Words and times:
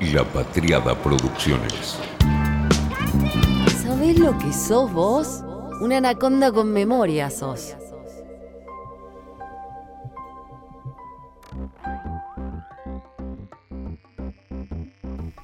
La 0.00 0.22
Patriada 0.22 0.94
Producciones. 0.94 1.98
¿Sabés 3.82 4.16
lo 4.16 4.38
que 4.38 4.52
sos 4.52 4.92
vos? 4.92 5.42
Una 5.80 5.96
anaconda 5.96 6.52
con 6.52 6.72
memoria 6.72 7.30
sos. 7.30 7.74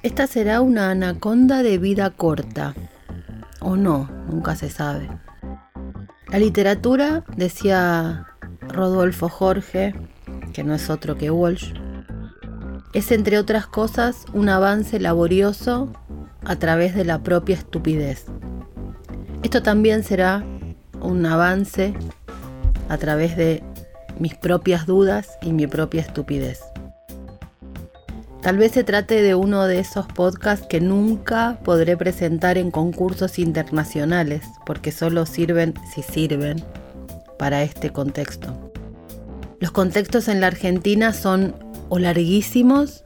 Esta 0.03 0.25
será 0.25 0.61
una 0.61 0.91
anaconda 0.91 1.61
de 1.61 1.77
vida 1.77 2.11
corta. 2.11 2.73
O 3.59 3.75
no, 3.75 4.09
nunca 4.29 4.55
se 4.55 4.69
sabe. 4.69 5.09
La 6.29 6.39
literatura, 6.39 7.25
decía 7.35 8.25
Rodolfo 8.61 9.27
Jorge, 9.27 9.93
que 10.53 10.63
no 10.63 10.73
es 10.73 10.89
otro 10.89 11.17
que 11.17 11.29
Walsh, 11.29 11.73
es 12.95 13.11
entre 13.11 13.37
otras 13.37 13.67
cosas 13.67 14.25
un 14.33 14.47
avance 14.47 15.01
laborioso 15.01 15.91
a 16.45 16.55
través 16.55 16.95
de 16.95 17.03
la 17.03 17.21
propia 17.21 17.57
estupidez. 17.57 18.25
Esto 19.43 19.61
también 19.61 20.01
será 20.01 20.45
un 21.01 21.25
avance 21.25 21.93
a 22.87 22.97
través 22.97 23.35
de 23.35 23.61
mis 24.17 24.35
propias 24.35 24.85
dudas 24.85 25.37
y 25.41 25.51
mi 25.51 25.67
propia 25.67 26.01
estupidez. 26.01 26.61
Tal 28.41 28.57
vez 28.57 28.71
se 28.71 28.85
trate 28.85 29.21
de 29.21 29.35
uno 29.35 29.65
de 29.65 29.79
esos 29.79 30.05
podcasts 30.05 30.65
que 30.65 30.79
nunca 30.79 31.59
podré 31.65 31.97
presentar 31.97 32.57
en 32.57 32.71
concursos 32.71 33.39
internacionales, 33.39 34.45
porque 34.65 34.93
solo 34.93 35.25
sirven 35.25 35.73
si 35.93 36.01
sirven 36.01 36.63
para 37.37 37.61
este 37.61 37.89
contexto. 37.89 38.71
Los 39.59 39.71
contextos 39.71 40.29
en 40.29 40.39
la 40.39 40.47
Argentina 40.47 41.11
son 41.11 41.64
o 41.89 41.99
larguísimos 41.99 43.03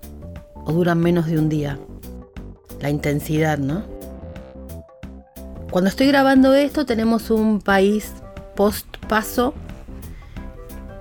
o 0.65 0.71
duran 0.71 0.99
menos 0.99 1.27
de 1.27 1.38
un 1.38 1.49
día. 1.49 1.79
La 2.81 2.89
intensidad, 2.89 3.57
¿no? 3.57 3.83
Cuando 5.72 5.89
estoy 5.89 6.08
grabando 6.08 6.53
esto 6.53 6.85
tenemos 6.85 7.30
un 7.30 7.61
país 7.61 8.13
post-paso 8.55 9.53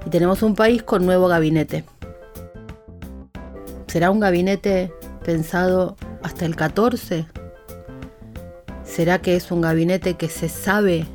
y 0.04 0.10
tenemos 0.10 0.42
un 0.42 0.54
país 0.54 0.82
con 0.82 1.06
nuevo 1.06 1.28
gabinete. 1.28 1.84
¿Será 3.86 4.10
un 4.10 4.20
gabinete 4.20 4.92
pensado 5.24 5.96
hasta 6.22 6.44
el 6.44 6.54
14? 6.54 7.26
¿Será 8.84 9.20
que 9.20 9.36
es 9.36 9.50
un 9.50 9.62
gabinete 9.62 10.14
que 10.14 10.28
se 10.28 10.48
sabe 10.48 11.06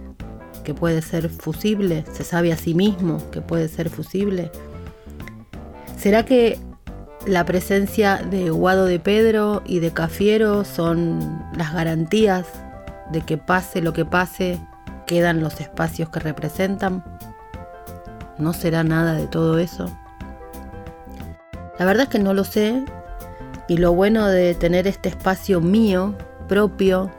que 0.64 0.74
puede 0.74 1.02
ser 1.02 1.30
fusible? 1.30 2.06
¿Se 2.12 2.24
sabe 2.24 2.52
a 2.52 2.58
sí 2.58 2.74
mismo 2.74 3.20
que 3.30 3.42
puede 3.42 3.68
ser 3.68 3.90
fusible? 3.90 4.52
¿Será 6.04 6.26
que 6.26 6.60
la 7.26 7.46
presencia 7.46 8.18
de 8.18 8.50
Guado 8.50 8.88
de 8.88 9.00
Pedro 9.00 9.62
y 9.66 9.80
de 9.80 9.94
Cafiero 9.94 10.66
son 10.66 11.42
las 11.56 11.74
garantías 11.74 12.46
de 13.14 13.22
que 13.22 13.38
pase 13.38 13.82
lo 13.82 13.94
que 13.94 14.04
pase, 14.04 14.60
quedan 15.08 15.40
los 15.40 15.62
espacios 15.62 16.10
que 16.10 16.20
representan? 16.20 17.06
¿No 18.38 18.52
será 18.52 18.84
nada 18.84 19.14
de 19.14 19.28
todo 19.28 19.60
eso? 19.60 19.86
La 21.80 21.86
verdad 21.86 22.04
es 22.04 22.10
que 22.10 22.20
no 22.20 22.34
lo 22.34 22.44
sé 22.44 22.84
y 23.70 23.78
lo 23.78 23.94
bueno 23.94 24.28
de 24.28 24.56
tener 24.56 24.88
este 24.88 25.08
espacio 25.08 25.62
mío, 25.62 26.16
propio, 26.50 27.12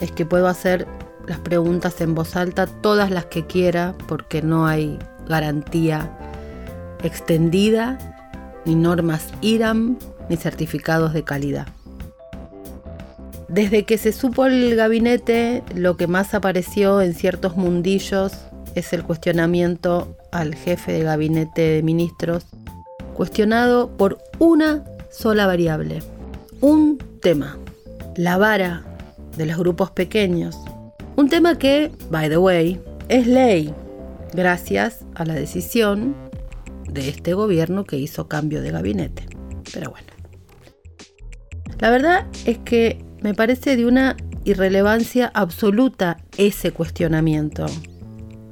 es 0.00 0.10
que 0.10 0.24
puedo 0.24 0.48
hacer 0.48 0.88
las 1.26 1.40
preguntas 1.40 2.00
en 2.00 2.14
voz 2.14 2.34
alta, 2.34 2.66
todas 2.66 3.10
las 3.10 3.26
que 3.26 3.46
quiera, 3.46 3.94
porque 4.08 4.40
no 4.40 4.66
hay 4.66 4.98
garantía 5.28 6.10
extendida, 7.06 7.98
ni 8.64 8.74
normas 8.74 9.28
IRAM, 9.40 9.98
ni 10.28 10.36
certificados 10.36 11.12
de 11.12 11.22
calidad. 11.24 11.66
Desde 13.48 13.84
que 13.84 13.96
se 13.96 14.12
supo 14.12 14.46
el 14.46 14.74
gabinete, 14.74 15.62
lo 15.74 15.96
que 15.96 16.08
más 16.08 16.34
apareció 16.34 17.00
en 17.00 17.14
ciertos 17.14 17.56
mundillos 17.56 18.32
es 18.74 18.92
el 18.92 19.04
cuestionamiento 19.04 20.16
al 20.32 20.54
jefe 20.54 20.92
de 20.92 21.04
gabinete 21.04 21.62
de 21.62 21.82
ministros 21.82 22.44
cuestionado 23.14 23.88
por 23.96 24.18
una 24.38 24.84
sola 25.10 25.46
variable, 25.46 26.02
un 26.60 26.98
tema, 27.22 27.56
la 28.16 28.36
vara 28.36 28.84
de 29.36 29.46
los 29.46 29.56
grupos 29.56 29.90
pequeños. 29.90 30.56
Un 31.16 31.30
tema 31.30 31.56
que, 31.56 31.90
by 32.10 32.28
the 32.28 32.36
way, 32.36 32.78
es 33.08 33.26
ley, 33.26 33.72
gracias 34.34 35.04
a 35.14 35.24
la 35.24 35.34
decisión 35.34 36.14
de 36.90 37.08
este 37.08 37.34
gobierno 37.34 37.84
que 37.84 37.96
hizo 37.96 38.28
cambio 38.28 38.62
de 38.62 38.70
gabinete. 38.70 39.26
Pero 39.72 39.90
bueno. 39.90 40.08
La 41.78 41.90
verdad 41.90 42.26
es 42.44 42.58
que 42.58 43.04
me 43.22 43.34
parece 43.34 43.76
de 43.76 43.86
una 43.86 44.16
irrelevancia 44.44 45.30
absoluta 45.34 46.18
ese 46.38 46.72
cuestionamiento 46.72 47.66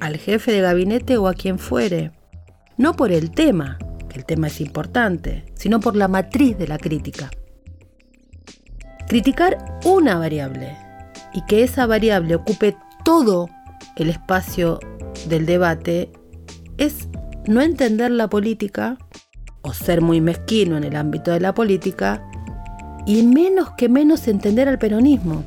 al 0.01 0.17
jefe 0.19 0.53
de 0.53 0.61
gabinete 0.61 1.17
o 1.17 1.29
a 1.29 1.35
quien 1.35 1.59
fuere. 1.59 2.13
No 2.77 2.95
por 2.95 3.13
el 3.13 3.31
tema, 3.31 3.79
el 4.15 4.25
tema 4.25 4.47
es 4.47 4.61
importante, 4.61 5.45
sino 5.55 5.81
por 5.81 5.97
la 5.97 6.09
matriz 6.09 6.57
de 6.59 6.69
la 6.69 6.79
crítica. 6.79 7.31
Criticar 9.09 9.81
una 9.85 10.19
variable 10.19 10.77
y 11.33 11.45
que 11.47 11.63
esa 11.63 11.87
variable 11.87 12.35
ocupe 12.37 12.77
todo 13.05 13.49
el 13.97 14.11
espacio 14.11 14.79
del 15.29 15.47
debate 15.47 16.11
es 16.79 17.09
no 17.47 17.61
entender 17.61 18.11
la 18.11 18.29
política 18.29 18.99
o 19.63 19.73
ser 19.73 20.01
muy 20.01 20.21
mezquino 20.21 20.77
en 20.77 20.85
el 20.85 20.97
ámbito 20.97 21.31
de 21.31 21.41
la 21.41 21.55
política 21.55 22.23
y 23.07 23.23
menos 23.23 23.71
que 23.77 23.89
menos 23.89 24.27
entender 24.29 24.69
al 24.69 24.79
peronismo. 24.79 25.45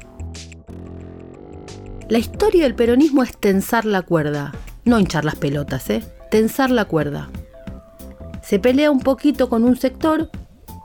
La 2.09 2.17
historia 2.17 2.63
del 2.63 2.75
peronismo 2.75 3.23
es 3.23 3.37
tensar 3.37 3.85
la 3.85 4.01
cuerda, 4.01 4.53
no 4.85 4.99
hinchar 4.99 5.25
las 5.25 5.35
pelotas, 5.35 5.89
¿eh? 5.89 6.03
Tensar 6.29 6.71
la 6.71 6.85
cuerda 6.85 7.29
se 8.47 8.59
pelea 8.59 8.91
un 8.91 9.01
poquito 9.01 9.49
con 9.49 9.65
un 9.65 9.75
sector 9.75 10.29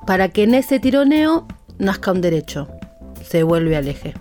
para 0.05 0.31
que 0.31 0.43
en 0.43 0.55
ese 0.55 0.81
tironeo 0.81 1.47
nazca 1.79 2.11
un 2.11 2.21
derecho. 2.21 2.67
Se 3.23 3.45
vuelve 3.45 3.77
al 3.77 3.87
eje. 3.87 4.15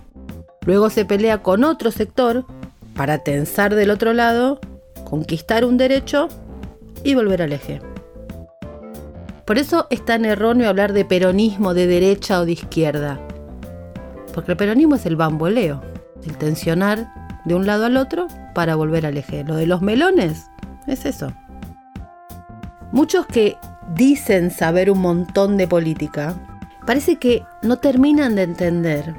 Luego 0.64 0.90
se 0.90 1.04
pelea 1.04 1.42
con 1.42 1.64
otro 1.64 1.90
sector 1.90 2.46
para 2.94 3.18
tensar 3.18 3.74
del 3.74 3.90
otro 3.90 4.12
lado, 4.12 4.60
conquistar 5.02 5.64
un 5.64 5.76
derecho 5.76 6.28
y 7.04 7.14
volver 7.14 7.42
al 7.42 7.52
eje. 7.52 7.80
Por 9.44 9.58
eso 9.58 9.86
es 9.90 10.04
tan 10.04 10.24
erróneo 10.24 10.68
hablar 10.68 10.92
de 10.92 11.04
peronismo 11.04 11.74
de 11.74 11.86
derecha 11.86 12.40
o 12.40 12.46
de 12.46 12.52
izquierda. 12.52 13.20
Porque 14.32 14.52
el 14.52 14.56
peronismo 14.56 14.94
es 14.94 15.04
el 15.06 15.16
bamboleo, 15.16 15.82
el 16.24 16.36
tensionar 16.38 17.12
de 17.44 17.54
un 17.54 17.66
lado 17.66 17.86
al 17.86 17.96
otro 17.96 18.28
para 18.54 18.76
volver 18.76 19.04
al 19.04 19.16
eje. 19.16 19.44
Lo 19.44 19.56
de 19.56 19.66
los 19.66 19.82
melones 19.82 20.46
es 20.86 21.04
eso. 21.04 21.32
Muchos 22.92 23.26
que 23.26 23.56
dicen 23.94 24.50
saber 24.50 24.90
un 24.90 25.00
montón 25.00 25.56
de 25.56 25.66
política, 25.66 26.34
parece 26.86 27.16
que 27.16 27.42
no 27.62 27.78
terminan 27.78 28.36
de 28.36 28.42
entender 28.42 29.14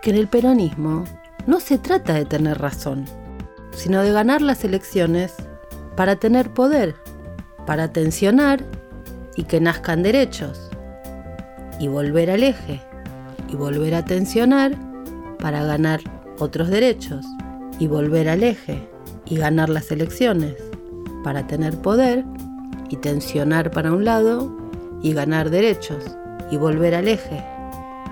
que 0.00 0.10
en 0.10 0.16
el 0.16 0.28
peronismo 0.28 1.04
no 1.46 1.60
se 1.60 1.78
trata 1.78 2.14
de 2.14 2.24
tener 2.24 2.58
razón, 2.58 3.04
sino 3.72 4.02
de 4.02 4.12
ganar 4.12 4.42
las 4.42 4.64
elecciones 4.64 5.34
para 5.96 6.16
tener 6.16 6.50
poder, 6.50 6.94
para 7.66 7.92
tensionar 7.92 8.62
y 9.36 9.44
que 9.44 9.60
nazcan 9.60 10.02
derechos, 10.02 10.70
y 11.78 11.88
volver 11.88 12.30
al 12.30 12.42
eje, 12.42 12.80
y 13.48 13.56
volver 13.56 13.94
a 13.94 14.04
tensionar 14.04 14.72
para 15.38 15.64
ganar 15.64 16.00
otros 16.38 16.68
derechos, 16.68 17.26
y 17.78 17.86
volver 17.86 18.28
al 18.28 18.42
eje, 18.42 18.88
y 19.26 19.36
ganar 19.36 19.68
las 19.68 19.90
elecciones, 19.90 20.54
para 21.22 21.46
tener 21.46 21.76
poder 21.78 22.24
y 22.92 22.96
tensionar 22.96 23.70
para 23.70 23.92
un 23.92 24.04
lado 24.04 24.54
y 25.02 25.12
ganar 25.12 25.50
derechos. 25.50 26.04
Y 26.50 26.58
volver 26.58 26.94
al 26.94 27.08
eje 27.08 27.42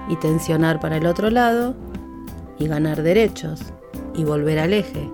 y 0.09 0.17
tensionar 0.17 0.81
para 0.81 0.97
el 0.97 1.07
otro 1.07 1.31
lado 1.31 1.75
y 2.59 2.67
ganar 2.67 3.03
derechos. 3.03 3.61
Y 4.15 4.25
volver 4.25 4.59
al 4.59 4.73
eje 4.73 5.11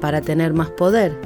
para 0.00 0.20
tener 0.20 0.52
más 0.52 0.68
poder 0.70 1.18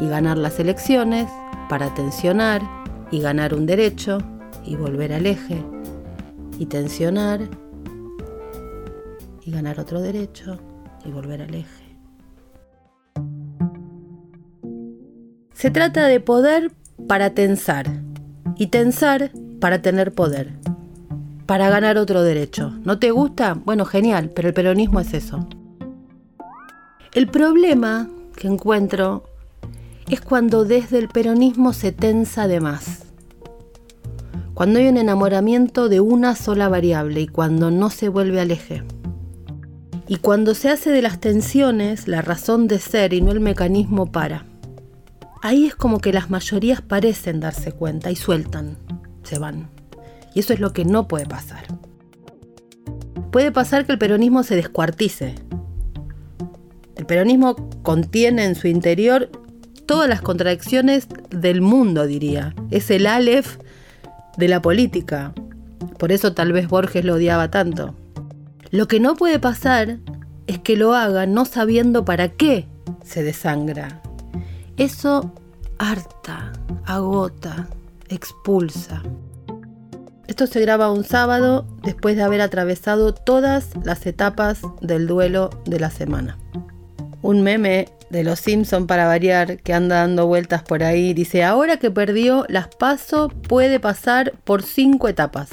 y 0.00 0.08
ganar 0.08 0.36
las 0.36 0.58
elecciones, 0.58 1.28
para 1.68 1.94
tensionar 1.94 2.62
y 3.10 3.20
ganar 3.20 3.54
un 3.54 3.66
derecho 3.66 4.18
y 4.64 4.76
volver 4.76 5.12
al 5.12 5.26
eje 5.26 5.62
y 6.58 6.66
tensionar 6.66 7.40
y 9.44 9.50
ganar 9.50 9.80
otro 9.80 10.00
derecho 10.00 10.58
y 11.04 11.10
volver 11.10 11.42
al 11.42 11.54
eje. 11.54 11.96
Se 15.52 15.70
trata 15.70 16.06
de 16.06 16.20
poder 16.20 16.70
para 17.08 17.30
tensar 17.30 17.86
y 18.56 18.68
tensar 18.68 19.32
para 19.60 19.82
tener 19.82 20.12
poder, 20.12 20.52
para 21.46 21.68
ganar 21.70 21.98
otro 21.98 22.22
derecho. 22.22 22.72
¿No 22.84 22.98
te 22.98 23.10
gusta? 23.10 23.54
Bueno, 23.54 23.84
genial, 23.84 24.30
pero 24.34 24.48
el 24.48 24.54
peronismo 24.54 25.00
es 25.00 25.14
eso. 25.14 25.48
El 27.12 27.26
problema 27.28 28.08
que 28.36 28.46
encuentro 28.46 29.24
es 30.08 30.20
cuando 30.20 30.64
desde 30.64 30.98
el 30.98 31.08
peronismo 31.08 31.72
se 31.72 31.92
tensa 31.92 32.48
de 32.48 32.60
más. 32.60 33.04
Cuando 34.54 34.78
hay 34.78 34.88
un 34.88 34.96
enamoramiento 34.96 35.88
de 35.88 36.00
una 36.00 36.34
sola 36.34 36.68
variable 36.68 37.20
y 37.20 37.28
cuando 37.28 37.70
no 37.70 37.90
se 37.90 38.08
vuelve 38.08 38.40
al 38.40 38.50
eje. 38.50 38.82
Y 40.08 40.16
cuando 40.16 40.54
se 40.54 40.70
hace 40.70 40.90
de 40.90 41.02
las 41.02 41.20
tensiones 41.20 42.08
la 42.08 42.22
razón 42.22 42.66
de 42.66 42.78
ser 42.78 43.12
y 43.12 43.20
no 43.20 43.30
el 43.30 43.40
mecanismo 43.40 44.10
para. 44.10 44.46
Ahí 45.42 45.66
es 45.66 45.76
como 45.76 46.00
que 46.00 46.12
las 46.12 46.30
mayorías 46.30 46.80
parecen 46.80 47.40
darse 47.40 47.72
cuenta 47.72 48.10
y 48.10 48.16
sueltan, 48.16 48.78
se 49.22 49.38
van. 49.38 49.68
Y 50.34 50.40
eso 50.40 50.54
es 50.54 50.60
lo 50.60 50.72
que 50.72 50.84
no 50.84 51.06
puede 51.06 51.26
pasar. 51.26 51.66
Puede 53.30 53.52
pasar 53.52 53.84
que 53.84 53.92
el 53.92 53.98
peronismo 53.98 54.42
se 54.42 54.56
descuartice. 54.56 55.34
El 56.96 57.06
peronismo 57.06 57.54
contiene 57.82 58.46
en 58.46 58.54
su 58.54 58.66
interior 58.66 59.30
todas 59.88 60.08
las 60.08 60.20
contradicciones 60.20 61.08
del 61.30 61.62
mundo, 61.62 62.06
diría. 62.06 62.54
Es 62.70 62.90
el 62.90 63.06
Aleph 63.06 63.56
de 64.36 64.46
la 64.46 64.60
política. 64.60 65.32
Por 65.98 66.12
eso 66.12 66.34
tal 66.34 66.52
vez 66.52 66.68
Borges 66.68 67.04
lo 67.06 67.14
odiaba 67.14 67.50
tanto. 67.50 67.94
Lo 68.70 68.86
que 68.86 69.00
no 69.00 69.16
puede 69.16 69.40
pasar 69.40 69.98
es 70.46 70.58
que 70.58 70.76
lo 70.76 70.94
haga 70.94 71.24
no 71.26 71.46
sabiendo 71.46 72.04
para 72.04 72.28
qué 72.28 72.68
se 73.02 73.22
desangra. 73.22 74.02
Eso 74.76 75.32
harta, 75.78 76.52
agota, 76.84 77.66
expulsa. 78.10 79.02
Esto 80.26 80.46
se 80.46 80.60
graba 80.60 80.92
un 80.92 81.04
sábado 81.04 81.66
después 81.82 82.14
de 82.14 82.24
haber 82.24 82.42
atravesado 82.42 83.14
todas 83.14 83.70
las 83.84 84.04
etapas 84.04 84.60
del 84.82 85.06
duelo 85.06 85.48
de 85.64 85.80
la 85.80 85.90
semana. 85.90 86.36
Un 87.22 87.42
meme 87.42 87.88
de 88.10 88.24
los 88.24 88.40
Simpson 88.40 88.86
para 88.86 89.06
variar 89.06 89.58
que 89.58 89.72
anda 89.72 89.96
dando 89.96 90.26
vueltas 90.26 90.62
por 90.62 90.82
ahí 90.82 91.14
dice, 91.14 91.44
ahora 91.44 91.78
que 91.78 91.90
perdió 91.90 92.44
las 92.48 92.68
paso 92.68 93.28
puede 93.28 93.80
pasar 93.80 94.32
por 94.44 94.62
cinco 94.62 95.08
etapas. 95.08 95.50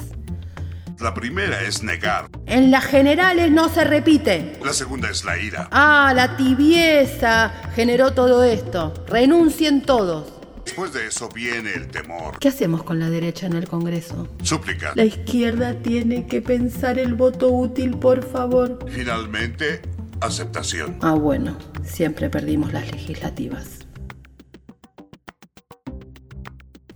La 0.99 1.13
primera 1.13 1.61
es 1.61 1.83
negar. 1.83 2.29
En 2.45 2.71
las 2.71 2.85
generales 2.85 3.51
no 3.51 3.67
se 3.67 3.83
repite. 3.83 4.57
La 4.63 4.71
segunda 4.71 5.09
es 5.09 5.25
la 5.25 5.37
ira. 5.37 5.67
Ah, 5.71 6.13
la 6.15 6.37
tibieza 6.37 7.51
generó 7.75 8.13
todo 8.13 8.43
esto. 8.43 8.93
Renuncien 9.07 9.81
todos. 9.81 10.31
Después 10.63 10.93
de 10.93 11.07
eso 11.07 11.29
viene 11.29 11.73
el 11.73 11.87
temor. 11.87 12.39
¿Qué 12.39 12.47
hacemos 12.47 12.83
con 12.83 12.99
la 12.99 13.09
derecha 13.09 13.45
en 13.45 13.53
el 13.53 13.67
Congreso? 13.67 14.27
Súplica. 14.41 14.93
La 14.95 15.03
izquierda 15.03 15.75
tiene 15.75 16.25
que 16.27 16.41
pensar 16.41 16.97
el 16.97 17.13
voto 17.13 17.49
útil, 17.49 17.97
por 17.97 18.25
favor. 18.25 18.79
Finalmente, 18.89 19.81
aceptación. 20.21 20.97
Ah, 21.01 21.13
bueno, 21.13 21.57
siempre 21.85 22.29
perdimos 22.29 22.73
las 22.73 22.91
legislativas. 22.91 23.79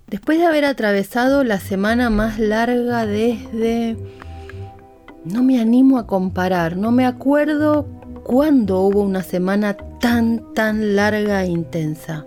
Después 0.07 0.39
de 0.39 0.47
haber 0.47 0.65
atravesado 0.65 1.43
la 1.43 1.59
semana 1.59 2.09
más 2.09 2.39
larga 2.39 3.05
desde... 3.05 3.95
No 5.23 5.43
me 5.43 5.61
animo 5.61 5.99
a 5.99 6.07
comparar, 6.07 6.77
no 6.77 6.91
me 6.91 7.05
acuerdo 7.05 7.85
cuándo 8.23 8.81
hubo 8.81 9.01
una 9.01 9.21
semana 9.21 9.75
tan, 9.99 10.53
tan 10.53 10.95
larga 10.95 11.43
e 11.43 11.47
intensa. 11.47 12.25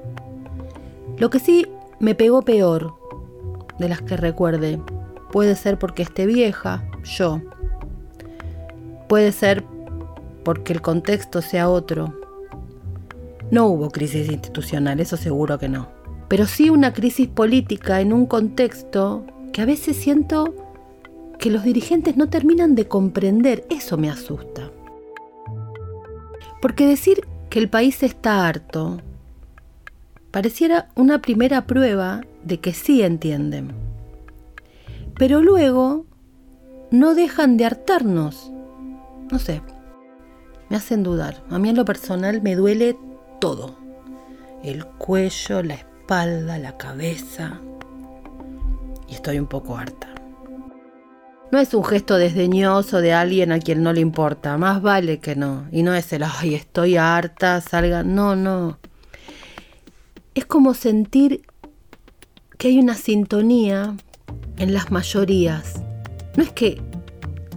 Lo 1.18 1.30
que 1.30 1.40
sí 1.40 1.66
me 1.98 2.14
pegó 2.14 2.42
peor 2.42 2.94
de 3.78 3.88
las 3.88 4.02
que 4.02 4.16
recuerde, 4.16 4.80
puede 5.32 5.56
ser 5.56 5.78
porque 5.78 6.02
esté 6.02 6.26
vieja, 6.26 6.84
yo. 7.02 7.40
Puede 9.08 9.32
ser 9.32 9.64
porque 10.44 10.72
el 10.72 10.82
contexto 10.82 11.42
sea 11.42 11.68
otro. 11.68 12.21
No 13.52 13.66
hubo 13.66 13.90
crisis 13.90 14.28
institucional, 14.28 14.98
eso 14.98 15.16
seguro 15.16 15.60
que 15.60 15.68
no 15.68 16.02
pero 16.32 16.46
sí 16.46 16.70
una 16.70 16.94
crisis 16.94 17.28
política 17.28 18.00
en 18.00 18.10
un 18.10 18.24
contexto 18.24 19.26
que 19.52 19.60
a 19.60 19.66
veces 19.66 19.98
siento 19.98 20.54
que 21.38 21.50
los 21.50 21.62
dirigentes 21.62 22.16
no 22.16 22.30
terminan 22.30 22.74
de 22.74 22.88
comprender. 22.88 23.66
Eso 23.68 23.98
me 23.98 24.08
asusta. 24.08 24.70
Porque 26.62 26.86
decir 26.86 27.28
que 27.50 27.58
el 27.58 27.68
país 27.68 28.02
está 28.02 28.48
harto 28.48 29.02
pareciera 30.30 30.88
una 30.94 31.20
primera 31.20 31.66
prueba 31.66 32.22
de 32.44 32.60
que 32.60 32.72
sí 32.72 33.02
entienden. 33.02 33.72
Pero 35.18 35.42
luego 35.42 36.06
no 36.90 37.14
dejan 37.14 37.58
de 37.58 37.66
hartarnos. 37.66 38.50
No 39.30 39.38
sé, 39.38 39.60
me 40.70 40.78
hacen 40.78 41.02
dudar. 41.02 41.44
A 41.50 41.58
mí 41.58 41.68
en 41.68 41.76
lo 41.76 41.84
personal 41.84 42.40
me 42.40 42.56
duele 42.56 42.96
todo. 43.42 43.74
El 44.62 44.86
cuello, 44.86 45.64
la 45.64 45.74
espalda 45.74 46.58
la 46.58 46.76
cabeza. 46.76 47.60
Y 49.08 49.14
estoy 49.14 49.40
un 49.40 49.48
poco 49.48 49.76
harta. 49.76 50.06
No 51.50 51.58
es 51.58 51.74
un 51.74 51.84
gesto 51.84 52.18
desdeñoso 52.18 53.00
de 53.00 53.12
alguien 53.12 53.50
a 53.50 53.58
quien 53.58 53.82
no 53.82 53.92
le 53.92 54.00
importa, 54.00 54.56
más 54.58 54.80
vale 54.80 55.18
que 55.18 55.34
no. 55.34 55.66
Y 55.72 55.82
no 55.82 55.92
es 55.92 56.12
el, 56.12 56.22
ay, 56.22 56.54
estoy 56.54 56.96
harta, 56.96 57.60
salga. 57.60 58.04
No, 58.04 58.36
no. 58.36 58.78
Es 60.36 60.46
como 60.46 60.72
sentir 60.72 61.42
que 62.58 62.68
hay 62.68 62.78
una 62.78 62.94
sintonía 62.94 63.96
en 64.56 64.72
las 64.72 64.92
mayorías. 64.92 65.82
No 66.36 66.44
es 66.44 66.52
que 66.52 66.80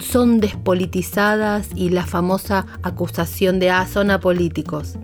son 0.04 0.40
despolitizadas 0.40 1.70
y 1.76 1.90
la 1.90 2.08
famosa 2.08 2.66
acusación 2.82 3.60
de, 3.60 3.70
ah, 3.70 3.86
son 3.86 4.10
apolíticos. 4.10 4.98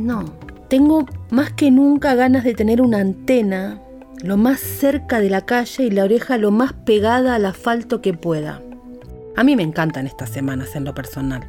No, 0.00 0.24
tengo 0.68 1.06
más 1.30 1.52
que 1.52 1.70
nunca 1.70 2.14
ganas 2.14 2.44
de 2.44 2.54
tener 2.54 2.80
una 2.80 2.98
antena 2.98 3.80
lo 4.22 4.36
más 4.36 4.60
cerca 4.60 5.20
de 5.20 5.28
la 5.28 5.42
calle 5.42 5.84
y 5.84 5.90
la 5.90 6.04
oreja 6.04 6.38
lo 6.38 6.50
más 6.50 6.72
pegada 6.72 7.34
al 7.34 7.44
asfalto 7.44 8.00
que 8.00 8.14
pueda. 8.14 8.62
A 9.36 9.44
mí 9.44 9.54
me 9.54 9.62
encantan 9.62 10.06
estas 10.06 10.30
semanas 10.30 10.74
en 10.76 10.84
lo 10.84 10.94
personal. 10.94 11.46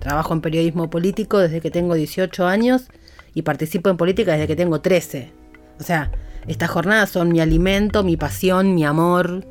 Trabajo 0.00 0.32
en 0.32 0.40
periodismo 0.40 0.88
político 0.88 1.38
desde 1.38 1.60
que 1.60 1.70
tengo 1.70 1.94
18 1.94 2.46
años 2.46 2.88
y 3.34 3.42
participo 3.42 3.90
en 3.90 3.96
política 3.96 4.32
desde 4.32 4.46
que 4.46 4.56
tengo 4.56 4.80
13. 4.80 5.32
O 5.78 5.82
sea, 5.82 6.10
estas 6.46 6.70
jornadas 6.70 7.10
son 7.10 7.30
mi 7.30 7.40
alimento, 7.40 8.04
mi 8.04 8.16
pasión, 8.16 8.74
mi 8.74 8.84
amor. 8.84 9.44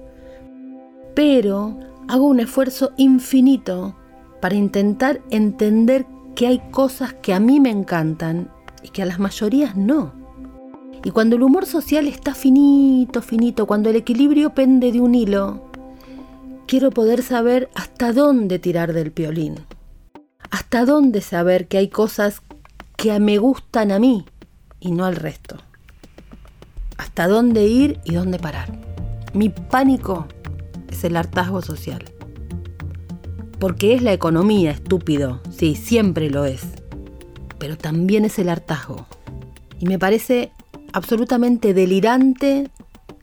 Pero 1.13 1.79
hago 2.07 2.25
un 2.25 2.39
esfuerzo 2.39 2.91
infinito 2.97 3.95
para 4.41 4.55
intentar 4.55 5.21
entender 5.29 6.05
que 6.35 6.47
hay 6.47 6.61
cosas 6.71 7.13
que 7.13 7.33
a 7.33 7.39
mí 7.39 7.59
me 7.59 7.69
encantan 7.69 8.49
y 8.81 8.89
que 8.89 9.01
a 9.01 9.05
las 9.05 9.19
mayorías 9.19 9.75
no. 9.75 10.13
Y 11.03 11.11
cuando 11.11 11.35
el 11.35 11.43
humor 11.43 11.65
social 11.65 12.07
está 12.07 12.33
finito, 12.33 13.21
finito, 13.21 13.65
cuando 13.67 13.89
el 13.89 13.97
equilibrio 13.97 14.53
pende 14.53 14.91
de 14.91 15.01
un 15.01 15.15
hilo, 15.15 15.69
quiero 16.65 16.91
poder 16.91 17.23
saber 17.23 17.69
hasta 17.75 18.13
dónde 18.13 18.57
tirar 18.59 18.93
del 18.93 19.11
piolín. 19.11 19.55
Hasta 20.49 20.85
dónde 20.85 21.21
saber 21.21 21.67
que 21.67 21.77
hay 21.77 21.89
cosas 21.89 22.41
que 22.95 23.19
me 23.19 23.37
gustan 23.37 23.91
a 23.91 23.99
mí 23.99 24.25
y 24.79 24.91
no 24.91 25.05
al 25.05 25.15
resto. 25.15 25.57
Hasta 26.97 27.27
dónde 27.27 27.65
ir 27.65 27.99
y 28.05 28.13
dónde 28.13 28.39
parar. 28.39 28.71
Mi 29.33 29.49
pánico 29.49 30.27
es 30.89 31.03
el 31.03 31.17
hartazgo 31.17 31.61
social. 31.61 32.12
Porque 33.63 33.93
es 33.93 34.01
la 34.03 34.11
economía, 34.11 34.71
estúpido. 34.71 35.39
Sí, 35.49 35.75
siempre 35.75 36.29
lo 36.29 36.43
es 36.43 36.83
pero 37.63 37.77
también 37.77 38.25
es 38.25 38.39
el 38.39 38.49
hartazgo. 38.49 39.05
Y 39.79 39.85
me 39.85 39.97
parece 39.97 40.51
absolutamente 40.91 41.73
delirante 41.73 42.69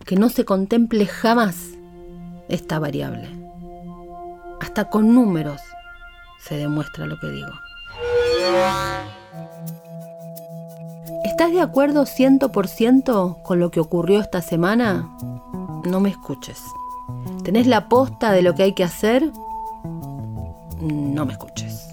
que 0.06 0.16
no 0.16 0.30
se 0.30 0.46
contemple 0.46 1.04
jamás 1.04 1.72
esta 2.48 2.78
variable. 2.78 3.28
Hasta 4.62 4.88
con 4.88 5.14
números 5.14 5.60
se 6.38 6.56
demuestra 6.56 7.04
lo 7.04 7.20
que 7.20 7.26
digo. 7.26 7.52
¿Estás 11.26 11.52
de 11.52 11.60
acuerdo 11.60 12.06
100% 12.06 13.42
con 13.42 13.60
lo 13.60 13.70
que 13.70 13.80
ocurrió 13.80 14.20
esta 14.20 14.40
semana? 14.40 15.06
No 15.84 16.00
me 16.00 16.08
escuches. 16.08 16.62
¿Tenés 17.44 17.66
la 17.66 17.90
posta 17.90 18.32
de 18.32 18.40
lo 18.40 18.54
que 18.54 18.62
hay 18.62 18.72
que 18.72 18.84
hacer? 18.84 19.30
No 20.80 21.26
me 21.26 21.32
escuches. 21.32 21.88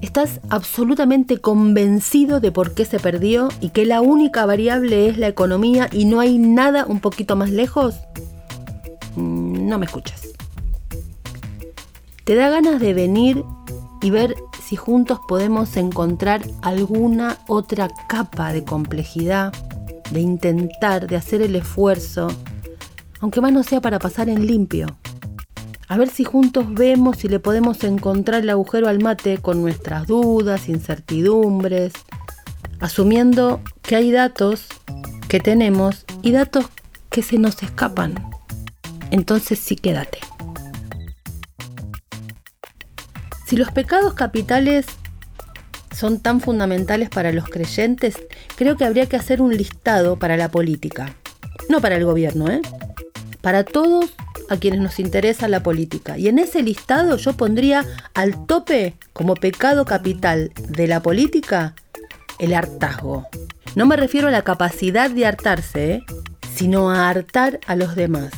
¿Estás 0.00 0.40
absolutamente 0.50 1.38
convencido 1.38 2.40
de 2.40 2.50
por 2.50 2.74
qué 2.74 2.84
se 2.84 2.98
perdió 2.98 3.48
y 3.60 3.68
que 3.70 3.86
la 3.86 4.00
única 4.00 4.44
variable 4.46 5.08
es 5.08 5.16
la 5.16 5.28
economía 5.28 5.88
y 5.92 6.06
no 6.06 6.18
hay 6.18 6.38
nada 6.38 6.84
un 6.86 6.98
poquito 7.00 7.36
más 7.36 7.50
lejos? 7.50 8.00
No 9.16 9.78
me 9.78 9.86
escuchas. 9.86 10.28
¿Te 12.24 12.34
da 12.34 12.48
ganas 12.48 12.80
de 12.80 12.94
venir 12.94 13.44
y 14.00 14.10
ver 14.10 14.34
si 14.64 14.74
juntos 14.74 15.20
podemos 15.28 15.76
encontrar 15.76 16.42
alguna 16.62 17.36
otra 17.46 17.88
capa 18.08 18.52
de 18.52 18.64
complejidad, 18.64 19.52
de 20.10 20.20
intentar, 20.20 21.06
de 21.06 21.16
hacer 21.16 21.42
el 21.42 21.54
esfuerzo, 21.54 22.28
aunque 23.20 23.40
más 23.40 23.52
no 23.52 23.62
sea 23.62 23.80
para 23.80 23.98
pasar 23.98 24.28
en 24.28 24.46
limpio? 24.46 24.86
A 25.92 25.98
ver 25.98 26.08
si 26.08 26.24
juntos 26.24 26.72
vemos 26.72 27.18
si 27.18 27.28
le 27.28 27.38
podemos 27.38 27.84
encontrar 27.84 28.44
el 28.44 28.48
agujero 28.48 28.88
al 28.88 29.02
mate 29.02 29.36
con 29.36 29.60
nuestras 29.60 30.06
dudas, 30.06 30.70
incertidumbres, 30.70 31.92
asumiendo 32.80 33.60
que 33.82 33.96
hay 33.96 34.10
datos 34.10 34.68
que 35.28 35.38
tenemos 35.38 36.06
y 36.22 36.32
datos 36.32 36.64
que 37.10 37.20
se 37.20 37.36
nos 37.36 37.62
escapan. 37.62 38.14
Entonces 39.10 39.58
sí 39.58 39.76
quédate. 39.76 40.20
Si 43.44 43.58
los 43.58 43.70
pecados 43.70 44.14
capitales 44.14 44.86
son 45.94 46.20
tan 46.20 46.40
fundamentales 46.40 47.10
para 47.10 47.32
los 47.32 47.50
creyentes, 47.50 48.14
creo 48.56 48.78
que 48.78 48.86
habría 48.86 49.04
que 49.04 49.16
hacer 49.16 49.42
un 49.42 49.54
listado 49.54 50.18
para 50.18 50.38
la 50.38 50.50
política. 50.50 51.14
No 51.68 51.82
para 51.82 51.96
el 51.96 52.06
gobierno, 52.06 52.50
¿eh? 52.50 52.62
Para 53.42 53.62
todos 53.64 54.14
a 54.52 54.58
quienes 54.58 54.80
nos 54.80 54.98
interesa 54.98 55.48
la 55.48 55.62
política. 55.62 56.18
Y 56.18 56.28
en 56.28 56.38
ese 56.38 56.62
listado 56.62 57.16
yo 57.16 57.32
pondría 57.32 57.84
al 58.14 58.46
tope 58.46 58.94
como 59.12 59.34
pecado 59.34 59.84
capital 59.84 60.52
de 60.68 60.86
la 60.86 61.00
política 61.00 61.74
el 62.38 62.54
hartazgo. 62.54 63.28
No 63.74 63.86
me 63.86 63.96
refiero 63.96 64.28
a 64.28 64.32
la 64.32 64.42
capacidad 64.42 65.10
de 65.10 65.26
hartarse, 65.26 65.92
¿eh? 65.94 66.02
sino 66.54 66.90
a 66.90 67.08
hartar 67.08 67.60
a 67.66 67.76
los 67.76 67.94
demás. 67.94 68.32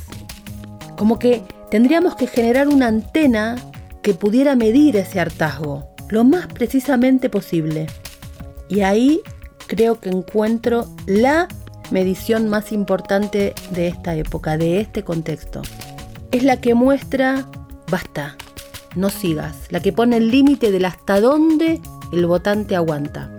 Como 0.97 1.18
que 1.18 1.42
tendríamos 1.71 2.14
que 2.14 2.26
generar 2.26 2.68
una 2.68 2.87
antena 2.87 3.56
que 4.02 4.14
pudiera 4.14 4.54
medir 4.54 4.97
ese 4.97 5.21
hartazgo 5.21 5.88
lo 6.11 6.25
más 6.25 6.47
precisamente 6.47 7.28
posible. 7.28 7.87
Y 8.68 8.83
ahí 8.83 9.21
creo 9.66 10.00
que 10.00 10.11
encuentro 10.11 10.87
la 11.06 11.49
medición 11.90 12.49
más 12.49 12.73
importante 12.73 13.54
de 13.71 13.88
esta 13.88 14.14
época, 14.14 14.56
de 14.56 14.80
este 14.80 15.02
contexto. 15.02 15.62
Es 16.34 16.42
la 16.42 16.60
que 16.60 16.74
muestra, 16.74 17.48
basta, 17.88 18.36
no 18.96 19.08
sigas, 19.08 19.70
la 19.70 19.78
que 19.78 19.92
pone 19.92 20.16
el 20.16 20.32
límite 20.32 20.72
del 20.72 20.84
hasta 20.84 21.20
dónde 21.20 21.80
el 22.10 22.26
votante 22.26 22.74
aguanta. 22.74 23.30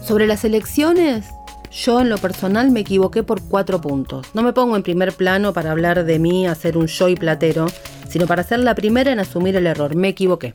Sobre 0.00 0.28
las 0.28 0.44
elecciones, 0.44 1.26
yo 1.72 2.02
en 2.02 2.08
lo 2.08 2.18
personal 2.18 2.70
me 2.70 2.78
equivoqué 2.78 3.24
por 3.24 3.42
cuatro 3.42 3.80
puntos. 3.80 4.28
No 4.32 4.44
me 4.44 4.52
pongo 4.52 4.76
en 4.76 4.84
primer 4.84 5.12
plano 5.12 5.52
para 5.52 5.72
hablar 5.72 6.04
de 6.04 6.20
mí, 6.20 6.46
hacer 6.46 6.78
un 6.78 6.86
show 6.86 7.08
y 7.08 7.16
platero, 7.16 7.66
sino 8.08 8.28
para 8.28 8.44
ser 8.44 8.60
la 8.60 8.76
primera 8.76 9.10
en 9.10 9.18
asumir 9.18 9.56
el 9.56 9.66
error. 9.66 9.96
Me 9.96 10.10
equivoqué. 10.10 10.54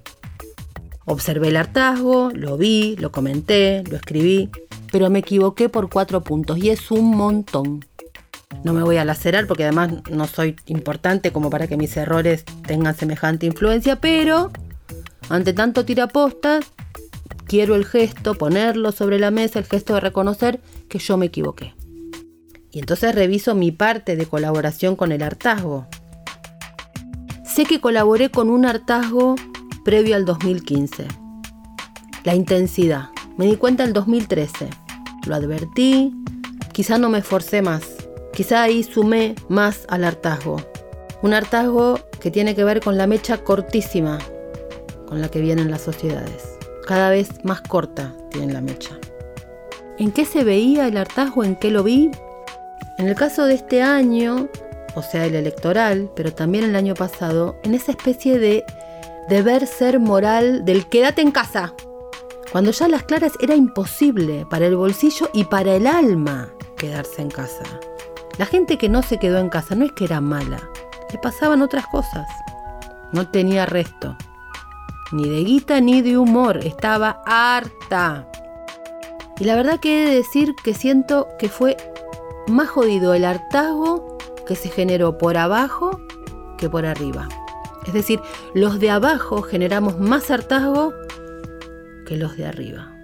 Observé 1.04 1.50
el 1.50 1.58
hartazgo, 1.58 2.32
lo 2.34 2.56
vi, 2.56 2.96
lo 2.96 3.12
comenté, 3.12 3.84
lo 3.84 3.98
escribí, 3.98 4.50
pero 4.94 5.10
me 5.10 5.20
equivoqué 5.20 5.68
por 5.68 5.90
cuatro 5.90 6.22
puntos 6.22 6.58
y 6.58 6.70
es 6.70 6.90
un 6.90 7.18
montón. 7.18 7.84
No 8.64 8.74
me 8.74 8.84
voy 8.84 8.98
a 8.98 9.06
lacerar 9.06 9.48
porque 9.48 9.64
además 9.64 9.92
no 10.10 10.28
soy 10.28 10.56
importante 10.66 11.32
como 11.32 11.50
para 11.50 11.68
que 11.68 11.78
mis 11.78 11.96
errores 11.98 12.46
tengan 12.68 12.96
semejante 12.96 13.46
influencia, 13.46 14.00
pero 14.00 14.52
ante 15.30 15.54
tanto 15.54 15.86
tirapostas, 15.86 16.66
quiero 17.46 17.76
el 17.76 17.86
gesto, 17.86 18.36
ponerlo 18.36 18.92
sobre 18.92 19.20
la 19.20 19.32
mesa, 19.32 19.60
el 19.60 19.66
gesto 19.66 19.94
de 19.96 20.02
reconocer 20.02 20.62
que 20.90 21.00
yo 21.00 21.18
me 21.18 21.28
equivoqué. 21.28 21.74
Y 22.72 22.80
entonces 22.80 23.14
reviso 23.14 23.56
mi 23.56 23.72
parte 23.72 24.16
de 24.16 24.26
colaboración 24.26 24.96
con 24.96 25.12
el 25.12 25.24
hartazgo. 25.24 25.88
Sé 27.44 27.66
que 27.66 27.82
colaboré 27.82 28.30
con 28.30 28.50
un 28.50 28.66
hartazgo 28.66 29.36
previo 29.84 30.16
al 30.16 30.26
2015. 30.26 31.08
La 32.24 32.36
intensidad. 32.36 33.10
Me 33.38 33.46
di 33.46 33.58
cuenta 33.58 33.84
el 33.84 33.94
2013. 33.94 34.70
Lo 35.26 35.36
advertí, 35.36 36.14
quizá 36.72 36.98
no 36.98 37.10
me 37.10 37.18
esforcé 37.18 37.62
más. 37.62 38.01
Quizá 38.34 38.64
ahí 38.64 38.84
sumé 38.84 39.36
más 39.50 39.86
al 39.90 40.04
hartazgo. 40.04 40.58
Un 41.22 41.34
hartazgo 41.34 42.00
que 42.20 42.32
tiene 42.32 42.56
que 42.56 42.64
ver 42.64 42.80
con 42.80 42.98
la 42.98 43.08
mecha 43.08 43.44
cortísima 43.44 44.20
con 45.08 45.20
la 45.20 45.30
que 45.30 45.42
vienen 45.42 45.70
las 45.70 45.82
sociedades. 45.82 46.58
Cada 46.88 47.10
vez 47.10 47.44
más 47.44 47.60
corta 47.60 48.16
tienen 48.30 48.54
la 48.54 48.62
mecha. 48.62 48.98
¿En 49.98 50.12
qué 50.12 50.24
se 50.24 50.46
veía 50.46 50.88
el 50.88 50.96
hartazgo? 50.96 51.44
¿En 51.44 51.58
qué 51.58 51.70
lo 51.70 51.84
vi? 51.84 52.10
En 52.98 53.10
el 53.10 53.16
caso 53.16 53.46
de 53.46 53.56
este 53.56 53.82
año, 53.82 54.48
o 54.96 55.02
sea, 55.02 55.26
el 55.26 55.36
electoral, 55.36 56.10
pero 56.16 56.34
también 56.34 56.64
el 56.64 56.78
año 56.78 56.94
pasado, 56.94 57.58
en 57.64 57.74
esa 57.74 57.92
especie 57.92 58.40
de 58.40 58.64
deber 59.28 59.68
ser 59.68 60.00
moral 60.00 60.64
del 60.64 60.88
quédate 60.88 61.22
en 61.22 61.32
casa, 61.32 61.74
cuando 62.52 62.72
ya 62.72 62.88
las 62.88 63.04
claras 63.04 63.34
era 63.42 63.56
imposible 63.56 64.46
para 64.50 64.66
el 64.66 64.76
bolsillo 64.76 65.30
y 65.34 65.44
para 65.44 65.76
el 65.76 65.88
alma 65.88 66.54
quedarse 66.78 67.22
en 67.22 67.30
casa. 67.30 67.64
La 68.38 68.46
gente 68.46 68.78
que 68.78 68.90
no 68.90 69.02
se 69.02 69.18
quedó 69.18 69.38
en 69.38 69.50
casa 69.50 69.76
no 69.76 69.86
es 69.86 69.92
que 69.92 70.06
era 70.06 70.22
mala, 70.22 70.60
le 71.12 71.18
pasaban 71.20 71.62
otras 71.62 71.86
cosas. 71.88 72.28
No 73.12 73.28
tenía 73.30 73.66
resto, 73.66 74.16
ni 75.12 75.28
de 75.30 75.44
guita 75.44 75.82
ni 75.82 76.02
de 76.02 76.18
humor, 76.18 76.58
estaba 76.64 77.22
harta. 77.26 78.28
Y 79.40 79.44
la 79.44 79.56
verdad 79.56 79.80
que 79.80 80.04
he 80.04 80.10
de 80.10 80.16
decir 80.16 80.56
que 80.64 80.74
siento 80.74 81.28
que 81.38 81.50
fue 81.50 81.76
más 82.48 82.70
jodido 82.70 83.14
el 83.14 83.26
hartazgo 83.26 84.18
que 84.48 84.56
se 84.56 84.70
generó 84.70 85.18
por 85.18 85.38
abajo 85.38 86.00
que 86.58 86.70
por 86.70 86.86
arriba. 86.86 87.28
Es 87.86 87.94
decir, 87.94 88.22
los 88.54 88.80
de 88.80 88.92
abajo 88.92 89.42
generamos 89.42 90.00
más 90.00 90.30
hartazgo 90.30 90.94
que 92.06 92.16
los 92.16 92.38
de 92.38 92.46
arriba. 92.46 92.96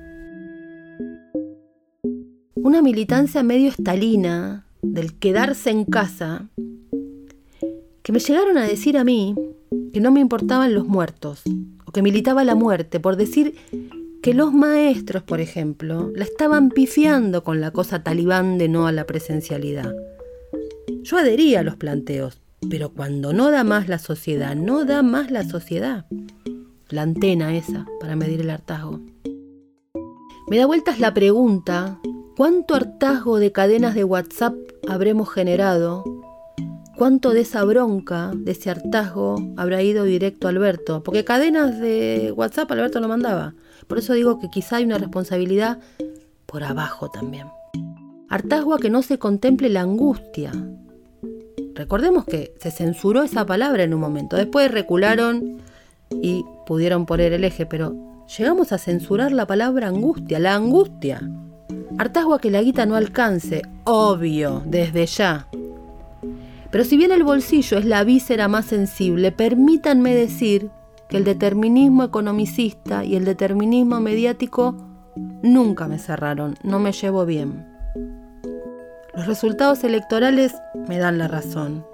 Una 2.55 2.81
militancia 2.81 3.43
medio 3.43 3.69
estalina 3.69 4.66
del 4.81 5.17
quedarse 5.17 5.69
en 5.69 5.85
casa, 5.85 6.49
que 8.03 8.11
me 8.11 8.19
llegaron 8.19 8.57
a 8.57 8.63
decir 8.63 8.97
a 8.97 9.03
mí 9.03 9.35
que 9.93 9.99
no 9.99 10.11
me 10.11 10.19
importaban 10.19 10.73
los 10.73 10.87
muertos, 10.87 11.43
o 11.85 11.91
que 11.91 12.01
militaba 12.01 12.43
la 12.43 12.55
muerte, 12.55 12.99
por 12.99 13.15
decir 13.15 13.55
que 14.21 14.33
los 14.33 14.53
maestros, 14.53 15.23
por 15.23 15.39
ejemplo, 15.39 16.11
la 16.15 16.23
estaban 16.23 16.69
pifiando 16.69 17.43
con 17.43 17.61
la 17.61 17.71
cosa 17.71 18.03
talibán 18.03 18.57
de 18.57 18.67
no 18.67 18.87
a 18.87 18.91
la 18.91 19.05
presencialidad. 19.05 19.93
Yo 21.03 21.17
adhería 21.17 21.61
a 21.61 21.63
los 21.63 21.75
planteos, 21.75 22.41
pero 22.69 22.89
cuando 22.89 23.33
no 23.33 23.51
da 23.51 23.63
más 23.63 23.87
la 23.87 23.99
sociedad, 23.99 24.55
no 24.55 24.85
da 24.85 25.01
más 25.01 25.31
la 25.31 25.43
sociedad. 25.43 26.05
La 26.89 27.03
antena 27.03 27.55
esa 27.55 27.85
para 27.99 28.15
medir 28.15 28.41
el 28.41 28.49
hartazgo. 28.49 29.01
Me 30.49 30.57
da 30.57 30.65
vueltas 30.65 30.99
la 30.99 31.13
pregunta, 31.13 31.99
¿cuánto 32.37 32.75
hartazgo 32.75 33.39
de 33.39 33.51
cadenas 33.51 33.95
de 33.95 34.03
WhatsApp 34.03 34.53
habremos 34.87 35.29
generado? 35.29 36.03
¿Cuánto 36.95 37.31
de 37.31 37.41
esa 37.41 37.63
bronca, 37.65 38.31
de 38.33 38.51
ese 38.51 38.69
hartazgo, 38.69 39.35
habrá 39.57 39.81
ido 39.81 40.03
directo 40.03 40.47
a 40.47 40.51
Alberto? 40.51 41.03
Porque 41.03 41.25
cadenas 41.25 41.79
de 41.79 42.31
WhatsApp 42.35 42.71
Alberto 42.71 42.99
no 43.01 43.07
mandaba. 43.07 43.53
Por 43.87 43.97
eso 43.97 44.13
digo 44.13 44.39
que 44.39 44.49
quizá 44.49 44.77
hay 44.77 44.85
una 44.85 44.97
responsabilidad 44.97 45.79
por 46.45 46.63
abajo 46.63 47.09
también. 47.11 47.47
Hartazgo 48.29 48.73
a 48.73 48.79
que 48.79 48.89
no 48.89 49.01
se 49.01 49.19
contemple 49.19 49.69
la 49.69 49.81
angustia, 49.81 50.51
Recordemos 51.77 52.25
que 52.25 52.55
se 52.59 52.71
censuró 52.71 53.21
esa 53.21 53.45
palabra 53.45 53.83
en 53.83 53.93
un 53.93 53.99
momento, 53.99 54.35
después 54.35 54.71
recularon 54.71 55.57
y 56.09 56.43
pudieron 56.65 57.05
poner 57.05 57.33
el 57.33 57.43
eje, 57.43 57.67
pero 57.67 58.25
llegamos 58.35 58.71
a 58.71 58.79
censurar 58.79 59.31
la 59.31 59.45
palabra 59.45 59.87
angustia, 59.87 60.39
la 60.39 60.55
angustia. 60.55 61.21
Hartazgo 61.97 62.35
a 62.35 62.39
que 62.39 62.51
la 62.51 62.61
guita 62.61 62.85
no 62.85 62.95
alcance, 62.95 63.61
obvio, 63.83 64.61
desde 64.65 65.05
ya. 65.05 65.47
Pero 66.71 66.83
si 66.83 66.97
bien 66.97 67.11
el 67.11 67.23
bolsillo 67.23 67.77
es 67.77 67.85
la 67.85 68.03
víscera 68.03 68.47
más 68.47 68.65
sensible, 68.65 69.31
permítanme 69.31 70.13
decir 70.13 70.69
que 71.09 71.17
el 71.17 71.23
determinismo 71.23 72.03
economicista 72.03 73.05
y 73.05 73.15
el 73.15 73.25
determinismo 73.25 73.99
mediático 73.99 74.75
nunca 75.41 75.87
me 75.87 75.97
cerraron, 75.97 76.55
no 76.63 76.79
me 76.79 76.91
llevo 76.91 77.25
bien. 77.25 77.65
Los 79.15 79.25
resultados 79.25 79.83
electorales 79.83 80.55
me 80.87 80.99
dan 80.99 81.17
la 81.17 81.27
razón. 81.27 81.85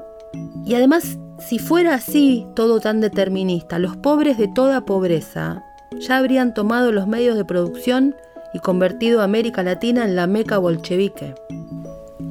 Y 0.66 0.76
además, 0.76 1.18
si 1.40 1.60
fuera 1.60 1.96
así 1.96 2.46
todo 2.56 2.80
tan 2.80 3.00
determinista, 3.00 3.80
los 3.80 3.96
pobres 3.96 4.38
de 4.38 4.48
toda 4.48 4.86
pobreza 4.86 5.64
ya 6.00 6.18
habrían 6.18 6.54
tomado 6.54 6.92
los 6.92 7.08
medios 7.08 7.38
de 7.38 7.46
producción 7.46 8.16
y 8.54 8.60
convertido 8.60 9.22
a 9.22 9.26
América 9.26 9.64
Latina 9.64 10.06
en 10.06 10.16
la 10.16 10.28
meca 10.28 10.58
bolchevique. 10.58 11.36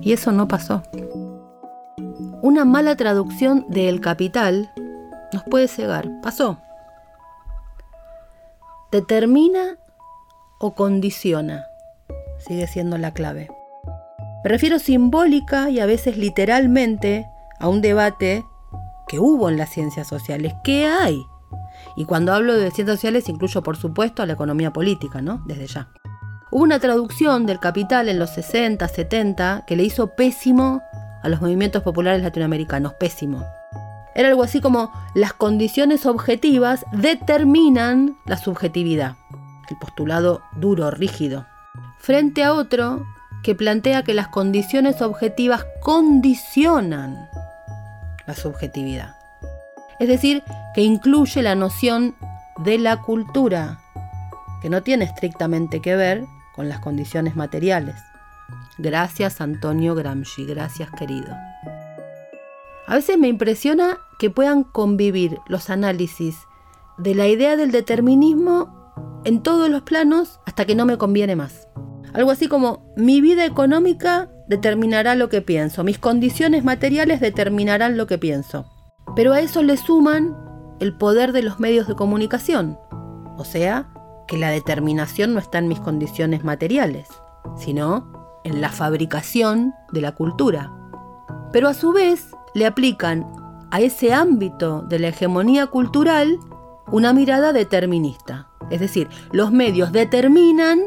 Y 0.00 0.12
eso 0.12 0.33
no 0.33 0.49
pasó. 0.49 0.83
Una 2.43 2.64
mala 2.64 2.97
traducción 2.97 3.67
de 3.69 3.88
El 3.88 4.00
Capital 4.00 4.73
nos 5.33 5.43
puede 5.45 5.69
cegar. 5.69 6.09
Pasó. 6.23 6.59
Determina 8.91 9.79
o 10.59 10.75
condiciona. 10.75 11.64
Sigue 12.38 12.67
siendo 12.67 12.99
la 12.99 13.12
clave. 13.12 13.49
Me 14.45 14.50
refiero 14.50 14.79
simbólica 14.79 15.71
y 15.71 15.79
a 15.79 15.87
veces 15.87 16.17
literalmente 16.17 17.26
a 17.61 17.69
un 17.69 17.81
debate 17.81 18.45
que 19.07 19.21
hubo 19.21 19.49
en 19.49 19.57
las 19.57 19.71
ciencias 19.71 20.09
sociales. 20.09 20.52
¿Qué 20.64 20.87
hay? 20.87 21.23
Y 21.97 22.07
cuando 22.07 22.33
hablo 22.33 22.55
de 22.55 22.71
ciencias 22.71 22.97
sociales 22.99 23.29
incluyo 23.29 23.62
por 23.62 23.76
supuesto 23.76 24.23
a 24.23 24.26
la 24.26 24.33
economía 24.33 24.73
política, 24.73 25.23
¿no? 25.23 25.43
Desde 25.47 25.67
ya. 25.67 25.88
Hubo 26.54 26.64
una 26.64 26.80
traducción 26.80 27.47
del 27.47 27.61
capital 27.61 28.11
en 28.11 28.18
los 28.18 28.28
60, 28.35 28.87
70 28.87 29.64
que 29.66 29.75
le 29.75 29.85
hizo 29.85 30.09
pésimo 30.09 30.82
a 31.23 31.30
los 31.30 31.40
movimientos 31.40 31.82
populares 31.82 32.23
latinoamericanos, 32.23 32.92
pésimo. 32.92 33.42
Era 34.14 34.28
algo 34.28 34.42
así 34.42 34.61
como 34.61 34.92
las 35.14 35.32
condiciones 35.32 36.04
objetivas 36.04 36.85
determinan 36.92 38.18
la 38.26 38.37
subjetividad. 38.37 39.16
El 39.71 39.78
postulado 39.78 40.42
duro, 40.54 40.90
rígido. 40.90 41.47
Frente 41.97 42.44
a 42.44 42.52
otro 42.52 43.02
que 43.42 43.54
plantea 43.54 44.02
que 44.02 44.12
las 44.12 44.28
condiciones 44.28 45.00
objetivas 45.00 45.64
condicionan 45.80 47.30
la 48.26 48.35
subjetividad. 48.35 49.16
Es 49.99 50.09
decir, 50.09 50.42
que 50.75 50.82
incluye 50.82 51.40
la 51.40 51.54
noción 51.54 52.14
de 52.59 52.76
la 52.76 52.99
cultura, 52.99 53.80
que 54.61 54.68
no 54.68 54.82
tiene 54.82 55.06
estrictamente 55.06 55.80
que 55.80 55.97
ver 55.97 56.26
con 56.54 56.68
las 56.68 56.80
condiciones 56.80 57.37
materiales. 57.37 57.97
Gracias 58.78 59.40
Antonio 59.40 59.94
Gramsci, 59.94 60.44
gracias 60.44 60.90
querido. 60.90 61.35
A 62.87 62.97
veces 62.97 63.18
me 63.18 63.28
impresiona 63.28 63.99
que 64.18 64.30
puedan 64.30 64.64
convivir 64.64 65.38
los 65.47 65.71
análisis 65.71 66.37
de 66.99 67.14
la 67.14 67.28
idea 67.28 67.56
del 67.56 67.71
determinismo 67.71 68.82
en 69.25 69.42
todos 69.42 69.71
los 69.71 69.82
planos 69.82 70.40
hasta 70.47 70.64
que 70.64 70.75
no 70.75 70.85
me 70.85 70.99
conviene 70.99 71.37
más. 71.37 71.68
Algo 72.12 72.30
así 72.30 72.49
como 72.49 72.92
mi 72.97 73.21
vida 73.21 73.44
económica 73.44 74.30
determinará 74.49 75.14
lo 75.14 75.28
que 75.28 75.40
pienso, 75.40 75.85
mis 75.85 75.99
condiciones 75.99 76.64
materiales 76.64 77.21
determinarán 77.21 77.97
lo 77.97 78.06
que 78.06 78.18
pienso. 78.18 78.66
Pero 79.16 79.32
a 79.32 79.40
eso 79.40 79.62
le 79.62 79.76
suman 79.76 80.37
el 80.80 80.97
poder 80.97 81.32
de 81.32 81.42
los 81.42 81.61
medios 81.61 81.87
de 81.87 81.94
comunicación, 81.94 82.78
o 83.38 83.44
sea, 83.44 83.91
que 84.32 84.38
la 84.38 84.48
determinación 84.48 85.34
no 85.34 85.40
está 85.40 85.58
en 85.58 85.68
mis 85.68 85.78
condiciones 85.78 86.42
materiales, 86.42 87.06
sino 87.54 88.40
en 88.44 88.62
la 88.62 88.70
fabricación 88.70 89.74
de 89.92 90.00
la 90.00 90.12
cultura. 90.12 90.72
Pero 91.52 91.68
a 91.68 91.74
su 91.74 91.92
vez 91.92 92.34
le 92.54 92.64
aplican 92.64 93.30
a 93.70 93.82
ese 93.82 94.14
ámbito 94.14 94.80
de 94.88 95.00
la 95.00 95.08
hegemonía 95.08 95.66
cultural 95.66 96.38
una 96.90 97.12
mirada 97.12 97.52
determinista. 97.52 98.48
Es 98.70 98.80
decir, 98.80 99.10
los 99.32 99.52
medios 99.52 99.92
determinan 99.92 100.80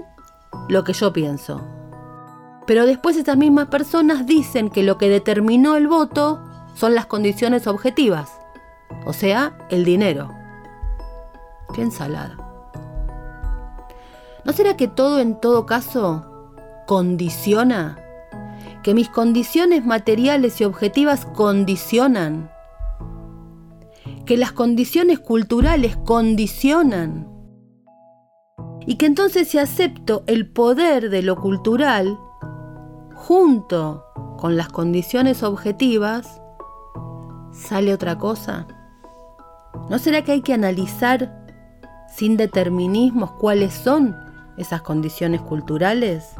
lo 0.67 0.83
que 0.83 0.93
yo 0.93 1.13
pienso. 1.13 1.61
Pero 2.65 2.87
después 2.87 3.15
estas 3.15 3.37
mismas 3.37 3.67
personas 3.67 4.25
dicen 4.25 4.71
que 4.71 4.81
lo 4.81 4.97
que 4.97 5.07
determinó 5.07 5.75
el 5.75 5.87
voto 5.87 6.41
son 6.73 6.95
las 6.95 7.05
condiciones 7.05 7.67
objetivas, 7.67 8.31
o 9.05 9.13
sea, 9.13 9.55
el 9.69 9.85
dinero. 9.85 10.33
Qué 11.75 11.83
ensalada. 11.83 12.54
¿No 14.45 14.53
será 14.53 14.77
que 14.77 14.87
todo 14.87 15.19
en 15.19 15.39
todo 15.41 15.65
caso 15.65 16.53
condiciona? 16.85 17.97
¿Que 18.83 18.93
mis 18.93 19.09
condiciones 19.09 19.83
materiales 19.83 20.61
y 20.61 20.65
objetivas 20.65 21.25
condicionan? 21.25 22.51
¿Que 24.27 24.37
las 24.37 24.51
condiciones 24.51 25.19
culturales 25.19 25.97
condicionan? 25.97 27.27
Y 28.85 28.97
que 28.97 29.07
entonces 29.07 29.47
si 29.47 29.57
acepto 29.57 30.23
el 30.27 30.47
poder 30.47 31.09
de 31.09 31.23
lo 31.23 31.37
cultural 31.37 32.19
junto 33.15 34.05
con 34.37 34.57
las 34.57 34.69
condiciones 34.69 35.41
objetivas, 35.41 36.39
sale 37.51 37.95
otra 37.95 38.19
cosa. 38.19 38.67
¿No 39.89 39.97
será 39.97 40.21
que 40.21 40.33
hay 40.33 40.41
que 40.41 40.53
analizar 40.53 41.47
sin 42.07 42.37
determinismos 42.37 43.31
cuáles 43.31 43.73
son 43.73 44.24
esas 44.57 44.81
condiciones 44.81 45.41
culturales? 45.41 46.35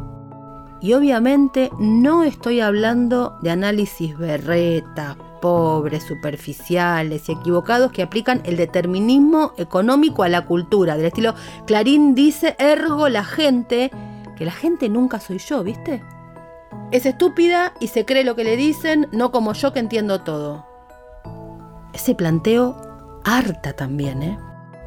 Y 0.82 0.94
obviamente 0.94 1.72
no 1.80 2.24
estoy 2.24 2.60
hablando 2.60 3.38
de 3.42 3.52
análisis 3.52 4.18
berreta, 4.18 5.18
pobres, 5.42 6.04
superficiales 6.04 7.30
y 7.30 7.32
equivocados 7.32 7.92
que 7.92 8.04
aplican 8.04 8.42
el 8.46 8.58
determinismo 8.58 9.54
económico 9.58 10.24
a 10.24 10.30
la 10.30 10.46
cultura, 10.46 10.98
del 10.98 11.06
estilo 11.06 11.34
Clarín 11.66 12.16
dice 12.16 12.56
ergo 12.60 13.10
la 13.10 13.24
gente, 13.24 13.92
que 14.36 14.46
la 14.46 14.52
gente 14.52 14.90
nunca 14.90 15.20
soy 15.20 15.40
yo, 15.40 15.64
¿viste? 15.64 16.04
Es 16.92 17.06
estúpida 17.06 17.74
y 17.80 17.88
se 17.88 18.06
cree 18.06 18.24
lo 18.24 18.36
que 18.36 18.44
le 18.44 18.58
dicen, 18.58 19.08
no 19.12 19.32
como 19.32 19.54
yo 19.54 19.74
que 19.74 19.80
entiendo 19.80 20.22
todo. 20.22 20.66
Ese 21.94 22.16
planteo 22.16 23.22
harta 23.24 23.74
también, 23.74 24.22
¿eh? 24.22 24.38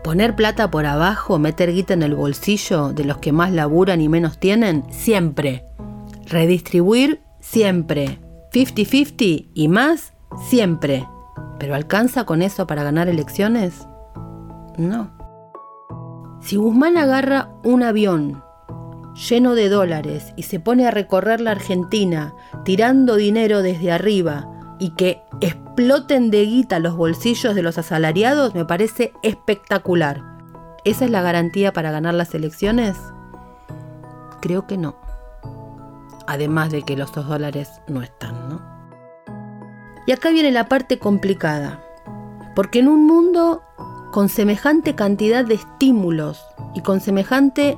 Poner 0.03 0.37
plata 0.37 0.71
por 0.71 0.87
abajo, 0.87 1.39
meter 1.39 1.73
guita 1.73 1.95
en 1.95 2.03
el 2.03 2.15
bolsillo 2.15 2.93
de 2.93 3.05
los 3.05 3.19
que 3.19 3.33
más 3.33 3.53
laburan 3.53 4.01
y 4.01 4.09
menos 4.09 4.39
tienen, 4.39 4.85
siempre. 4.91 5.67
Redistribuir, 6.27 7.23
siempre. 7.41 8.21
50-50 8.53 9.49
y 9.53 9.69
más, 9.69 10.15
siempre. 10.49 11.07
¿Pero 11.59 11.75
alcanza 11.75 12.25
con 12.25 12.43
eso 12.43 12.67
para 12.67 12.85
ganar 12.85 13.09
elecciones? 13.09 13.87
No. 14.77 15.11
Si 16.41 16.57
Guzmán 16.57 16.97
agarra 16.97 17.51
un 17.65 17.83
avión 17.83 18.43
lleno 19.29 19.55
de 19.55 19.69
dólares 19.69 20.33
y 20.37 20.45
se 20.45 20.61
pone 20.61 20.87
a 20.87 20.93
recorrer 20.93 21.41
la 21.41 21.51
Argentina 21.51 22.35
tirando 22.65 23.17
dinero 23.17 23.63
desde 23.63 23.91
arriba 23.91 24.49
y 24.79 24.91
que 24.91 25.23
exploten 25.41 26.31
de 26.31 26.45
guita 26.45 26.79
los 26.79 26.97
bolsillos 26.97 27.55
de 27.55 27.63
los 27.63 27.79
asalariados 27.79 28.55
me 28.55 28.65
parece 28.65 29.13
espectacular. 29.23 30.23
¿Esa 30.85 31.05
es 31.05 31.11
la 31.11 31.23
garantía 31.23 31.73
para 31.73 31.91
ganar 31.91 32.15
las 32.15 32.35
elecciones? 32.35 32.97
Creo 34.41 34.67
que 34.67 34.79
no. 34.79 34.97
Además 36.27 36.71
de 36.71 36.83
que 36.83 36.97
los 36.97 37.13
dos 37.13 37.27
dólares 37.27 37.81
no 37.89 38.03
están, 38.03 38.49
¿no? 38.49 38.63
Y 40.07 40.13
acá 40.13 40.31
viene 40.31 40.51
la 40.53 40.69
parte 40.69 40.99
complicada. 40.99 41.83
Porque 42.55 42.79
en 42.79 42.89
un 42.89 43.07
mundo 43.07 43.63
con 44.13 44.29
semejante 44.29 44.95
cantidad 44.95 45.45
de 45.45 45.55
estímulos 45.55 46.43
y 46.75 46.81
con 46.81 47.01
semejante 47.01 47.77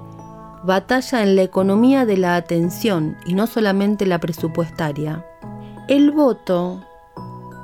batalla 0.62 1.22
en 1.22 1.36
la 1.36 1.42
economía 1.42 2.06
de 2.06 2.16
la 2.16 2.36
atención 2.36 3.16
y 3.24 3.34
no 3.34 3.46
solamente 3.46 4.06
la 4.06 4.18
presupuestaria, 4.18 5.24
el 5.88 6.12
voto 6.12 6.84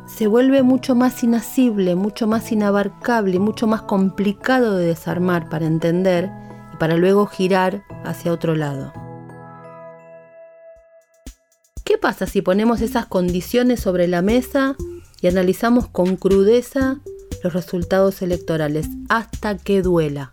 se 0.06 0.26
vuelve 0.26 0.62
mucho 0.62 0.94
más 0.94 1.22
inasible, 1.24 1.94
mucho 1.94 2.26
más 2.26 2.52
inabarcable, 2.52 3.38
mucho 3.38 3.66
más 3.66 3.82
complicado 3.82 4.76
de 4.76 4.86
desarmar 4.86 5.48
para 5.48 5.66
entender 5.66 6.30
y 6.72 6.76
para 6.76 6.96
luego 6.96 7.26
girar 7.26 7.84
hacia 8.04 8.32
otro 8.32 8.54
lado. 8.54 8.92
¿Qué 11.84 11.98
pasa 11.98 12.26
si 12.26 12.42
ponemos 12.42 12.80
esas 12.80 13.06
condiciones 13.06 13.80
sobre 13.80 14.06
la 14.08 14.22
mesa 14.22 14.76
y 15.20 15.28
analizamos 15.28 15.88
con 15.88 16.16
crudeza 16.16 16.98
los 17.42 17.52
resultados 17.52 18.22
electorales 18.22 18.88
hasta 19.08 19.56
que 19.56 19.82
duela? 19.82 20.30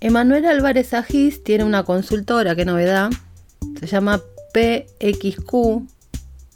Emanuel 0.00 0.46
Álvarez 0.46 0.94
Agis 0.94 1.44
tiene 1.44 1.64
una 1.64 1.84
consultora, 1.84 2.56
qué 2.56 2.64
novedad, 2.64 3.10
se 3.78 3.86
llama 3.86 4.20
PXQ, 4.54 5.82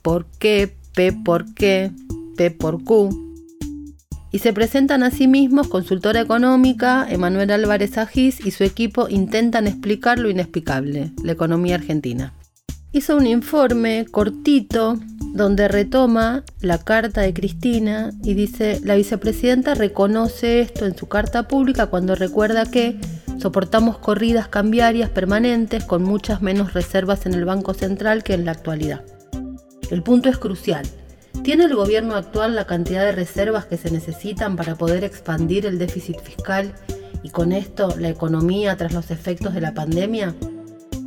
¿por 0.02 0.26
qué? 0.38 0.74
P 0.94 1.12
por 1.12 1.52
qué, 1.54 1.90
P 2.36 2.50
por 2.50 2.82
Q. 2.84 3.10
Y 4.30 4.40
se 4.40 4.52
presentan 4.52 5.02
a 5.02 5.10
sí 5.10 5.28
mismos 5.28 5.68
consultora 5.68 6.20
económica, 6.20 7.06
Emanuel 7.08 7.50
Álvarez 7.50 7.98
Agis 7.98 8.44
y 8.44 8.50
su 8.50 8.64
equipo 8.64 9.08
intentan 9.08 9.66
explicar 9.66 10.18
lo 10.18 10.28
inexplicable, 10.28 11.12
la 11.22 11.32
economía 11.32 11.76
argentina. 11.76 12.34
Hizo 12.90 13.16
un 13.16 13.26
informe 13.26 14.06
cortito 14.10 14.98
donde 15.34 15.66
retoma 15.66 16.44
la 16.60 16.78
carta 16.78 17.22
de 17.22 17.34
Cristina 17.34 18.12
y 18.22 18.34
dice, 18.34 18.80
la 18.84 18.94
vicepresidenta 18.94 19.74
reconoce 19.74 20.60
esto 20.60 20.86
en 20.86 20.96
su 20.96 21.06
carta 21.06 21.48
pública 21.48 21.86
cuando 21.86 22.14
recuerda 22.14 22.66
que 22.66 22.98
soportamos 23.38 23.98
corridas 23.98 24.46
cambiarias 24.46 25.10
permanentes 25.10 25.84
con 25.84 26.04
muchas 26.04 26.40
menos 26.40 26.72
reservas 26.72 27.26
en 27.26 27.34
el 27.34 27.44
Banco 27.44 27.74
Central 27.74 28.22
que 28.22 28.34
en 28.34 28.44
la 28.44 28.52
actualidad. 28.52 29.04
El 29.90 30.02
punto 30.04 30.28
es 30.28 30.38
crucial. 30.38 30.86
¿Tiene 31.44 31.64
el 31.64 31.76
gobierno 31.76 32.14
actual 32.14 32.54
la 32.54 32.66
cantidad 32.66 33.04
de 33.04 33.12
reservas 33.12 33.66
que 33.66 33.76
se 33.76 33.90
necesitan 33.90 34.56
para 34.56 34.76
poder 34.76 35.04
expandir 35.04 35.66
el 35.66 35.78
déficit 35.78 36.18
fiscal 36.22 36.72
y 37.22 37.28
con 37.28 37.52
esto 37.52 37.94
la 37.98 38.08
economía 38.08 38.78
tras 38.78 38.94
los 38.94 39.10
efectos 39.10 39.52
de 39.52 39.60
la 39.60 39.74
pandemia? 39.74 40.34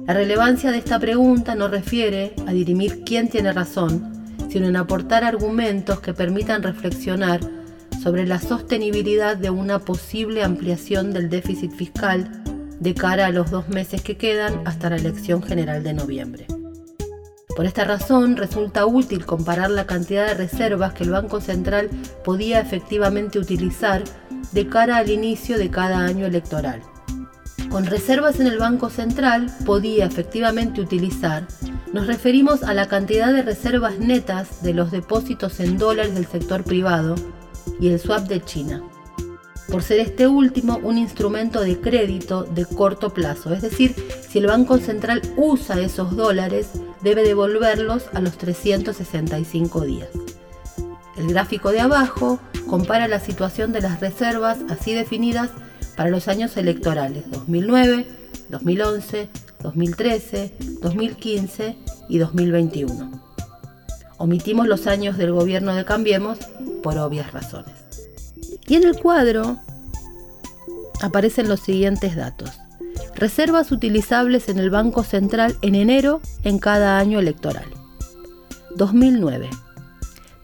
La 0.05 0.13
relevancia 0.13 0.69
de 0.69 0.77
esta 0.77 0.99
pregunta 0.99 1.55
no 1.55 1.69
refiere 1.69 2.35
a 2.45 2.51
dirimir 2.51 3.03
quién 3.03 3.29
tiene 3.29 3.51
razón, 3.51 4.13
sino 4.47 4.67
en 4.67 4.75
aportar 4.75 5.23
argumentos 5.23 6.01
que 6.01 6.13
permitan 6.13 6.61
reflexionar 6.61 7.39
sobre 8.03 8.27
la 8.27 8.39
sostenibilidad 8.39 9.37
de 9.37 9.49
una 9.49 9.79
posible 9.79 10.43
ampliación 10.43 11.13
del 11.13 11.31
déficit 11.31 11.71
fiscal 11.71 12.43
de 12.79 12.93
cara 12.93 13.25
a 13.25 13.31
los 13.31 13.49
dos 13.49 13.69
meses 13.69 14.03
que 14.03 14.17
quedan 14.17 14.61
hasta 14.65 14.91
la 14.91 14.97
elección 14.97 15.41
general 15.41 15.83
de 15.83 15.95
noviembre. 15.95 16.45
Por 17.57 17.65
esta 17.65 17.85
razón, 17.85 18.37
resulta 18.37 18.85
útil 18.85 19.25
comparar 19.25 19.71
la 19.71 19.87
cantidad 19.87 20.27
de 20.27 20.35
reservas 20.35 20.93
que 20.93 21.03
el 21.03 21.09
Banco 21.09 21.41
Central 21.41 21.89
podía 22.23 22.59
efectivamente 22.59 23.39
utilizar 23.39 24.03
de 24.51 24.67
cara 24.69 24.97
al 24.97 25.09
inicio 25.09 25.57
de 25.57 25.71
cada 25.71 26.05
año 26.05 26.27
electoral. 26.27 26.83
Con 27.71 27.87
reservas 27.87 28.39
en 28.39 28.45
el 28.45 28.59
Banco 28.59 28.91
Central 28.91 29.51
podía 29.65 30.05
efectivamente 30.05 30.81
utilizar, 30.81 31.47
nos 31.93 32.05
referimos 32.05 32.61
a 32.61 32.75
la 32.75 32.87
cantidad 32.87 33.33
de 33.33 33.41
reservas 33.41 33.97
netas 33.97 34.61
de 34.61 34.75
los 34.75 34.91
depósitos 34.91 35.59
en 35.59 35.79
dólares 35.79 36.13
del 36.13 36.27
sector 36.27 36.63
privado 36.63 37.15
y 37.79 37.87
el 37.87 37.99
swap 37.99 38.27
de 38.27 38.39
China, 38.39 38.83
por 39.69 39.83
ser 39.83 39.99
este 39.99 40.27
último 40.27 40.79
un 40.81 40.97
instrumento 40.97 41.61
de 41.61 41.79
crédito 41.79 42.43
de 42.43 42.65
corto 42.65 43.13
plazo, 43.13 43.53
es 43.53 43.61
decir, 43.61 43.95
si 44.27 44.39
el 44.39 44.47
Banco 44.47 44.77
Central 44.77 45.21
usa 45.35 45.79
esos 45.81 46.15
dólares 46.15 46.69
debe 47.01 47.23
devolverlos 47.23 48.05
a 48.13 48.21
los 48.21 48.37
365 48.37 49.81
días. 49.81 50.09
El 51.17 51.27
gráfico 51.27 51.71
de 51.71 51.79
abajo 51.79 52.39
compara 52.67 53.07
la 53.07 53.19
situación 53.19 53.73
de 53.73 53.81
las 53.81 53.99
reservas 53.99 54.59
así 54.69 54.93
definidas 54.93 55.49
para 55.95 56.09
los 56.09 56.27
años 56.27 56.55
electorales 56.57 57.29
2009, 57.31 58.07
2011, 58.49 59.29
2013, 59.63 60.53
2015 60.81 61.75
y 62.07 62.17
2021. 62.19 63.11
Omitimos 64.17 64.67
los 64.67 64.87
años 64.87 65.17
del 65.17 65.31
gobierno 65.31 65.73
de 65.75 65.85
Cambiemos 65.85 66.39
por 66.83 66.97
obvias 66.97 67.31
razones. 67.33 67.86
Y 68.67 68.75
en 68.75 68.83
el 68.83 68.99
cuadro 68.99 69.57
aparecen 71.01 71.47
los 71.47 71.61
siguientes 71.61 72.15
datos. 72.15 72.51
Reservas 73.15 73.71
utilizables 73.71 74.49
en 74.49 74.59
el 74.59 74.69
Banco 74.69 75.03
Central 75.03 75.57
en 75.61 75.73
enero 75.75 76.21
en 76.43 76.59
cada 76.59 76.99
año 76.99 77.19
electoral. 77.19 77.65
2009. 78.75 79.49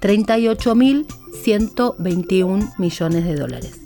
38.121 0.01 2.73
millones 2.77 3.25
de 3.25 3.35
dólares. 3.35 3.81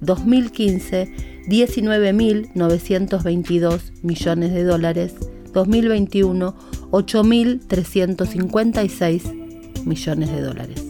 2015, 0.00 1.37
19.922 1.48 3.92
millones 4.02 4.52
de 4.52 4.64
dólares. 4.64 5.14
2021, 5.52 6.54
8.356 6.90 9.84
millones 9.86 10.30
de 10.30 10.42
dólares. 10.42 10.84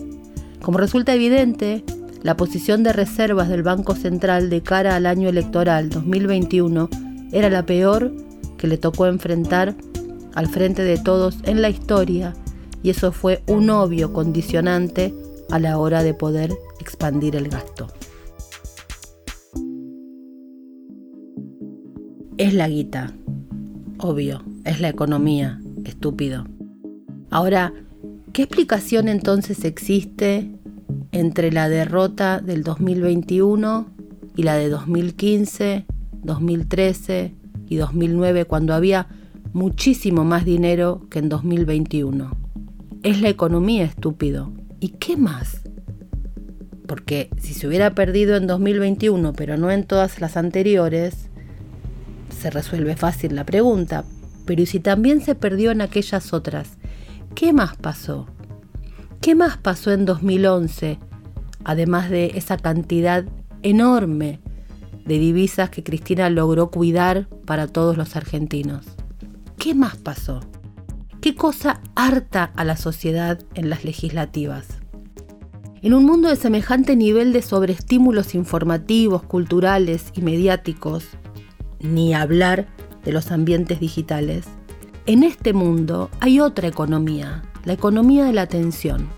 Como 0.60 0.78
resulta 0.78 1.14
evidente, 1.14 1.84
la 2.22 2.36
posición 2.36 2.82
de 2.82 2.92
reservas 2.92 3.48
del 3.48 3.62
Banco 3.62 3.94
Central 3.94 4.50
de 4.50 4.62
cara 4.62 4.96
al 4.96 5.06
año 5.06 5.28
electoral 5.28 5.88
2021 5.88 6.88
era 7.32 7.48
la 7.48 7.64
peor 7.64 8.12
que 8.56 8.66
le 8.66 8.76
tocó 8.76 9.06
enfrentar 9.06 9.76
al 10.34 10.48
frente 10.48 10.82
de 10.82 10.98
todos 10.98 11.38
en 11.44 11.62
la 11.62 11.70
historia 11.70 12.34
y 12.82 12.90
eso 12.90 13.12
fue 13.12 13.42
un 13.46 13.70
obvio 13.70 14.12
condicionante 14.12 15.14
a 15.50 15.58
la 15.58 15.78
hora 15.78 16.02
de 16.02 16.14
poder 16.14 16.52
expandir 16.80 17.36
el 17.36 17.48
gasto. 17.48 17.88
Es 22.38 22.54
la 22.54 22.68
guita, 22.68 23.12
obvio, 23.98 24.44
es 24.64 24.80
la 24.80 24.88
economía, 24.88 25.60
estúpido. 25.84 26.46
Ahora, 27.30 27.72
¿qué 28.32 28.42
explicación 28.42 29.08
entonces 29.08 29.64
existe 29.64 30.48
entre 31.10 31.50
la 31.50 31.68
derrota 31.68 32.38
del 32.38 32.62
2021 32.62 33.88
y 34.36 34.44
la 34.44 34.54
de 34.54 34.68
2015, 34.68 35.84
2013 36.22 37.34
y 37.68 37.74
2009 37.74 38.44
cuando 38.44 38.72
había 38.72 39.08
muchísimo 39.52 40.24
más 40.24 40.44
dinero 40.44 41.08
que 41.10 41.18
en 41.18 41.28
2021? 41.28 42.36
Es 43.02 43.20
la 43.20 43.30
economía, 43.30 43.82
estúpido. 43.82 44.52
¿Y 44.78 44.90
qué 44.90 45.16
más? 45.16 45.62
Porque 46.86 47.30
si 47.40 47.52
se 47.52 47.66
hubiera 47.66 47.96
perdido 47.96 48.36
en 48.36 48.46
2021, 48.46 49.32
pero 49.32 49.56
no 49.56 49.72
en 49.72 49.82
todas 49.82 50.20
las 50.20 50.36
anteriores, 50.36 51.28
se 52.38 52.50
resuelve 52.50 52.96
fácil 52.96 53.34
la 53.34 53.44
pregunta. 53.44 54.04
Pero 54.46 54.62
¿y 54.62 54.66
si 54.66 54.80
también 54.80 55.20
se 55.20 55.34
perdió 55.34 55.70
en 55.70 55.82
aquellas 55.82 56.32
otras? 56.32 56.78
¿Qué 57.34 57.52
más 57.52 57.76
pasó? 57.76 58.26
¿Qué 59.20 59.34
más 59.34 59.58
pasó 59.58 59.92
en 59.92 60.04
2011, 60.04 60.98
además 61.64 62.08
de 62.08 62.32
esa 62.34 62.56
cantidad 62.56 63.24
enorme 63.62 64.40
de 65.04 65.18
divisas 65.18 65.70
que 65.70 65.82
Cristina 65.82 66.30
logró 66.30 66.70
cuidar 66.70 67.28
para 67.44 67.66
todos 67.66 67.96
los 67.96 68.16
argentinos? 68.16 68.86
¿Qué 69.58 69.74
más 69.74 69.96
pasó? 69.96 70.40
¿Qué 71.20 71.34
cosa 71.34 71.80
harta 71.96 72.44
a 72.54 72.64
la 72.64 72.76
sociedad 72.76 73.40
en 73.54 73.70
las 73.70 73.84
legislativas? 73.84 74.68
En 75.82 75.94
un 75.94 76.04
mundo 76.04 76.28
de 76.28 76.36
semejante 76.36 76.96
nivel 76.96 77.32
de 77.32 77.42
sobreestímulos 77.42 78.34
informativos, 78.34 79.22
culturales 79.24 80.12
y 80.14 80.22
mediáticos, 80.22 81.04
ni 81.80 82.14
hablar 82.14 82.66
de 83.04 83.12
los 83.12 83.30
ambientes 83.30 83.80
digitales, 83.80 84.46
en 85.06 85.22
este 85.22 85.52
mundo 85.52 86.10
hay 86.20 86.40
otra 86.40 86.68
economía, 86.68 87.42
la 87.64 87.72
economía 87.72 88.24
de 88.24 88.32
la 88.32 88.42
atención. 88.42 89.08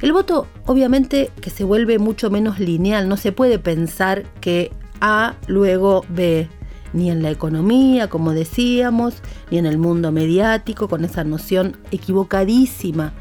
El 0.00 0.12
voto 0.12 0.46
obviamente 0.66 1.30
que 1.40 1.50
se 1.50 1.64
vuelve 1.64 1.98
mucho 1.98 2.30
menos 2.30 2.60
lineal, 2.60 3.08
no 3.08 3.16
se 3.16 3.32
puede 3.32 3.58
pensar 3.58 4.24
que 4.40 4.70
A 5.00 5.34
luego 5.46 6.04
B, 6.08 6.48
ni 6.92 7.10
en 7.10 7.22
la 7.22 7.30
economía, 7.30 8.08
como 8.08 8.32
decíamos, 8.32 9.22
ni 9.50 9.58
en 9.58 9.66
el 9.66 9.76
mundo 9.76 10.12
mediático, 10.12 10.88
con 10.88 11.04
esa 11.04 11.24
noción 11.24 11.76
equivocadísima 11.90 13.12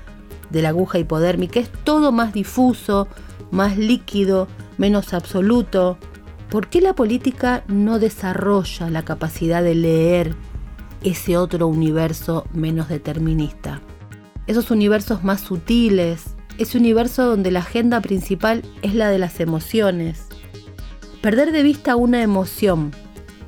de 0.49 0.61
la 0.61 0.69
aguja 0.69 0.99
hipodérmica. 0.99 1.59
Es 1.59 1.69
todo 1.83 2.11
más 2.11 2.33
difuso, 2.33 3.07
más 3.51 3.77
líquido, 3.77 4.47
menos 4.77 5.13
absoluto. 5.13 5.97
¿Por 6.49 6.67
qué 6.67 6.79
la 6.79 6.93
política 6.93 7.63
no 7.67 7.99
desarrolla 7.99 8.89
la 8.89 9.03
capacidad 9.03 9.63
de 9.63 9.75
leer 9.75 10.35
ese 11.03 11.37
otro 11.37 11.67
universo 11.67 12.45
menos 12.53 12.87
determinista? 12.87 13.81
Esos 14.47 14.69
universos 14.69 15.23
más 15.23 15.41
sutiles, 15.41 16.35
ese 16.57 16.77
universo 16.77 17.25
donde 17.25 17.51
la 17.51 17.59
agenda 17.59 17.99
principal 17.99 18.61
es 18.83 18.93
la 18.93 19.09
de 19.09 19.17
las 19.17 19.39
emociones. 19.39 20.27
Perder 21.21 21.51
de 21.51 21.63
vista 21.63 21.95
una 21.95 22.21
emoción 22.21 22.91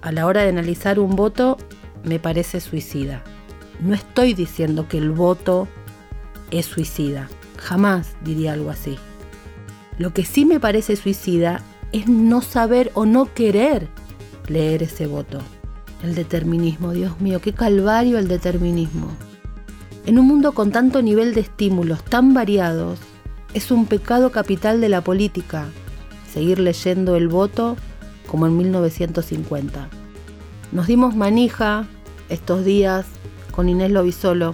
a 0.01 0.11
la 0.11 0.25
hora 0.25 0.41
de 0.41 0.49
analizar 0.49 0.99
un 0.99 1.15
voto 1.15 1.57
me 2.03 2.19
parece 2.19 2.59
suicida. 2.59 3.23
No 3.79 3.93
estoy 3.93 4.33
diciendo 4.33 4.87
que 4.87 4.97
el 4.97 5.11
voto 5.11 5.67
es 6.49 6.65
suicida. 6.65 7.29
Jamás 7.57 8.15
diría 8.23 8.53
algo 8.53 8.71
así. 8.71 8.97
Lo 9.99 10.13
que 10.13 10.25
sí 10.25 10.45
me 10.45 10.59
parece 10.59 10.95
suicida 10.95 11.61
es 11.91 12.07
no 12.07 12.41
saber 12.41 12.91
o 12.93 13.05
no 13.05 13.33
querer 13.33 13.87
leer 14.47 14.83
ese 14.83 15.07
voto. 15.07 15.39
El 16.03 16.15
determinismo, 16.15 16.91
Dios 16.91 17.19
mío, 17.19 17.41
qué 17.41 17.53
calvario 17.53 18.17
el 18.17 18.27
determinismo. 18.27 19.09
En 20.05 20.19
un 20.19 20.27
mundo 20.27 20.53
con 20.53 20.71
tanto 20.71 21.01
nivel 21.01 21.33
de 21.33 21.41
estímulos 21.41 22.03
tan 22.03 22.33
variados, 22.33 22.99
es 23.53 23.71
un 23.71 23.85
pecado 23.85 24.31
capital 24.31 24.79
de 24.81 24.89
la 24.89 25.01
política 25.01 25.65
seguir 26.31 26.59
leyendo 26.59 27.15
el 27.15 27.27
voto 27.27 27.77
como 28.27 28.45
en 28.45 28.57
1950. 28.57 29.89
Nos 30.71 30.87
dimos 30.87 31.15
manija 31.15 31.87
estos 32.29 32.63
días 32.63 33.05
con 33.51 33.69
Inés 33.69 33.91
Lobisolo. 33.91 34.53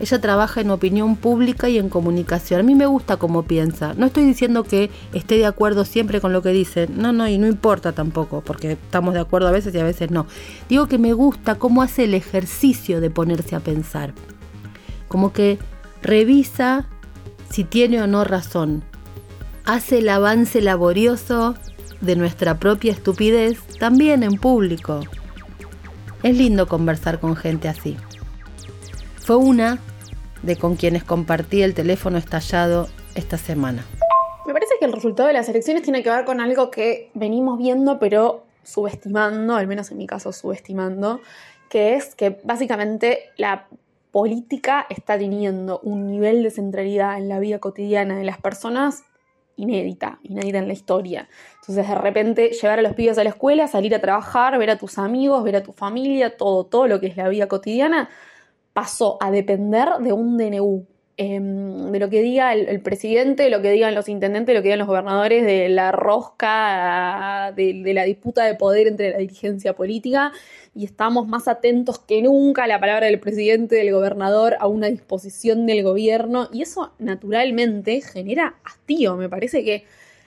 Ella 0.00 0.20
trabaja 0.20 0.60
en 0.60 0.70
opinión 0.70 1.14
pública 1.16 1.68
y 1.68 1.78
en 1.78 1.88
comunicación. 1.88 2.60
A 2.60 2.62
mí 2.64 2.74
me 2.74 2.86
gusta 2.86 3.16
cómo 3.16 3.44
piensa. 3.44 3.94
No 3.94 4.06
estoy 4.06 4.24
diciendo 4.24 4.64
que 4.64 4.90
esté 5.12 5.38
de 5.38 5.46
acuerdo 5.46 5.84
siempre 5.84 6.20
con 6.20 6.32
lo 6.32 6.42
que 6.42 6.48
dice. 6.50 6.88
No, 6.88 7.12
no, 7.12 7.28
y 7.28 7.38
no 7.38 7.46
importa 7.46 7.92
tampoco, 7.92 8.42
porque 8.42 8.72
estamos 8.72 9.14
de 9.14 9.20
acuerdo 9.20 9.48
a 9.48 9.52
veces 9.52 9.74
y 9.74 9.78
a 9.78 9.84
veces 9.84 10.10
no. 10.10 10.26
Digo 10.68 10.88
que 10.88 10.98
me 10.98 11.12
gusta 11.12 11.54
cómo 11.54 11.80
hace 11.80 12.04
el 12.04 12.14
ejercicio 12.14 13.00
de 13.00 13.10
ponerse 13.10 13.54
a 13.54 13.60
pensar. 13.60 14.14
Como 15.06 15.32
que 15.32 15.58
revisa 16.02 16.86
si 17.50 17.62
tiene 17.62 18.02
o 18.02 18.08
no 18.08 18.24
razón. 18.24 18.82
Hace 19.64 19.98
el 19.98 20.08
avance 20.08 20.60
laborioso 20.60 21.54
de 22.00 22.16
nuestra 22.16 22.58
propia 22.58 22.92
estupidez 22.92 23.60
también 23.78 24.24
en 24.24 24.38
público. 24.38 25.00
Es 26.24 26.36
lindo 26.36 26.66
conversar 26.66 27.20
con 27.20 27.36
gente 27.36 27.68
así. 27.68 27.96
Fue 29.24 29.36
una 29.36 29.78
de 30.42 30.56
con 30.56 30.76
quienes 30.76 31.02
compartí 31.02 31.62
el 31.62 31.72
teléfono 31.72 32.18
estallado 32.18 32.88
esta 33.14 33.38
semana. 33.38 33.82
Me 34.46 34.52
parece 34.52 34.74
que 34.78 34.84
el 34.84 34.92
resultado 34.92 35.28
de 35.28 35.32
las 35.32 35.48
elecciones 35.48 35.82
tiene 35.82 36.02
que 36.02 36.10
ver 36.10 36.26
con 36.26 36.42
algo 36.42 36.70
que 36.70 37.10
venimos 37.14 37.56
viendo 37.56 37.98
pero 37.98 38.44
subestimando, 38.64 39.56
al 39.56 39.66
menos 39.66 39.90
en 39.90 39.96
mi 39.96 40.06
caso 40.06 40.30
subestimando, 40.30 41.22
que 41.70 41.94
es 41.94 42.14
que 42.14 42.38
básicamente 42.44 43.30
la 43.38 43.66
política 44.10 44.86
está 44.90 45.16
teniendo 45.16 45.80
un 45.80 46.06
nivel 46.06 46.42
de 46.42 46.50
centralidad 46.50 47.16
en 47.16 47.30
la 47.30 47.38
vida 47.38 47.60
cotidiana 47.60 48.18
de 48.18 48.24
las 48.24 48.36
personas 48.36 49.04
inédita, 49.56 50.18
inédita 50.22 50.58
en 50.58 50.66
la 50.66 50.74
historia. 50.74 51.28
Entonces, 51.60 51.88
de 51.88 51.94
repente, 51.94 52.50
llevar 52.50 52.78
a 52.78 52.82
los 52.82 52.92
pibes 52.92 53.16
a 53.16 53.24
la 53.24 53.30
escuela, 53.30 53.68
salir 53.68 53.94
a 53.94 54.00
trabajar, 54.00 54.58
ver 54.58 54.68
a 54.68 54.76
tus 54.76 54.98
amigos, 54.98 55.44
ver 55.44 55.56
a 55.56 55.62
tu 55.62 55.72
familia, 55.72 56.36
todo, 56.36 56.64
todo 56.66 56.88
lo 56.88 57.00
que 57.00 57.06
es 57.06 57.16
la 57.16 57.28
vida 57.28 57.46
cotidiana, 57.46 58.10
pasó 58.74 59.16
a 59.20 59.30
depender 59.30 59.88
de 60.00 60.12
un 60.12 60.36
DNU. 60.36 60.86
em, 61.16 61.92
de 61.92 62.00
lo 62.00 62.10
que 62.10 62.22
diga 62.22 62.52
el, 62.52 62.68
el, 62.68 62.80
presidente, 62.80 63.44
de 63.44 63.50
lo 63.50 63.62
que 63.62 63.70
digan 63.70 63.94
los 63.94 64.08
intendentes, 64.08 64.48
de 64.48 64.54
lo 64.54 64.62
que 64.62 64.68
digan 64.70 64.80
los 64.80 64.88
gobernadores, 64.88 65.44
de 65.44 65.68
la 65.68 65.92
rosca, 65.92 67.52
de, 67.54 67.92
la 67.94 68.02
disputa 68.02 68.44
de 68.44 68.56
poder 68.56 68.88
entre 68.88 69.10
la 69.10 69.18
dirigencia 69.18 69.74
política. 69.74 70.32
Y 70.74 70.84
estamos 70.84 71.28
más 71.28 71.46
atentos 71.46 72.00
que 72.00 72.20
nunca 72.20 72.64
a 72.64 72.66
la 72.66 72.80
palabra 72.80 73.06
del 73.06 73.20
presidente, 73.20 73.76
del 73.76 73.92
gobernador, 73.92 74.56
a 74.58 74.66
una 74.66 74.88
disposición 74.88 75.66
del 75.66 75.84
gobierno. 75.84 76.48
Y 76.52 76.62
eso 76.62 76.92
naturalmente 76.98 78.00
genera 78.00 78.56
hastío, 78.64 79.16
me 79.16 79.28
parece 79.28 79.62
que 79.62 79.84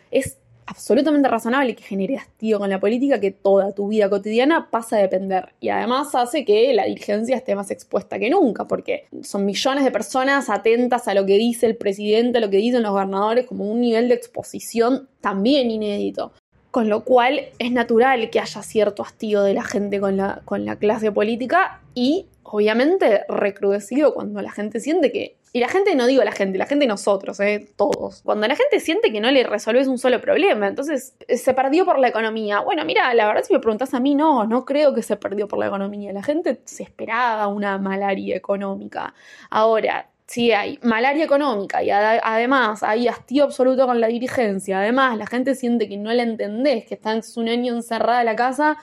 es 0.09 0.37
absolutamente 0.67 1.29
razonable 1.29 1.75
que 1.75 1.83
genere 1.83 2.17
hastío 2.17 2.59
con 2.59 2.69
la 2.69 2.79
política 2.79 3.19
que 3.19 3.31
toda 3.31 3.71
tu 3.71 3.87
vida 3.87 4.09
cotidiana 4.09 4.69
pasa 4.69 4.97
a 4.97 4.99
depender. 4.99 5.53
Y 5.59 5.69
además 5.69 6.13
hace 6.13 6.45
que 6.45 6.73
la 6.73 6.85
dirigencia 6.85 7.37
esté 7.37 7.55
más 7.55 7.71
expuesta 7.71 8.19
que 8.19 8.29
nunca, 8.29 8.67
porque 8.67 9.05
son 9.23 9.45
millones 9.45 9.85
de 9.85 9.91
personas 9.91 10.49
atentas 10.49 11.07
a 11.07 11.13
lo 11.13 11.25
que 11.25 11.37
dice 11.37 11.65
el 11.65 11.77
presidente, 11.77 12.37
a 12.37 12.41
lo 12.41 12.49
que 12.49 12.57
dicen 12.57 12.83
los 12.83 12.91
gobernadores, 12.91 13.47
como 13.47 13.71
un 13.71 13.81
nivel 13.81 14.09
de 14.09 14.15
exposición 14.15 15.07
también 15.21 15.71
inédito. 15.71 16.33
Con 16.69 16.89
lo 16.89 17.05
cual 17.05 17.39
es 17.57 17.71
natural 17.71 18.29
que 18.29 18.41
haya 18.41 18.61
cierto 18.61 19.01
hastío 19.01 19.41
de 19.41 19.53
la 19.53 19.63
gente 19.63 19.99
con 20.01 20.17
la, 20.17 20.41
con 20.43 20.65
la 20.65 20.75
clase 20.75 21.11
política 21.11 21.81
y 21.95 22.27
obviamente 22.43 23.21
recrudecido 23.29 24.13
cuando 24.13 24.41
la 24.41 24.51
gente 24.51 24.79
siente 24.79 25.11
que 25.11 25.36
y 25.53 25.59
la 25.59 25.69
gente, 25.69 25.95
no 25.95 26.07
digo 26.07 26.23
la 26.23 26.31
gente, 26.31 26.57
la 26.57 26.65
gente 26.65 26.85
nosotros, 26.87 27.39
¿eh? 27.39 27.67
todos. 27.75 28.21
Cuando 28.23 28.47
la 28.47 28.55
gente 28.55 28.79
siente 28.79 29.11
que 29.11 29.19
no 29.19 29.31
le 29.31 29.43
resolves 29.43 29.87
un 29.87 29.97
solo 29.97 30.21
problema, 30.21 30.67
entonces 30.67 31.15
eh, 31.27 31.37
se 31.37 31.53
perdió 31.53 31.85
por 31.85 31.99
la 31.99 32.09
economía. 32.09 32.59
Bueno, 32.59 32.83
mira, 32.85 33.13
la 33.13 33.27
verdad 33.27 33.43
si 33.43 33.53
me 33.53 33.59
preguntas 33.59 33.93
a 33.93 33.99
mí, 33.99 34.13
no, 34.13 34.45
no 34.45 34.65
creo 34.65 34.93
que 34.93 35.01
se 35.01 35.15
perdió 35.15 35.47
por 35.47 35.59
la 35.59 35.67
economía. 35.67 36.11
La 36.13 36.23
gente 36.23 36.61
se 36.65 36.83
esperaba 36.83 37.47
una 37.47 37.77
malaria 37.77 38.35
económica. 38.35 39.13
Ahora, 39.49 40.09
si 40.27 40.51
hay 40.51 40.77
malaria 40.83 41.23
económica 41.23 41.81
y 41.81 41.89
ad 41.89 42.19
además 42.21 42.83
hay 42.83 43.07
hastío 43.07 43.45
absoluto 43.45 43.87
con 43.87 44.01
la 44.01 44.07
dirigencia, 44.07 44.79
además 44.79 45.17
la 45.17 45.25
gente 45.25 45.55
siente 45.55 45.87
que 45.87 45.97
no 45.97 46.11
la 46.11 46.23
entendés, 46.23 46.85
que 46.85 46.95
está 46.95 47.13
en 47.13 47.21
un 47.37 47.47
año 47.47 47.73
encerrada 47.73 48.19
en 48.19 48.25
la 48.25 48.35
casa, 48.35 48.77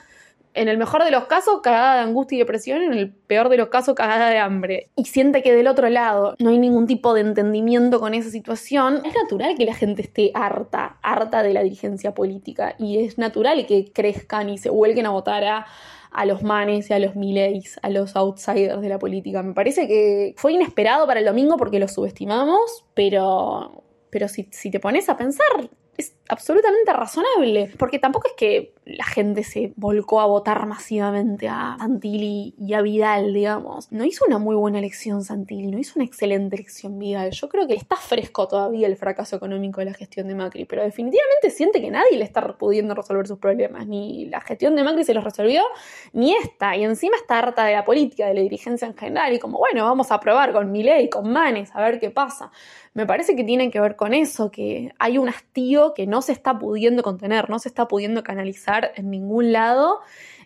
en 0.55 0.69
el 0.69 0.77
mejor 0.77 1.03
de 1.03 1.11
los 1.11 1.25
casos, 1.25 1.59
cagada 1.61 1.95
de 1.95 2.01
angustia 2.01 2.37
y 2.37 2.39
depresión, 2.39 2.81
en 2.81 2.93
el 2.93 3.11
peor 3.11 3.49
de 3.49 3.57
los 3.57 3.67
casos, 3.67 3.93
cagada 3.93 4.29
de 4.29 4.37
hambre. 4.37 4.89
Y 4.95 5.05
siente 5.05 5.43
que 5.43 5.53
del 5.53 5.67
otro 5.67 5.89
lado 5.89 6.35
no 6.39 6.49
hay 6.49 6.57
ningún 6.57 6.87
tipo 6.87 7.13
de 7.13 7.21
entendimiento 7.21 7.99
con 7.99 8.13
esa 8.13 8.29
situación, 8.29 9.01
es 9.05 9.13
natural 9.13 9.55
que 9.57 9.65
la 9.65 9.75
gente 9.75 10.01
esté 10.01 10.31
harta, 10.33 10.97
harta 11.03 11.43
de 11.43 11.53
la 11.53 11.61
dirigencia 11.61 12.13
política. 12.13 12.75
Y 12.79 13.05
es 13.05 13.17
natural 13.17 13.65
que 13.67 13.91
crezcan 13.91 14.49
y 14.49 14.57
se 14.57 14.69
vuelquen 14.69 15.05
a 15.05 15.09
votar 15.09 15.43
a, 15.43 15.65
los 16.25 16.43
manes 16.43 16.89
y 16.89 16.93
a 16.93 16.99
los 16.99 17.17
mileys, 17.17 17.77
a 17.81 17.89
los 17.89 18.15
outsiders 18.15 18.81
de 18.81 18.87
la 18.87 18.97
política. 18.97 19.43
Me 19.43 19.53
parece 19.53 19.85
que 19.85 20.33
fue 20.37 20.53
inesperado 20.53 21.05
para 21.05 21.19
el 21.19 21.25
domingo 21.25 21.57
porque 21.57 21.77
lo 21.77 21.89
subestimamos, 21.89 22.85
pero, 22.93 23.83
pero 24.09 24.29
si 24.29 24.71
te 24.71 24.79
pones 24.79 25.09
a 25.09 25.17
pensar, 25.17 25.69
es 25.97 26.15
absolutamente 26.27 26.91
razonable, 26.91 27.71
porque 27.77 27.99
tampoco 27.99 28.27
es 28.27 28.33
que 28.33 28.73
la 28.85 29.05
gente 29.05 29.43
se 29.43 29.73
volcó 29.75 30.19
a 30.19 30.25
votar 30.25 30.65
masivamente 30.65 31.47
a 31.47 31.75
Santilli 31.79 32.53
y 32.59 32.73
a 32.73 32.81
Vidal, 32.81 33.33
digamos. 33.33 33.91
No 33.91 34.05
hizo 34.05 34.25
una 34.27 34.37
muy 34.37 34.55
buena 34.55 34.79
elección 34.79 35.23
Santilli, 35.23 35.67
no 35.67 35.77
hizo 35.77 35.93
una 35.95 36.05
excelente 36.05 36.55
elección 36.55 36.99
Vidal. 36.99 37.31
Yo 37.31 37.49
creo 37.49 37.67
que 37.67 37.73
está 37.73 37.95
fresco 37.95 38.47
todavía 38.47 38.87
el 38.87 38.95
fracaso 38.95 39.35
económico 39.35 39.81
de 39.81 39.85
la 39.85 39.93
gestión 39.93 40.27
de 40.27 40.35
Macri, 40.35 40.65
pero 40.65 40.83
definitivamente 40.83 41.49
siente 41.49 41.81
que 41.81 41.91
nadie 41.91 42.17
le 42.17 42.23
está 42.23 42.57
pudiendo 42.57 42.93
resolver 42.93 43.27
sus 43.27 43.39
problemas. 43.39 43.87
Ni 43.87 44.25
la 44.25 44.41
gestión 44.41 44.75
de 44.75 44.83
Macri 44.83 45.03
se 45.03 45.13
los 45.13 45.23
resolvió, 45.23 45.63
ni 46.13 46.35
esta. 46.35 46.75
Y 46.75 46.83
encima 46.83 47.15
está 47.17 47.39
harta 47.39 47.65
de 47.65 47.73
la 47.73 47.85
política, 47.85 48.27
de 48.27 48.33
la 48.33 48.41
dirigencia 48.41 48.87
en 48.87 48.95
general, 48.95 49.33
y 49.33 49.39
como, 49.39 49.57
bueno, 49.57 49.83
vamos 49.83 50.11
a 50.11 50.19
probar 50.19 50.51
con 50.53 50.71
Milei, 50.71 51.09
con 51.09 51.31
Manes, 51.31 51.69
a 51.73 51.81
ver 51.81 51.99
qué 51.99 52.09
pasa. 52.09 52.51
Me 52.95 53.05
parece 53.05 53.35
que 53.35 53.43
tiene 53.43 53.69
que 53.71 53.81
ver 53.81 53.97
con 53.97 54.13
eso, 54.13 54.51
que 54.51 54.93
hay 54.99 55.17
un 55.17 55.27
hastío 55.27 55.93
que 55.93 56.07
no 56.07 56.21
se 56.21 56.31
está 56.31 56.57
pudiendo 56.57 57.03
contener, 57.03 57.49
no 57.49 57.59
se 57.59 57.67
está 57.67 57.89
pudiendo 57.89 58.23
canalizar 58.23 58.93
en 58.95 59.11
ningún 59.11 59.51
lado, 59.51 59.99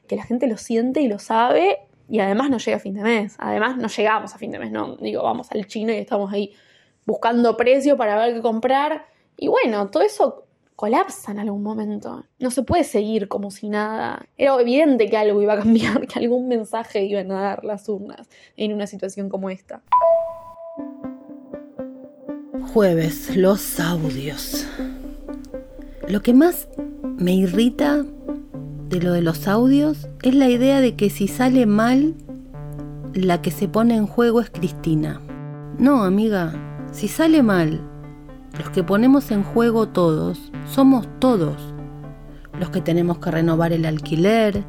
que 0.08 0.16
la 0.16 0.24
gente 0.24 0.48
lo 0.48 0.58
siente 0.58 1.00
y 1.02 1.08
lo 1.08 1.20
sabe 1.20 1.78
y 2.10 2.20
además 2.22 2.50
no 2.50 2.58
llega 2.58 2.78
a 2.78 2.80
fin 2.80 2.96
de 2.96 3.04
mes. 3.04 3.36
Además 3.38 3.78
no 3.78 3.88
llegamos 3.88 4.34
a 4.34 4.40
fin 4.40 4.50
de 4.50 4.58
mes, 4.58 4.72
no 4.72 4.96
digo, 4.96 5.22
vamos 5.22 5.52
al 5.52 5.68
chino 5.68 5.94
y 5.94 5.98
estamos 5.98 6.34
ahí 6.34 6.56
buscando 7.06 7.56
precio 7.56 7.98
para 7.98 8.18
ver 8.18 8.34
qué 8.34 8.42
comprar. 8.42 9.06
Y 9.38 9.48
bueno, 9.48 9.92
todo 9.92 10.02
eso 10.02 10.46
colapsa 10.76 11.32
en 11.32 11.38
algún 11.38 11.62
momento. 11.62 12.26
No 12.40 12.50
se 12.50 12.64
puede 12.64 12.84
seguir 12.84 13.28
como 13.28 13.52
si 13.52 13.70
nada. 13.70 14.26
Era 14.38 14.60
evidente 14.60 15.08
que 15.08 15.18
algo 15.18 15.40
iba 15.40 15.54
a 15.54 15.60
cambiar, 15.60 16.08
que 16.08 16.18
algún 16.18 16.48
mensaje 16.48 17.04
iban 17.04 17.32
a 17.32 17.42
dar 17.42 17.64
las 17.64 17.88
urnas 17.88 18.28
en 18.58 18.74
una 18.74 18.88
situación 18.88 19.30
como 19.30 19.52
esta. 19.52 19.84
Jueves, 22.74 23.36
los 23.36 23.80
audios. 23.80 24.68
Lo 26.08 26.22
que 26.22 26.36
más 26.36 26.68
me 27.18 27.34
irrita 27.34 28.06
de 28.90 29.02
lo 29.02 29.12
de 29.12 29.24
los 29.24 29.48
audios 29.48 30.08
es 30.22 30.36
la 30.36 30.50
idea 30.50 30.80
de 30.80 30.96
que 30.96 31.10
si 31.10 31.28
sale 31.28 31.66
mal, 31.66 32.14
la 33.16 33.42
que 33.42 33.50
se 33.50 33.68
pone 33.68 33.96
en 33.96 34.06
juego 34.06 34.40
es 34.40 34.52
Cristina. 34.52 35.20
No, 35.80 36.04
amiga, 36.04 36.54
si 36.92 37.08
sale 37.08 37.42
mal, 37.42 37.82
los 38.60 38.70
que 38.70 38.84
ponemos 38.84 39.32
en 39.32 39.42
juego 39.42 39.88
todos, 39.88 40.52
somos 40.72 41.08
todos. 41.18 41.56
Los 42.60 42.70
que 42.70 42.82
tenemos 42.82 43.18
que 43.18 43.32
renovar 43.32 43.74
el 43.74 43.84
alquiler, 43.86 44.64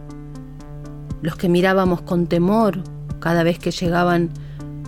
los 1.21 1.37
que 1.37 1.51
mirábamos 1.51 2.01
con 2.01 2.29
temor 2.29 2.83
cada 3.19 3.43
vez 3.43 3.59
que 3.59 3.73
llegaban 3.73 4.31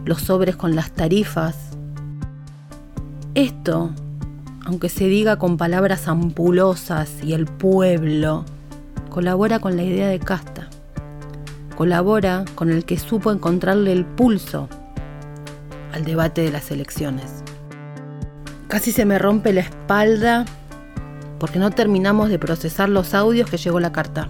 los 0.06 0.22
sobres 0.22 0.56
con 0.56 0.74
las 0.74 0.92
tarifas, 0.92 1.71
esto, 3.34 3.90
aunque 4.64 4.88
se 4.88 5.06
diga 5.06 5.36
con 5.36 5.56
palabras 5.56 6.08
ampulosas 6.08 7.10
y 7.22 7.32
el 7.32 7.46
pueblo, 7.46 8.44
colabora 9.08 9.58
con 9.58 9.76
la 9.76 9.82
idea 9.82 10.08
de 10.08 10.18
casta. 10.18 10.68
Colabora 11.76 12.44
con 12.54 12.70
el 12.70 12.84
que 12.84 12.98
supo 12.98 13.32
encontrarle 13.32 13.92
el 13.92 14.04
pulso 14.04 14.68
al 15.92 16.04
debate 16.04 16.42
de 16.42 16.52
las 16.52 16.70
elecciones. 16.70 17.42
Casi 18.68 18.92
se 18.92 19.04
me 19.04 19.18
rompe 19.18 19.52
la 19.52 19.60
espalda 19.62 20.44
porque 21.38 21.58
no 21.58 21.70
terminamos 21.70 22.28
de 22.28 22.38
procesar 22.38 22.88
los 22.88 23.14
audios 23.14 23.50
que 23.50 23.56
llegó 23.56 23.80
la 23.80 23.92
carta. 23.92 24.28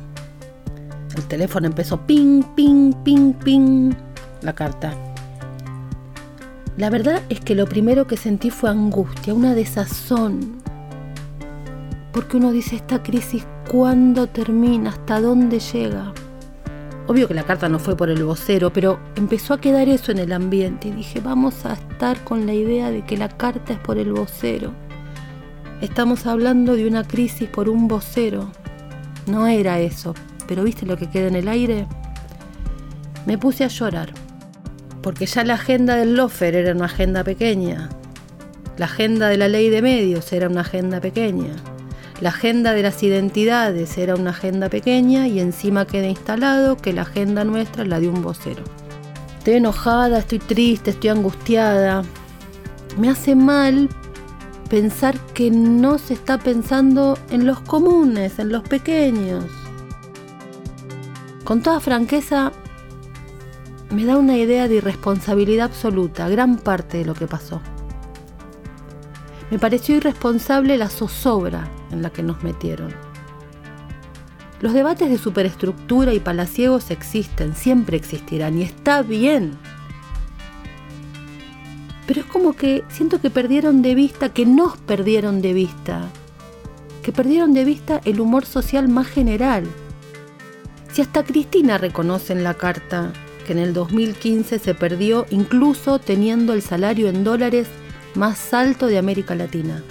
El 1.16 1.24
teléfono 1.24 1.66
empezó 1.66 2.06
ping, 2.06 2.42
ping, 2.56 2.92
ping, 3.04 3.34
ping. 3.34 3.92
La 4.40 4.54
carta. 4.54 5.11
La 6.78 6.88
verdad 6.88 7.22
es 7.28 7.40
que 7.40 7.54
lo 7.54 7.66
primero 7.66 8.06
que 8.06 8.16
sentí 8.16 8.48
fue 8.48 8.70
angustia, 8.70 9.34
una 9.34 9.54
desazón. 9.54 10.62
Porque 12.12 12.38
uno 12.38 12.50
dice, 12.50 12.76
esta 12.76 13.02
crisis, 13.02 13.46
¿cuándo 13.70 14.26
termina? 14.26 14.88
¿Hasta 14.88 15.20
dónde 15.20 15.60
llega? 15.60 16.14
Obvio 17.08 17.28
que 17.28 17.34
la 17.34 17.42
carta 17.42 17.68
no 17.68 17.78
fue 17.78 17.94
por 17.94 18.08
el 18.08 18.24
vocero, 18.24 18.72
pero 18.72 18.98
empezó 19.16 19.52
a 19.52 19.60
quedar 19.60 19.86
eso 19.88 20.12
en 20.12 20.18
el 20.18 20.32
ambiente 20.32 20.88
y 20.88 20.92
dije, 20.92 21.20
vamos 21.20 21.66
a 21.66 21.74
estar 21.74 22.24
con 22.24 22.46
la 22.46 22.54
idea 22.54 22.90
de 22.90 23.04
que 23.04 23.18
la 23.18 23.28
carta 23.28 23.74
es 23.74 23.78
por 23.80 23.98
el 23.98 24.10
vocero. 24.10 24.72
Estamos 25.82 26.26
hablando 26.26 26.74
de 26.74 26.86
una 26.86 27.06
crisis 27.06 27.50
por 27.50 27.68
un 27.68 27.86
vocero. 27.86 28.50
No 29.26 29.46
era 29.46 29.78
eso, 29.78 30.14
pero 30.48 30.64
¿viste 30.64 30.86
lo 30.86 30.96
que 30.96 31.10
queda 31.10 31.28
en 31.28 31.36
el 31.36 31.48
aire? 31.48 31.86
Me 33.26 33.36
puse 33.36 33.62
a 33.64 33.68
llorar 33.68 34.14
porque 35.02 35.26
ya 35.26 35.44
la 35.44 35.54
agenda 35.54 35.96
del 35.96 36.14
Lofer 36.14 36.54
era 36.54 36.72
una 36.72 36.86
agenda 36.86 37.24
pequeña, 37.24 37.90
la 38.76 38.86
agenda 38.86 39.28
de 39.28 39.36
la 39.36 39.48
ley 39.48 39.68
de 39.68 39.82
medios 39.82 40.32
era 40.32 40.48
una 40.48 40.62
agenda 40.62 41.00
pequeña, 41.00 41.54
la 42.22 42.28
agenda 42.28 42.72
de 42.72 42.82
las 42.82 43.02
identidades 43.02 43.98
era 43.98 44.14
una 44.14 44.30
agenda 44.30 44.68
pequeña 44.68 45.26
y 45.26 45.40
encima 45.40 45.86
queda 45.86 46.06
instalado 46.06 46.76
que 46.76 46.92
la 46.92 47.02
agenda 47.02 47.42
nuestra 47.42 47.82
es 47.82 47.88
la 47.88 47.98
de 47.98 48.08
un 48.08 48.22
vocero. 48.22 48.62
Estoy 49.38 49.54
enojada, 49.54 50.20
estoy 50.20 50.38
triste, 50.38 50.90
estoy 50.90 51.10
angustiada. 51.10 52.04
Me 52.96 53.10
hace 53.10 53.34
mal 53.34 53.88
pensar 54.70 55.18
que 55.34 55.50
no 55.50 55.98
se 55.98 56.14
está 56.14 56.38
pensando 56.38 57.18
en 57.28 57.44
los 57.44 57.58
comunes, 57.58 58.38
en 58.38 58.52
los 58.52 58.62
pequeños. 58.62 59.44
Con 61.42 61.60
toda 61.60 61.80
franqueza, 61.80 62.52
me 63.92 64.06
da 64.06 64.16
una 64.16 64.38
idea 64.38 64.68
de 64.68 64.76
irresponsabilidad 64.76 65.66
absoluta, 65.66 66.28
gran 66.28 66.56
parte 66.56 66.98
de 66.98 67.04
lo 67.04 67.14
que 67.14 67.26
pasó. 67.26 67.60
Me 69.50 69.58
pareció 69.58 69.96
irresponsable 69.96 70.78
la 70.78 70.88
zozobra 70.88 71.68
en 71.90 72.00
la 72.00 72.10
que 72.10 72.22
nos 72.22 72.42
metieron. 72.42 72.94
Los 74.62 74.72
debates 74.72 75.10
de 75.10 75.18
superestructura 75.18 76.14
y 76.14 76.20
palaciegos 76.20 76.90
existen, 76.90 77.54
siempre 77.54 77.98
existirán 77.98 78.58
y 78.58 78.62
está 78.62 79.02
bien. 79.02 79.58
Pero 82.06 82.20
es 82.20 82.26
como 82.26 82.54
que 82.54 82.84
siento 82.88 83.20
que 83.20 83.28
perdieron 83.28 83.82
de 83.82 83.94
vista, 83.94 84.30
que 84.30 84.46
nos 84.46 84.78
perdieron 84.78 85.42
de 85.42 85.52
vista, 85.52 86.08
que 87.02 87.12
perdieron 87.12 87.52
de 87.52 87.64
vista 87.64 88.00
el 88.04 88.20
humor 88.20 88.46
social 88.46 88.88
más 88.88 89.08
general. 89.08 89.64
Si 90.92 91.02
hasta 91.02 91.24
Cristina 91.24 91.76
reconoce 91.76 92.32
en 92.32 92.42
la 92.42 92.54
carta 92.54 93.12
que 93.42 93.52
en 93.52 93.58
el 93.58 93.72
2015 93.72 94.58
se 94.58 94.74
perdió 94.74 95.26
incluso 95.30 95.98
teniendo 95.98 96.52
el 96.52 96.62
salario 96.62 97.08
en 97.08 97.24
dólares 97.24 97.68
más 98.14 98.52
alto 98.54 98.86
de 98.86 98.98
América 98.98 99.34
Latina. 99.34 99.82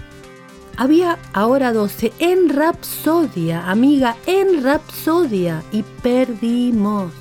Había 0.78 1.20
ahora 1.34 1.74
12 1.74 2.14
en 2.20 2.50
Rapsodia, 2.50 3.70
amiga, 3.70 4.16
en 4.26 4.64
Rapsodia, 4.64 5.64
y 5.72 5.84
perdimos. 5.84 7.12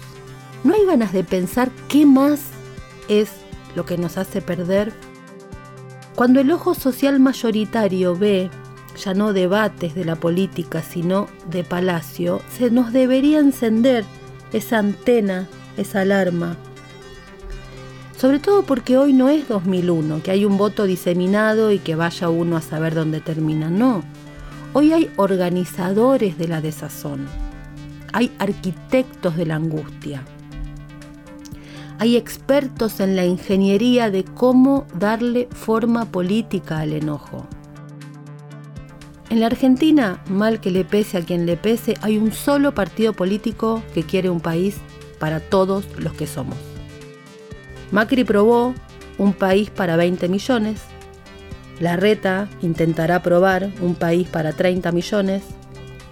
¿No 0.64 0.74
hay 0.74 0.86
ganas 0.86 1.12
de 1.12 1.24
pensar 1.24 1.70
qué 1.88 2.06
más 2.06 2.40
es 3.08 3.30
lo 3.74 3.84
que 3.84 3.98
nos 3.98 4.18
hace 4.18 4.40
perder? 4.40 4.92
Cuando 6.14 6.40
el 6.40 6.50
ojo 6.52 6.74
social 6.74 7.18
mayoritario 7.18 8.16
ve 8.16 8.50
ya 8.96 9.14
no 9.14 9.32
debates 9.32 9.94
de 9.94 10.04
la 10.04 10.16
política, 10.16 10.82
sino 10.82 11.28
de 11.48 11.64
palacio, 11.64 12.42
se 12.56 12.70
nos 12.70 12.92
debería 12.92 13.38
encender 13.38 14.04
esa 14.52 14.78
antena, 14.78 15.48
esa 15.80 16.00
alarma. 16.00 16.56
Sobre 18.16 18.38
todo 18.38 18.62
porque 18.64 18.98
hoy 18.98 19.12
no 19.12 19.28
es 19.28 19.48
2001, 19.48 20.22
que 20.22 20.30
hay 20.30 20.44
un 20.44 20.58
voto 20.58 20.84
diseminado 20.84 21.72
y 21.72 21.78
que 21.78 21.94
vaya 21.94 22.28
uno 22.28 22.56
a 22.56 22.60
saber 22.60 22.94
dónde 22.94 23.20
termina. 23.20 23.70
No, 23.70 24.02
hoy 24.74 24.92
hay 24.92 25.10
organizadores 25.16 26.36
de 26.36 26.48
la 26.48 26.60
desazón, 26.60 27.26
hay 28.12 28.30
arquitectos 28.38 29.36
de 29.36 29.46
la 29.46 29.56
angustia, 29.56 30.22
hay 31.98 32.16
expertos 32.16 33.00
en 33.00 33.16
la 33.16 33.24
ingeniería 33.24 34.10
de 34.10 34.24
cómo 34.24 34.86
darle 34.98 35.48
forma 35.50 36.04
política 36.04 36.80
al 36.80 36.92
enojo. 36.92 37.46
En 39.30 39.40
la 39.40 39.46
Argentina, 39.46 40.22
mal 40.28 40.60
que 40.60 40.70
le 40.70 40.84
pese 40.84 41.16
a 41.16 41.22
quien 41.22 41.46
le 41.46 41.56
pese, 41.56 41.96
hay 42.02 42.18
un 42.18 42.32
solo 42.32 42.74
partido 42.74 43.12
político 43.12 43.82
que 43.94 44.02
quiere 44.02 44.28
un 44.28 44.40
país 44.40 44.76
para 45.20 45.38
todos 45.38 45.84
los 45.96 46.12
que 46.14 46.26
somos. 46.26 46.56
Macri 47.92 48.24
probó 48.24 48.74
un 49.18 49.32
país 49.32 49.70
para 49.70 49.94
20 49.94 50.28
millones, 50.28 50.80
Larreta 51.78 52.48
intentará 52.60 53.22
probar 53.22 53.70
un 53.80 53.94
país 53.94 54.28
para 54.28 54.52
30 54.52 54.90
millones 54.90 55.44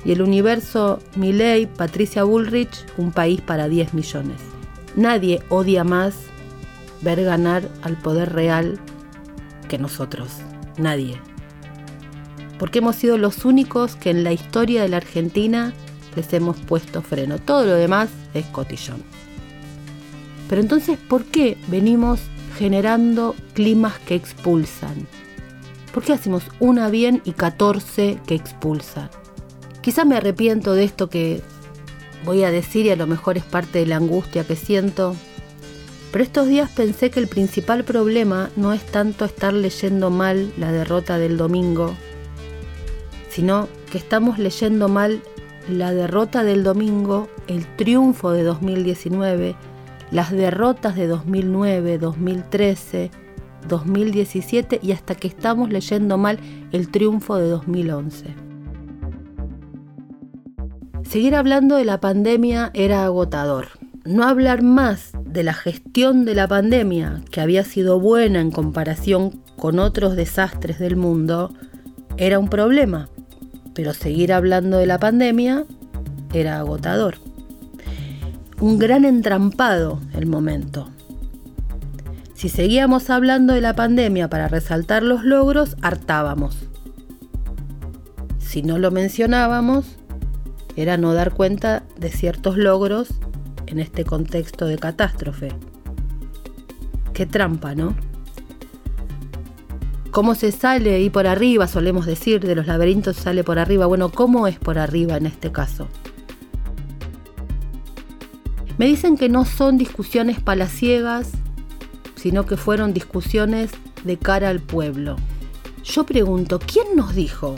y 0.05 0.13
el 0.13 0.23
universo 0.23 1.01
Milley, 1.17 1.67
Patricia 1.67 2.23
Bullrich, 2.23 2.87
un 2.97 3.11
país 3.11 3.41
para 3.41 3.69
10 3.69 3.93
millones. 3.93 4.41
Nadie 4.95 5.43
odia 5.49 5.83
más 5.83 6.15
ver 7.03 7.25
ganar 7.25 7.69
al 7.83 7.97
poder 7.97 8.33
real 8.33 8.79
que 9.69 9.79
nosotros. 9.79 10.31
Nadie 10.79 11.21
porque 12.59 12.81
hemos 12.81 12.97
sido 12.97 13.17
los 13.17 13.45
únicos 13.45 13.97
que 13.97 14.11
en 14.11 14.25
la 14.25 14.33
historia 14.33 14.83
de 14.83 14.89
la 14.89 14.99
Argentina 14.99 15.73
les 16.19 16.33
hemos 16.33 16.57
puesto 16.57 17.01
freno. 17.01 17.39
Todo 17.39 17.65
lo 17.65 17.75
demás 17.75 18.11
es 18.35 18.45
cotillón. 18.47 19.03
Pero 20.49 20.61
entonces, 20.61 20.99
¿por 20.99 21.25
qué 21.25 21.57
venimos 21.69 22.21
generando 22.59 23.37
climas 23.55 23.99
que 24.01 24.17
expulsan? 24.17 25.07
¿Por 25.93 26.03
qué 26.03 26.13
hacemos 26.13 26.43
una 26.59 26.91
bien 26.91 27.23
y 27.25 27.33
14 27.33 28.19
que 28.27 28.35
expulsan? 28.35 29.11
Quizá 29.81 30.05
me 30.05 30.17
arrepiento 30.17 30.75
de 30.75 30.85
esto 30.85 31.09
que 31.09 31.41
voy 32.25 32.43
a 32.43 32.51
decir 32.51 32.87
y 32.87 32.91
a 32.91 32.97
lo 32.97 33.07
mejor 33.07 33.39
es 33.39 33.45
parte 33.45 33.79
de 33.79 33.87
la 33.87 33.97
angustia 33.97 34.45
que 34.45 34.57
siento. 34.57 35.15
Pero 36.11 36.25
estos 36.25 36.49
días 36.49 36.71
pensé 36.71 37.11
que 37.11 37.21
el 37.21 37.29
principal 37.29 37.85
problema 37.85 38.51
no 38.57 38.73
es 38.73 38.85
tanto 38.85 39.25
estar 39.25 39.53
leyendo 39.55 40.11
mal 40.11 40.53
la 40.57 40.73
derrota 40.73 41.19
del 41.19 41.37
domingo, 41.37 41.95
sino 43.31 43.69
que 43.93 43.99
estamos 43.99 44.39
leyendo 44.39 44.89
mal 44.89 45.23
la 45.69 45.93
derrota 45.93 46.45
del 46.45 46.65
domingo, 46.65 47.29
el 47.47 47.67
triunfo 47.77 48.33
de 48.33 48.43
2019, 48.43 49.57
las 50.11 50.31
derrotas 50.31 50.97
de 50.97 51.07
2009, 51.07 51.99
2013, 51.99 53.11
2017 53.69 54.81
y 54.83 54.93
hasta 54.93 55.15
que 55.15 55.29
estamos 55.29 55.71
leyendo 55.71 56.17
mal 56.17 56.39
el 56.73 56.89
triunfo 56.91 57.37
de 57.37 57.49
2011. 57.49 58.35
Seguir 61.03 61.35
hablando 61.35 61.77
de 61.77 61.85
la 61.85 62.01
pandemia 62.01 62.71
era 62.75 63.05
agotador. 63.05 63.69
No 64.05 64.25
hablar 64.25 64.63
más 64.63 65.13
de 65.25 65.43
la 65.43 65.53
gestión 65.53 66.25
de 66.25 66.35
la 66.35 66.49
pandemia, 66.49 67.23
que 67.31 67.41
había 67.41 67.65
sido 67.65 68.01
buena 68.01 68.41
en 68.41 68.51
comparación 68.51 69.43
con 69.57 69.79
otros 69.79 70.17
desastres 70.17 70.79
del 70.79 70.97
mundo, 70.97 71.53
era 72.17 72.39
un 72.39 72.49
problema 72.49 73.09
pero 73.79 73.95
seguir 73.95 74.33
hablando 74.33 74.79
de 74.79 74.87
la 74.87 74.99
pandemia 74.99 75.65
era 76.35 76.59
agotador. 76.59 77.19
Un 78.61 78.77
gran 78.77 79.05
entrampado 79.05 80.01
el 80.15 80.27
momento. 80.27 80.89
Si 82.35 82.49
seguíamos 82.49 83.09
hablando 83.09 83.55
de 83.55 83.61
la 83.61 83.77
pandemia 83.77 84.29
para 84.29 84.49
resaltar 84.49 85.05
los 85.05 85.23
logros, 85.23 85.77
hartábamos. 85.81 86.57
Si 88.41 88.63
no 88.63 88.79
lo 88.79 88.91
mencionábamos, 88.91 89.87
era 90.75 90.97
no 90.97 91.15
dar 91.15 91.33
cuenta 91.33 91.85
de 92.01 92.11
ciertos 92.11 92.57
logros 92.57 93.11
en 93.67 93.79
este 93.79 94.05
contexto 94.05 94.67
de 94.67 94.77
catástrofe. 94.77 95.51
Qué 97.13 97.27
trampa, 97.27 97.77
¿no? 97.77 97.95
¿Cómo 100.19 100.35
se 100.35 100.51
sale 100.51 100.97
ahí 100.97 101.11
por 101.11 101.29
arriba? 101.29 101.69
Solemos 101.69 102.05
decir, 102.05 102.41
de 102.41 102.57
los 102.57 102.67
laberintos 102.67 103.15
sale 103.15 103.45
por 103.45 103.61
arriba. 103.61 103.87
Bueno, 103.87 104.11
¿cómo 104.11 104.49
es 104.49 104.59
por 104.59 104.77
arriba 104.77 105.17
en 105.17 105.27
este 105.27 105.53
caso? 105.53 105.87
Me 108.79 108.87
dicen 108.87 109.17
que 109.17 109.29
no 109.29 109.45
son 109.45 109.79
discusiones 109.79 110.41
palaciegas, 110.41 111.31
sino 112.17 112.47
que 112.47 112.57
fueron 112.57 112.93
discusiones 112.93 113.71
de 114.03 114.17
cara 114.17 114.49
al 114.49 114.59
pueblo. 114.59 115.15
Yo 115.85 116.05
pregunto, 116.05 116.59
¿quién 116.59 116.97
nos 116.97 117.15
dijo 117.15 117.55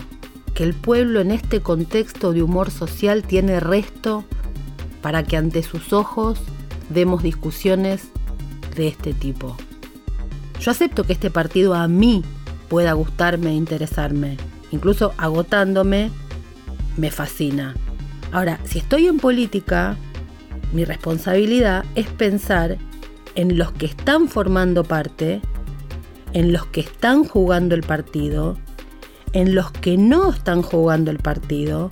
que 0.52 0.62
el 0.62 0.74
pueblo 0.74 1.20
en 1.20 1.30
este 1.30 1.62
contexto 1.62 2.34
de 2.34 2.42
humor 2.42 2.70
social 2.70 3.22
tiene 3.22 3.58
resto 3.58 4.22
para 5.00 5.22
que 5.22 5.38
ante 5.38 5.62
sus 5.62 5.94
ojos 5.94 6.38
demos 6.90 7.22
discusiones 7.22 8.08
de 8.76 8.88
este 8.88 9.14
tipo? 9.14 9.56
Yo 10.60 10.72
acepto 10.72 11.04
que 11.04 11.14
este 11.14 11.30
partido 11.30 11.72
a 11.72 11.88
mí 11.88 12.22
pueda 12.70 12.92
gustarme 12.92 13.52
interesarme. 13.52 14.38
Incluso 14.70 15.12
agotándome, 15.18 16.10
me 16.96 17.10
fascina. 17.10 17.74
Ahora, 18.32 18.60
si 18.64 18.78
estoy 18.78 19.08
en 19.08 19.18
política, 19.18 19.96
mi 20.72 20.84
responsabilidad 20.84 21.84
es 21.96 22.06
pensar 22.06 22.78
en 23.34 23.58
los 23.58 23.72
que 23.72 23.86
están 23.86 24.28
formando 24.28 24.84
parte, 24.84 25.42
en 26.32 26.52
los 26.52 26.64
que 26.66 26.80
están 26.80 27.24
jugando 27.24 27.74
el 27.74 27.82
partido, 27.82 28.56
en 29.32 29.56
los 29.56 29.72
que 29.72 29.96
no 29.96 30.30
están 30.30 30.62
jugando 30.62 31.10
el 31.10 31.18
partido, 31.18 31.90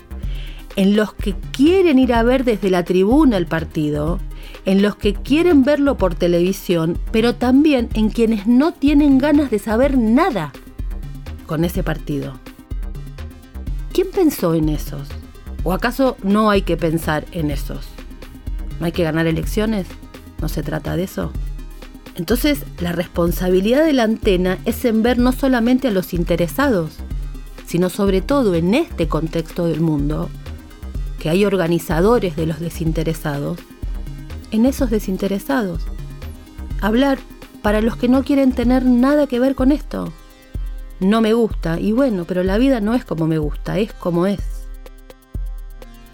en 0.76 0.94
los 0.94 1.12
que 1.12 1.34
quieren 1.50 1.98
ir 1.98 2.14
a 2.14 2.22
ver 2.22 2.44
desde 2.44 2.70
la 2.70 2.84
tribuna 2.84 3.36
el 3.36 3.46
partido, 3.46 4.20
en 4.64 4.80
los 4.80 4.94
que 4.94 5.12
quieren 5.14 5.64
verlo 5.64 5.96
por 5.96 6.14
televisión, 6.14 6.96
pero 7.10 7.34
también 7.34 7.88
en 7.94 8.10
quienes 8.10 8.46
no 8.46 8.72
tienen 8.72 9.18
ganas 9.18 9.50
de 9.50 9.58
saber 9.58 9.98
nada 9.98 10.52
con 11.48 11.64
ese 11.64 11.82
partido. 11.82 12.34
¿Quién 13.92 14.08
pensó 14.12 14.54
en 14.54 14.68
esos? 14.68 15.08
¿O 15.64 15.72
acaso 15.72 16.16
no 16.22 16.50
hay 16.50 16.62
que 16.62 16.76
pensar 16.76 17.24
en 17.32 17.50
esos? 17.50 17.88
¿No 18.78 18.86
hay 18.86 18.92
que 18.92 19.02
ganar 19.02 19.26
elecciones? 19.26 19.88
¿No 20.40 20.48
se 20.48 20.62
trata 20.62 20.94
de 20.94 21.04
eso? 21.04 21.32
Entonces, 22.14 22.60
la 22.80 22.92
responsabilidad 22.92 23.84
de 23.84 23.94
la 23.94 24.04
antena 24.04 24.58
es 24.66 24.84
en 24.84 25.02
ver 25.02 25.18
no 25.18 25.32
solamente 25.32 25.88
a 25.88 25.90
los 25.90 26.14
interesados, 26.14 26.98
sino 27.66 27.88
sobre 27.88 28.20
todo 28.20 28.54
en 28.54 28.74
este 28.74 29.08
contexto 29.08 29.66
del 29.66 29.80
mundo, 29.80 30.28
que 31.18 31.30
hay 31.30 31.44
organizadores 31.44 32.36
de 32.36 32.46
los 32.46 32.60
desinteresados, 32.60 33.58
en 34.50 34.66
esos 34.66 34.90
desinteresados. 34.90 35.82
Hablar 36.80 37.18
para 37.62 37.80
los 37.80 37.96
que 37.96 38.08
no 38.08 38.22
quieren 38.22 38.52
tener 38.52 38.84
nada 38.84 39.26
que 39.26 39.40
ver 39.40 39.54
con 39.54 39.72
esto 39.72 40.12
no 41.00 41.20
me 41.20 41.32
gusta. 41.32 41.78
Y 41.80 41.92
bueno, 41.92 42.24
pero 42.24 42.42
la 42.42 42.58
vida 42.58 42.80
no 42.80 42.94
es 42.94 43.04
como 43.04 43.26
me 43.26 43.38
gusta, 43.38 43.78
es 43.78 43.92
como 43.92 44.26
es. 44.26 44.40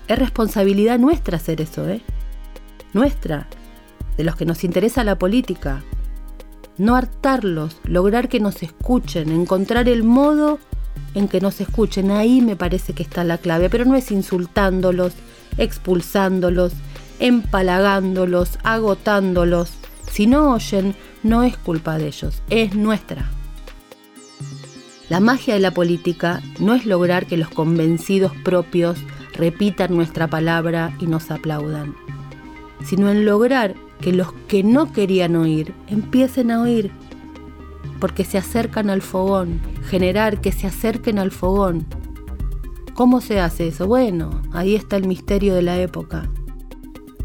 Es 0.08 0.18
responsabilidad 0.18 0.98
nuestra 0.98 1.36
hacer 1.36 1.60
eso, 1.60 1.88
¿eh? 1.88 2.02
Nuestra, 2.92 3.48
de 4.16 4.24
los 4.24 4.36
que 4.36 4.44
nos 4.44 4.64
interesa 4.64 5.04
la 5.04 5.18
política. 5.18 5.82
No 6.76 6.96
hartarlos, 6.96 7.78
lograr 7.84 8.28
que 8.28 8.40
nos 8.40 8.62
escuchen, 8.62 9.30
encontrar 9.30 9.88
el 9.88 10.04
modo 10.04 10.58
en 11.14 11.28
que 11.28 11.40
nos 11.40 11.60
escuchen. 11.60 12.10
Ahí 12.10 12.40
me 12.40 12.56
parece 12.56 12.92
que 12.92 13.02
está 13.02 13.24
la 13.24 13.38
clave, 13.38 13.70
pero 13.70 13.84
no 13.84 13.94
es 13.94 14.10
insultándolos, 14.10 15.12
expulsándolos, 15.56 16.72
empalagándolos, 17.20 18.58
agotándolos. 18.62 19.72
Si 20.10 20.26
no 20.26 20.52
oyen, 20.52 20.94
no 21.22 21.42
es 21.42 21.56
culpa 21.56 21.96
de 21.96 22.08
ellos, 22.08 22.42
es 22.50 22.74
nuestra. 22.74 23.30
La 25.10 25.20
magia 25.20 25.54
de 25.54 25.60
la 25.60 25.72
política 25.72 26.42
no 26.58 26.74
es 26.74 26.86
lograr 26.86 27.26
que 27.26 27.36
los 27.36 27.50
convencidos 27.50 28.32
propios 28.42 28.98
repitan 29.34 29.94
nuestra 29.94 30.28
palabra 30.28 30.96
y 30.98 31.06
nos 31.06 31.30
aplaudan. 31.30 31.94
sino 32.84 33.10
en 33.10 33.24
lograr 33.24 33.74
que 34.00 34.12
los 34.12 34.32
que 34.46 34.62
no 34.62 34.92
querían 34.92 35.36
oír 35.36 35.72
empiecen 35.88 36.50
a 36.50 36.60
oír, 36.60 36.90
porque 37.98 38.24
se 38.24 38.36
acercan 38.36 38.90
al 38.90 39.00
fogón, 39.00 39.60
generar 39.88 40.40
que 40.40 40.52
se 40.52 40.66
acerquen 40.66 41.18
al 41.18 41.30
fogón. 41.30 41.86
¿Cómo 42.92 43.20
se 43.20 43.40
hace 43.40 43.68
eso? 43.68 43.86
Bueno, 43.86 44.42
ahí 44.52 44.74
está 44.74 44.96
el 44.96 45.06
misterio 45.06 45.54
de 45.54 45.62
la 45.62 45.78
época. 45.78 46.28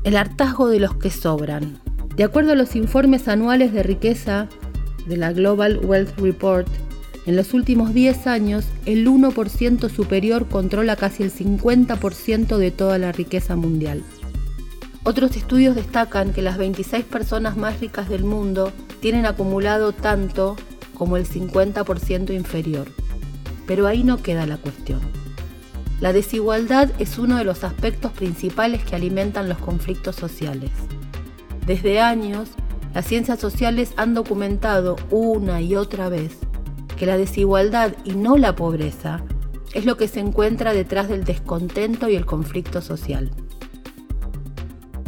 El 0.03 0.15
hartazgo 0.15 0.69
de 0.69 0.79
los 0.79 0.95
que 0.95 1.09
sobran. 1.09 1.79
De 2.15 2.23
acuerdo 2.23 2.53
a 2.53 2.55
los 2.55 2.75
informes 2.75 3.27
anuales 3.27 3.73
de 3.73 3.83
riqueza 3.83 4.47
de 5.05 5.17
la 5.17 5.33
Global 5.33 5.79
Wealth 5.83 6.17
Report, 6.17 6.67
en 7.29 7.35
los 7.35 7.53
últimos 7.53 7.93
10 7.93 8.25
años, 8.25 8.65
el 8.87 9.07
1% 9.07 9.87
superior 9.91 10.47
controla 10.47 10.95
casi 10.95 11.21
el 11.21 11.31
50% 11.31 12.57
de 12.57 12.71
toda 12.71 12.97
la 12.97 13.11
riqueza 13.11 13.55
mundial. 13.55 14.01
Otros 15.03 15.37
estudios 15.37 15.75
destacan 15.75 16.33
que 16.33 16.41
las 16.41 16.57
26 16.57 17.05
personas 17.05 17.55
más 17.55 17.81
ricas 17.81 18.09
del 18.09 18.23
mundo 18.23 18.73
tienen 18.99 19.27
acumulado 19.27 19.91
tanto 19.91 20.55
como 20.95 21.17
el 21.17 21.27
50% 21.27 22.33
inferior. 22.33 22.87
Pero 23.67 23.85
ahí 23.85 24.03
no 24.03 24.17
queda 24.23 24.47
la 24.47 24.57
cuestión. 24.57 24.99
La 26.01 26.13
desigualdad 26.13 26.89
es 26.97 27.19
uno 27.19 27.37
de 27.37 27.43
los 27.43 27.63
aspectos 27.63 28.11
principales 28.11 28.83
que 28.83 28.95
alimentan 28.95 29.47
los 29.47 29.59
conflictos 29.59 30.15
sociales. 30.15 30.71
Desde 31.67 31.99
años, 31.99 32.49
las 32.95 33.05
ciencias 33.05 33.39
sociales 33.39 33.93
han 33.97 34.15
documentado 34.15 34.95
una 35.11 35.61
y 35.61 35.75
otra 35.75 36.09
vez 36.09 36.48
que 36.99 37.05
la 37.05 37.17
desigualdad 37.17 37.93
y 38.03 38.11
no 38.11 38.37
la 38.37 38.57
pobreza 38.57 39.23
es 39.73 39.85
lo 39.85 39.95
que 39.95 40.09
se 40.09 40.19
encuentra 40.19 40.73
detrás 40.73 41.07
del 41.07 41.23
descontento 41.23 42.09
y 42.09 42.15
el 42.15 42.25
conflicto 42.25 42.81
social. 42.81 43.31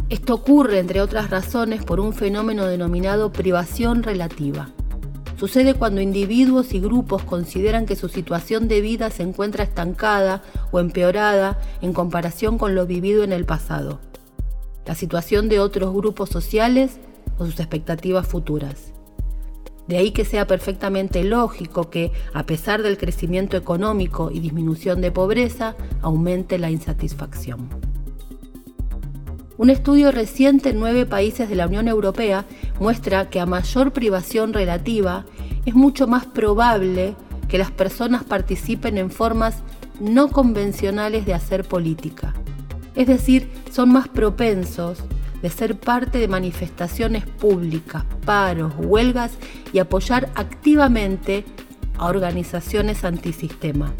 Esto 0.08 0.34
ocurre, 0.34 0.78
entre 0.78 1.02
otras 1.02 1.30
razones, 1.30 1.84
por 1.84 2.00
un 2.00 2.14
fenómeno 2.14 2.64
denominado 2.64 3.30
privación 3.30 4.02
relativa. 4.02 4.70
Sucede 5.38 5.74
cuando 5.74 6.00
individuos 6.00 6.72
y 6.72 6.80
grupos 6.80 7.24
consideran 7.24 7.84
que 7.84 7.96
su 7.96 8.08
situación 8.08 8.68
de 8.68 8.80
vida 8.80 9.10
se 9.10 9.22
encuentra 9.22 9.64
estancada 9.64 10.42
o 10.70 10.80
empeorada 10.80 11.58
en 11.82 11.92
comparación 11.92 12.56
con 12.56 12.74
lo 12.74 12.86
vivido 12.86 13.22
en 13.22 13.32
el 13.32 13.44
pasado, 13.44 14.00
la 14.86 14.94
situación 14.94 15.48
de 15.50 15.60
otros 15.60 15.92
grupos 15.92 16.30
sociales 16.30 16.98
o 17.38 17.44
sus 17.44 17.60
expectativas 17.60 18.26
futuras. 18.26 18.92
De 19.88 19.96
ahí 19.96 20.12
que 20.12 20.24
sea 20.24 20.46
perfectamente 20.46 21.24
lógico 21.24 21.90
que, 21.90 22.12
a 22.32 22.46
pesar 22.46 22.82
del 22.82 22.98
crecimiento 22.98 23.56
económico 23.56 24.30
y 24.30 24.40
disminución 24.40 25.00
de 25.00 25.10
pobreza, 25.10 25.74
aumente 26.00 26.58
la 26.58 26.70
insatisfacción. 26.70 27.68
Un 29.58 29.70
estudio 29.70 30.10
reciente 30.10 30.70
en 30.70 30.80
nueve 30.80 31.06
países 31.06 31.48
de 31.48 31.56
la 31.56 31.66
Unión 31.66 31.86
Europea 31.86 32.46
muestra 32.80 33.28
que 33.28 33.38
a 33.38 33.46
mayor 33.46 33.92
privación 33.92 34.52
relativa 34.52 35.26
es 35.66 35.74
mucho 35.74 36.06
más 36.06 36.26
probable 36.26 37.14
que 37.48 37.58
las 37.58 37.70
personas 37.70 38.24
participen 38.24 38.98
en 38.98 39.10
formas 39.10 39.62
no 40.00 40.28
convencionales 40.28 41.26
de 41.26 41.34
hacer 41.34 41.64
política. 41.64 42.34
Es 42.94 43.06
decir, 43.06 43.50
son 43.70 43.90
más 43.90 44.08
propensos 44.08 44.98
de 45.42 45.50
ser 45.50 45.78
parte 45.78 46.18
de 46.18 46.28
manifestaciones 46.28 47.26
públicas, 47.26 48.04
paros, 48.24 48.72
huelgas 48.78 49.32
y 49.72 49.80
apoyar 49.80 50.30
activamente 50.34 51.44
a 51.98 52.06
organizaciones 52.06 53.04
antisistema. 53.04 53.92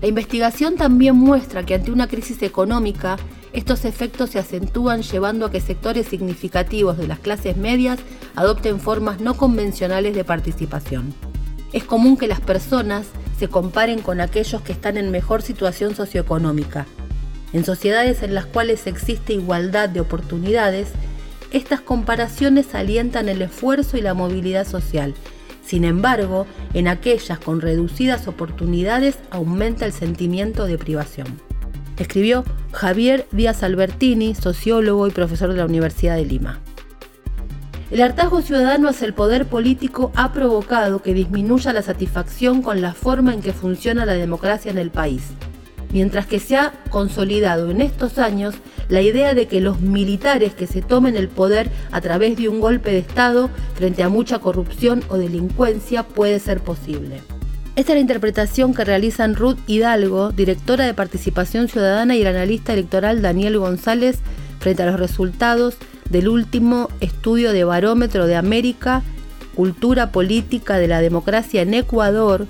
La 0.00 0.08
investigación 0.08 0.76
también 0.76 1.16
muestra 1.16 1.64
que 1.64 1.74
ante 1.74 1.90
una 1.90 2.06
crisis 2.06 2.42
económica, 2.42 3.16
estos 3.52 3.84
efectos 3.84 4.30
se 4.30 4.38
acentúan 4.38 5.02
llevando 5.02 5.46
a 5.46 5.50
que 5.50 5.60
sectores 5.60 6.08
significativos 6.08 6.98
de 6.98 7.06
las 7.06 7.20
clases 7.20 7.56
medias 7.56 7.98
adopten 8.34 8.80
formas 8.80 9.20
no 9.20 9.34
convencionales 9.34 10.14
de 10.14 10.24
participación. 10.24 11.14
Es 11.72 11.84
común 11.84 12.16
que 12.16 12.28
las 12.28 12.40
personas 12.40 13.06
se 13.38 13.48
comparen 13.48 14.00
con 14.00 14.20
aquellos 14.20 14.60
que 14.62 14.72
están 14.72 14.96
en 14.96 15.10
mejor 15.10 15.42
situación 15.42 15.94
socioeconómica. 15.94 16.86
En 17.54 17.64
sociedades 17.64 18.22
en 18.22 18.34
las 18.34 18.44
cuales 18.44 18.86
existe 18.86 19.32
igualdad 19.32 19.88
de 19.88 20.00
oportunidades, 20.00 20.88
estas 21.50 21.80
comparaciones 21.80 22.74
alientan 22.74 23.30
el 23.30 23.40
esfuerzo 23.40 23.96
y 23.96 24.02
la 24.02 24.12
movilidad 24.12 24.66
social. 24.66 25.14
Sin 25.64 25.84
embargo, 25.84 26.46
en 26.74 26.88
aquellas 26.88 27.38
con 27.38 27.62
reducidas 27.62 28.28
oportunidades 28.28 29.16
aumenta 29.30 29.86
el 29.86 29.92
sentimiento 29.92 30.66
de 30.66 30.76
privación 30.76 31.40
escribió 32.02 32.44
Javier 32.72 33.26
Díaz 33.30 33.62
Albertini, 33.62 34.34
sociólogo 34.34 35.06
y 35.06 35.10
profesor 35.10 35.50
de 35.50 35.58
la 35.58 35.66
Universidad 35.66 36.16
de 36.16 36.24
Lima. 36.24 36.60
El 37.90 38.02
hartazgo 38.02 38.42
ciudadano 38.42 38.88
hacia 38.88 39.06
el 39.06 39.14
poder 39.14 39.46
político 39.46 40.10
ha 40.16 40.32
provocado 40.32 41.02
que 41.02 41.14
disminuya 41.14 41.72
la 41.72 41.82
satisfacción 41.82 42.62
con 42.62 42.80
la 42.80 42.94
forma 42.94 43.32
en 43.32 43.40
que 43.40 43.52
funciona 43.52 44.04
la 44.04 44.14
democracia 44.14 44.70
en 44.70 44.78
el 44.78 44.90
país, 44.90 45.22
mientras 45.94 46.26
que 46.26 46.40
se 46.40 46.56
ha 46.56 46.72
consolidado 46.90 47.70
en 47.70 47.80
estos 47.80 48.18
años 48.18 48.56
la 48.88 49.00
idea 49.00 49.32
de 49.32 49.46
que 49.46 49.60
los 49.60 49.80
militares 49.80 50.52
que 50.52 50.66
se 50.66 50.82
tomen 50.82 51.16
el 51.16 51.28
poder 51.28 51.70
a 51.92 52.00
través 52.00 52.36
de 52.36 52.48
un 52.48 52.60
golpe 52.60 52.90
de 52.90 52.98
Estado 52.98 53.48
frente 53.76 54.02
a 54.02 54.08
mucha 54.08 54.40
corrupción 54.40 55.04
o 55.08 55.16
delincuencia 55.16 56.02
puede 56.02 56.40
ser 56.40 56.60
posible. 56.60 57.22
Esta 57.76 57.92
es 57.92 57.96
la 57.96 58.00
interpretación 58.00 58.74
que 58.74 58.84
realizan 58.84 59.36
Ruth 59.36 59.58
Hidalgo, 59.68 60.32
directora 60.32 60.84
de 60.84 60.94
Participación 60.94 61.68
Ciudadana, 61.68 62.16
y 62.16 62.22
el 62.22 62.26
analista 62.26 62.72
electoral 62.72 63.22
Daniel 63.22 63.58
González 63.58 64.18
frente 64.58 64.82
a 64.82 64.86
los 64.86 64.98
resultados 64.98 65.76
del 66.10 66.28
último 66.28 66.88
estudio 67.00 67.52
de 67.52 67.64
Barómetro 67.64 68.26
de 68.26 68.36
América, 68.36 69.02
Cultura 69.54 70.10
Política 70.10 70.78
de 70.78 70.88
la 70.88 71.00
Democracia 71.00 71.62
en 71.62 71.74
Ecuador 71.74 72.46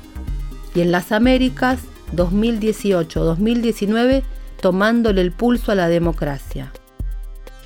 y 0.74 0.80
en 0.80 0.90
las 0.90 1.12
Américas 1.12 1.80
2018-2019, 2.14 4.22
tomándole 4.60 5.20
el 5.20 5.32
pulso 5.32 5.72
a 5.72 5.74
la 5.74 5.88
democracia. 5.88 6.72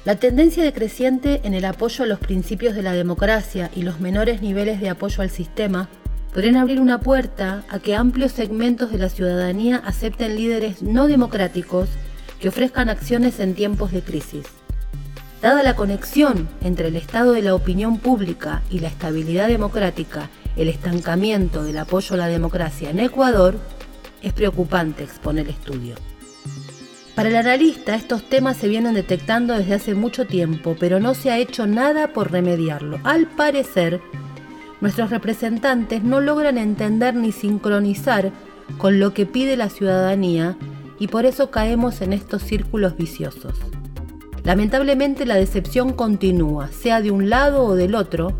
La 0.04 0.16
tendencia 0.16 0.62
decreciente 0.62 1.40
en 1.44 1.54
el 1.54 1.64
apoyo 1.64 2.04
a 2.04 2.06
los 2.06 2.18
principios 2.18 2.74
de 2.74 2.82
la 2.82 2.92
democracia 2.92 3.70
y 3.74 3.82
los 3.82 4.00
menores 4.00 4.40
niveles 4.40 4.80
de 4.80 4.88
apoyo 4.88 5.22
al 5.22 5.30
sistema 5.30 5.88
podrían 6.32 6.56
abrir 6.56 6.80
una 6.80 7.00
puerta 7.00 7.64
a 7.68 7.78
que 7.78 7.94
amplios 7.94 8.32
segmentos 8.32 8.90
de 8.90 8.98
la 8.98 9.08
ciudadanía 9.08 9.82
acepten 9.84 10.36
líderes 10.36 10.82
no 10.82 11.08
democráticos 11.08 11.88
que 12.40 12.48
ofrezcan 12.48 12.88
acciones 12.88 13.40
en 13.40 13.54
tiempos 13.54 13.92
de 13.92 14.02
crisis. 14.02 14.46
Dada 15.42 15.62
la 15.62 15.76
conexión 15.76 16.48
entre 16.62 16.88
el 16.88 16.96
estado 16.96 17.32
de 17.32 17.42
la 17.42 17.54
opinión 17.54 17.98
pública 17.98 18.62
y 18.70 18.80
la 18.80 18.88
estabilidad 18.88 19.48
democrática, 19.48 20.30
el 20.56 20.68
estancamiento 20.68 21.62
del 21.62 21.78
apoyo 21.78 22.14
a 22.14 22.18
la 22.18 22.28
democracia 22.28 22.90
en 22.90 22.98
Ecuador, 22.98 23.58
es 24.22 24.32
preocupante, 24.32 25.04
expone 25.04 25.42
el 25.42 25.48
estudio. 25.48 25.94
Para 27.14 27.30
el 27.30 27.36
analista, 27.36 27.96
estos 27.96 28.22
temas 28.22 28.56
se 28.56 28.68
vienen 28.68 28.94
detectando 28.94 29.54
desde 29.54 29.74
hace 29.74 29.94
mucho 29.94 30.26
tiempo, 30.26 30.76
pero 30.78 31.00
no 31.00 31.14
se 31.14 31.32
ha 31.32 31.38
hecho 31.38 31.66
nada 31.66 32.12
por 32.12 32.30
remediarlo. 32.30 33.00
Al 33.02 33.26
parecer, 33.26 34.00
nuestros 34.80 35.10
representantes 35.10 36.04
no 36.04 36.20
logran 36.20 36.58
entender 36.58 37.16
ni 37.16 37.32
sincronizar 37.32 38.30
con 38.76 39.00
lo 39.00 39.14
que 39.14 39.26
pide 39.26 39.56
la 39.56 39.68
ciudadanía 39.68 40.56
y 41.00 41.08
por 41.08 41.26
eso 41.26 41.50
caemos 41.50 42.02
en 42.02 42.12
estos 42.12 42.42
círculos 42.42 42.96
viciosos. 42.96 43.54
Lamentablemente 44.44 45.26
la 45.26 45.34
decepción 45.34 45.92
continúa, 45.92 46.68
sea 46.68 47.00
de 47.00 47.10
un 47.10 47.28
lado 47.28 47.64
o 47.64 47.74
del 47.74 47.96
otro, 47.96 48.32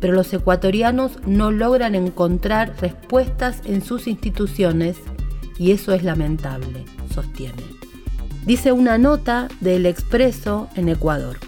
pero 0.00 0.14
los 0.14 0.32
ecuatorianos 0.32 1.18
no 1.26 1.50
logran 1.50 1.94
encontrar 1.94 2.76
respuestas 2.80 3.60
en 3.66 3.82
sus 3.82 4.08
instituciones 4.08 4.96
y 5.58 5.72
eso 5.72 5.92
es 5.92 6.02
lamentable, 6.02 6.84
sostiene. 7.14 7.62
Dice 8.46 8.72
una 8.72 8.98
nota 8.98 9.48
del 9.60 9.86
Expreso 9.86 10.68
en 10.74 10.88
Ecuador. 10.88 11.38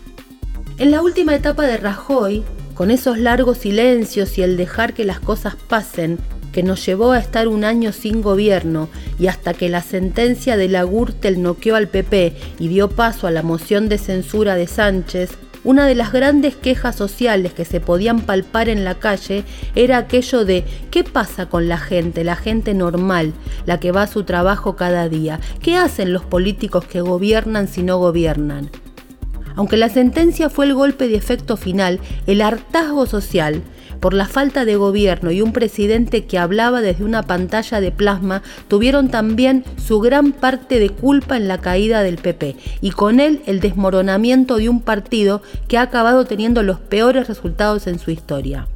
En 0.78 0.90
la 0.90 1.02
última 1.02 1.34
etapa 1.34 1.64
de 1.64 1.76
Rajoy, 1.76 2.44
con 2.74 2.90
esos 2.90 3.18
largos 3.18 3.58
silencios 3.58 4.38
y 4.38 4.42
el 4.42 4.56
dejar 4.56 4.94
que 4.94 5.04
las 5.04 5.20
cosas 5.20 5.56
pasen, 5.56 6.18
que 6.52 6.62
nos 6.62 6.86
llevó 6.86 7.10
a 7.10 7.18
estar 7.18 7.48
un 7.48 7.64
año 7.64 7.92
sin 7.92 8.22
gobierno 8.22 8.88
y 9.18 9.26
hasta 9.26 9.54
que 9.54 9.68
la 9.68 9.82
sentencia 9.82 10.56
de 10.56 10.68
la 10.68 10.84
Gürtel 10.84 11.42
noqueó 11.42 11.74
al 11.74 11.88
PP 11.88 12.36
y 12.60 12.68
dio 12.68 12.90
paso 12.90 13.26
a 13.26 13.32
la 13.32 13.42
moción 13.42 13.88
de 13.88 13.98
censura 13.98 14.54
de 14.54 14.68
Sánchez, 14.68 15.30
una 15.64 15.86
de 15.86 15.94
las 15.94 16.12
grandes 16.12 16.54
quejas 16.54 16.94
sociales 16.94 17.52
que 17.52 17.64
se 17.64 17.80
podían 17.80 18.20
palpar 18.20 18.68
en 18.68 18.84
la 18.84 18.96
calle 18.96 19.44
era 19.74 19.98
aquello 19.98 20.44
de 20.44 20.64
¿qué 20.90 21.02
pasa 21.04 21.46
con 21.46 21.68
la 21.68 21.78
gente, 21.78 22.22
la 22.22 22.36
gente 22.36 22.74
normal, 22.74 23.32
la 23.66 23.80
que 23.80 23.90
va 23.90 24.02
a 24.02 24.06
su 24.06 24.24
trabajo 24.24 24.76
cada 24.76 25.08
día? 25.08 25.40
¿Qué 25.62 25.76
hacen 25.76 26.12
los 26.12 26.24
políticos 26.24 26.84
que 26.84 27.00
gobiernan 27.00 27.66
si 27.66 27.82
no 27.82 27.98
gobiernan? 27.98 28.70
Aunque 29.56 29.76
la 29.76 29.88
sentencia 29.88 30.50
fue 30.50 30.66
el 30.66 30.74
golpe 30.74 31.08
de 31.08 31.16
efecto 31.16 31.56
final, 31.56 32.00
el 32.26 32.42
hartazgo 32.42 33.06
social 33.06 33.62
por 34.00 34.14
la 34.14 34.26
falta 34.26 34.64
de 34.64 34.76
gobierno 34.76 35.30
y 35.30 35.42
un 35.42 35.52
presidente 35.52 36.24
que 36.24 36.38
hablaba 36.38 36.80
desde 36.80 37.04
una 37.04 37.22
pantalla 37.22 37.80
de 37.80 37.92
plasma, 37.92 38.42
tuvieron 38.68 39.08
también 39.08 39.64
su 39.76 40.00
gran 40.00 40.32
parte 40.32 40.78
de 40.78 40.90
culpa 40.90 41.36
en 41.36 41.48
la 41.48 41.58
caída 41.58 42.02
del 42.02 42.16
PP 42.16 42.56
y 42.80 42.90
con 42.90 43.20
él 43.20 43.42
el 43.46 43.60
desmoronamiento 43.60 44.56
de 44.56 44.68
un 44.68 44.80
partido 44.80 45.42
que 45.68 45.78
ha 45.78 45.82
acabado 45.82 46.24
teniendo 46.24 46.62
los 46.62 46.80
peores 46.80 47.28
resultados 47.28 47.86
en 47.86 47.98
su 47.98 48.10
historia. 48.10 48.66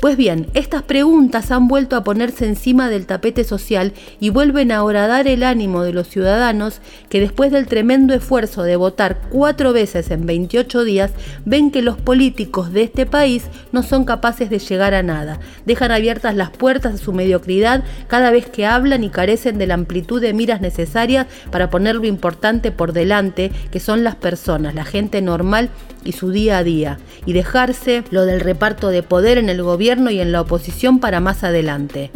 Pues 0.00 0.16
bien, 0.16 0.46
estas 0.54 0.84
preguntas 0.84 1.50
han 1.50 1.66
vuelto 1.66 1.96
a 1.96 2.04
ponerse 2.04 2.46
encima 2.46 2.88
del 2.88 3.04
tapete 3.04 3.42
social 3.42 3.92
y 4.20 4.30
vuelven 4.30 4.70
a 4.70 4.84
horadar 4.84 5.26
el 5.26 5.42
ánimo 5.42 5.82
de 5.82 5.92
los 5.92 6.06
ciudadanos 6.06 6.80
que 7.08 7.18
después 7.18 7.50
del 7.50 7.66
tremendo 7.66 8.14
esfuerzo 8.14 8.62
de 8.62 8.76
votar 8.76 9.18
cuatro 9.28 9.72
veces 9.72 10.12
en 10.12 10.24
28 10.24 10.84
días, 10.84 11.10
ven 11.44 11.72
que 11.72 11.82
los 11.82 11.96
políticos 11.96 12.72
de 12.72 12.84
este 12.84 13.06
país 13.06 13.46
no 13.72 13.82
son 13.82 14.04
capaces 14.04 14.50
de 14.50 14.60
llegar 14.60 14.94
a 14.94 15.02
nada. 15.02 15.40
Dejan 15.66 15.90
abiertas 15.90 16.36
las 16.36 16.50
puertas 16.50 16.94
a 16.94 16.98
su 16.98 17.12
mediocridad 17.12 17.82
cada 18.06 18.30
vez 18.30 18.46
que 18.46 18.66
hablan 18.66 19.02
y 19.02 19.10
carecen 19.10 19.58
de 19.58 19.66
la 19.66 19.74
amplitud 19.74 20.20
de 20.20 20.32
miras 20.32 20.60
necesarias 20.60 21.26
para 21.50 21.70
poner 21.70 21.96
lo 21.96 22.06
importante 22.06 22.70
por 22.70 22.92
delante, 22.92 23.50
que 23.72 23.80
son 23.80 24.04
las 24.04 24.14
personas, 24.14 24.76
la 24.76 24.84
gente 24.84 25.22
normal 25.22 25.70
y 26.04 26.12
su 26.12 26.30
día 26.30 26.58
a 26.58 26.64
día, 26.64 26.98
y 27.26 27.32
dejarse 27.32 28.04
lo 28.10 28.26
del 28.26 28.40
reparto 28.40 28.90
de 28.90 29.02
poder 29.02 29.38
en 29.38 29.48
el 29.48 29.60
gobierno 29.60 29.87
y 29.88 30.20
en 30.20 30.32
la 30.32 30.42
oposición 30.42 30.98
para 30.98 31.20
más 31.20 31.44
adelante. 31.44 32.10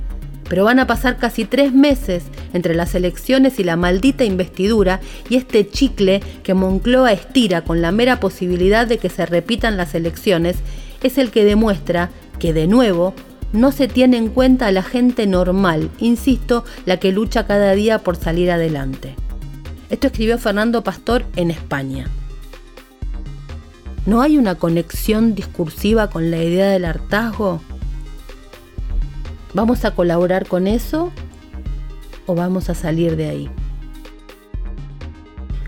Pero 0.49 0.65
van 0.65 0.79
a 0.79 0.87
pasar 0.87 1.17
casi 1.17 1.47
tres 1.47 1.73
meses 1.73 2.25
entre 2.53 2.75
las 2.75 2.95
elecciones 2.95 3.59
y 3.59 3.65
la 3.65 3.77
maldita 3.77 4.25
investidura 4.25 5.01
y 5.31 5.37
este 5.37 5.67
chicle 5.67 6.21
que 6.43 6.53
Moncloa 6.53 7.13
estira 7.13 7.63
con 7.63 7.81
la 7.81 7.93
mera 7.93 8.21
posibilidad 8.21 8.87
de 8.87 8.99
que 8.99 9.09
se 9.09 9.25
repitan 9.25 9.79
las 9.79 9.95
elecciones 9.95 10.57
es 11.03 11.17
el 11.17 11.31
que 11.31 11.47
demuestra 11.47 12.11
que 12.39 12.53
de 12.53 12.67
nuevo 12.67 13.15
no 13.55 13.73
se 13.73 13.89
tiene 13.89 14.19
en 14.19 14.29
cuenta 14.29 14.67
a 14.67 14.73
la 14.73 14.83
gente 14.83 15.27
normal, 15.27 15.89
insisto, 15.99 16.65
la 16.85 16.99
que 16.99 17.13
lucha 17.13 17.47
cada 17.47 17.73
día 17.73 18.01
por 18.01 18.17
salir 18.17 18.51
adelante. 18.51 19.15
Esto 19.89 20.09
escribió 20.09 20.37
Fernando 20.37 20.85
Pastor 20.85 21.25
en 21.37 21.51
España. 21.51 22.11
¿No 24.05 24.21
hay 24.21 24.37
una 24.37 24.57
conexión 24.57 25.37
discursiva 25.37 26.11
con 26.11 26.33
la 26.33 26.43
idea 26.43 26.69
del 26.71 26.85
hartazgo? 26.85 27.61
¿Vamos 29.55 29.85
a 29.85 29.93
colaborar 29.93 30.49
con 30.49 30.67
eso 30.67 31.13
o 32.27 32.35
vamos 32.35 32.69
a 32.69 32.75
salir 32.75 33.15
de 33.15 33.29
ahí? 33.29 33.51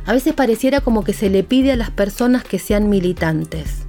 A 0.04 0.12
veces 0.12 0.34
pareciera 0.34 0.80
como 0.80 1.04
que 1.04 1.12
se 1.12 1.30
le 1.30 1.44
pide 1.44 1.70
a 1.70 1.76
las 1.76 1.90
personas 1.90 2.42
que 2.42 2.58
sean 2.58 2.88
militantes. 2.88 3.86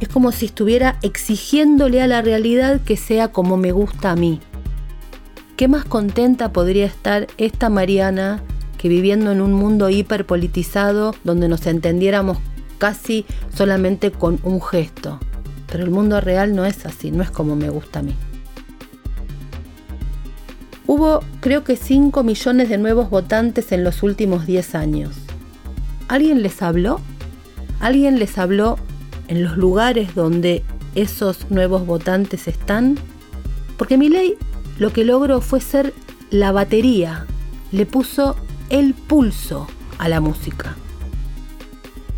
Es 0.00 0.08
como 0.08 0.30
si 0.30 0.46
estuviera 0.46 0.96
exigiéndole 1.02 2.00
a 2.00 2.06
la 2.06 2.22
realidad 2.22 2.80
que 2.82 2.96
sea 2.96 3.28
como 3.28 3.56
me 3.56 3.72
gusta 3.72 4.12
a 4.12 4.16
mí. 4.16 4.38
¿Qué 5.56 5.66
más 5.66 5.84
contenta 5.84 6.52
podría 6.52 6.86
estar 6.86 7.26
esta 7.38 7.68
Mariana 7.70 8.40
que 8.78 8.88
viviendo 8.88 9.32
en 9.32 9.40
un 9.40 9.52
mundo 9.52 9.90
hiperpolitizado 9.90 11.16
donde 11.24 11.48
nos 11.48 11.66
entendiéramos 11.66 12.38
casi 12.78 13.26
solamente 13.54 14.10
con 14.10 14.38
un 14.42 14.62
gesto. 14.62 15.18
Pero 15.70 15.84
el 15.84 15.90
mundo 15.90 16.20
real 16.20 16.54
no 16.54 16.64
es 16.64 16.86
así, 16.86 17.10
no 17.10 17.22
es 17.22 17.30
como 17.30 17.56
me 17.56 17.70
gusta 17.70 17.98
a 17.98 18.02
mí. 18.02 18.14
Hubo 20.86 21.20
creo 21.40 21.64
que 21.64 21.76
5 21.76 22.22
millones 22.22 22.70
de 22.70 22.78
nuevos 22.78 23.10
votantes 23.10 23.72
en 23.72 23.84
los 23.84 24.02
últimos 24.02 24.46
10 24.46 24.74
años. 24.74 25.14
¿Alguien 26.08 26.42
les 26.42 26.62
habló? 26.62 27.00
¿Alguien 27.80 28.18
les 28.18 28.38
habló 28.38 28.78
en 29.28 29.44
los 29.44 29.58
lugares 29.58 30.14
donde 30.14 30.64
esos 30.94 31.50
nuevos 31.50 31.84
votantes 31.84 32.48
están? 32.48 32.98
Porque 33.76 33.98
mi 33.98 34.08
ley 34.08 34.36
lo 34.78 34.92
que 34.92 35.04
logró 35.04 35.42
fue 35.42 35.60
ser 35.60 35.92
la 36.30 36.52
batería, 36.52 37.26
le 37.72 37.84
puso 37.84 38.36
el 38.70 38.94
pulso 38.94 39.66
a 39.98 40.08
la 40.08 40.20
música. 40.20 40.76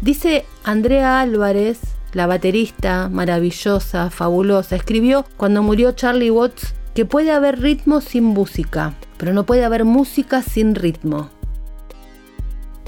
Dice 0.01 0.47
Andrea 0.65 1.21
Álvarez, 1.21 1.79
la 2.15 2.27
baterista 2.27 3.11
maravillosa, 3.11 4.09
fabulosa, 4.09 4.75
escribió 4.75 5.27
cuando 5.37 5.63
murió 5.63 5.93
Charlie 5.93 6.31
Watts 6.31 6.75
que 6.95 7.05
puede 7.05 7.33
haber 7.33 7.61
ritmo 7.61 8.01
sin 8.01 8.25
música, 8.25 8.95
pero 9.19 9.35
no 9.35 9.45
puede 9.45 9.63
haber 9.63 9.85
música 9.85 10.41
sin 10.43 10.75
ritmo. 10.75 11.29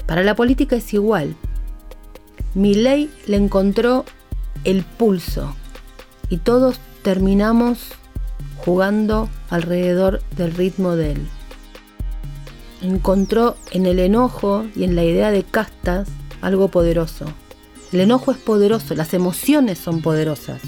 Para 0.07 0.23
la 0.23 0.35
política 0.35 0.75
es 0.75 0.91
igual. 0.93 1.35
ley 2.55 3.11
le 3.27 3.37
encontró 3.37 4.05
el 4.63 4.83
pulso 4.83 5.55
y 6.29 6.37
todos 6.37 6.79
terminamos 7.03 7.91
jugando 8.57 9.29
alrededor 9.51 10.21
del 10.35 10.53
ritmo 10.55 10.95
de 10.95 11.11
él. 11.11 11.27
Encontró 12.81 13.55
en 13.71 13.85
el 13.85 13.99
enojo 13.99 14.65
y 14.75 14.83
en 14.83 14.95
la 14.95 15.03
idea 15.03 15.29
de 15.29 15.43
castas 15.43 16.09
algo 16.43 16.67
poderoso. 16.67 17.25
El 17.91 18.01
enojo 18.01 18.31
es 18.31 18.37
poderoso, 18.37 18.95
las 18.95 19.13
emociones 19.13 19.79
son 19.79 20.01
poderosas. 20.01 20.61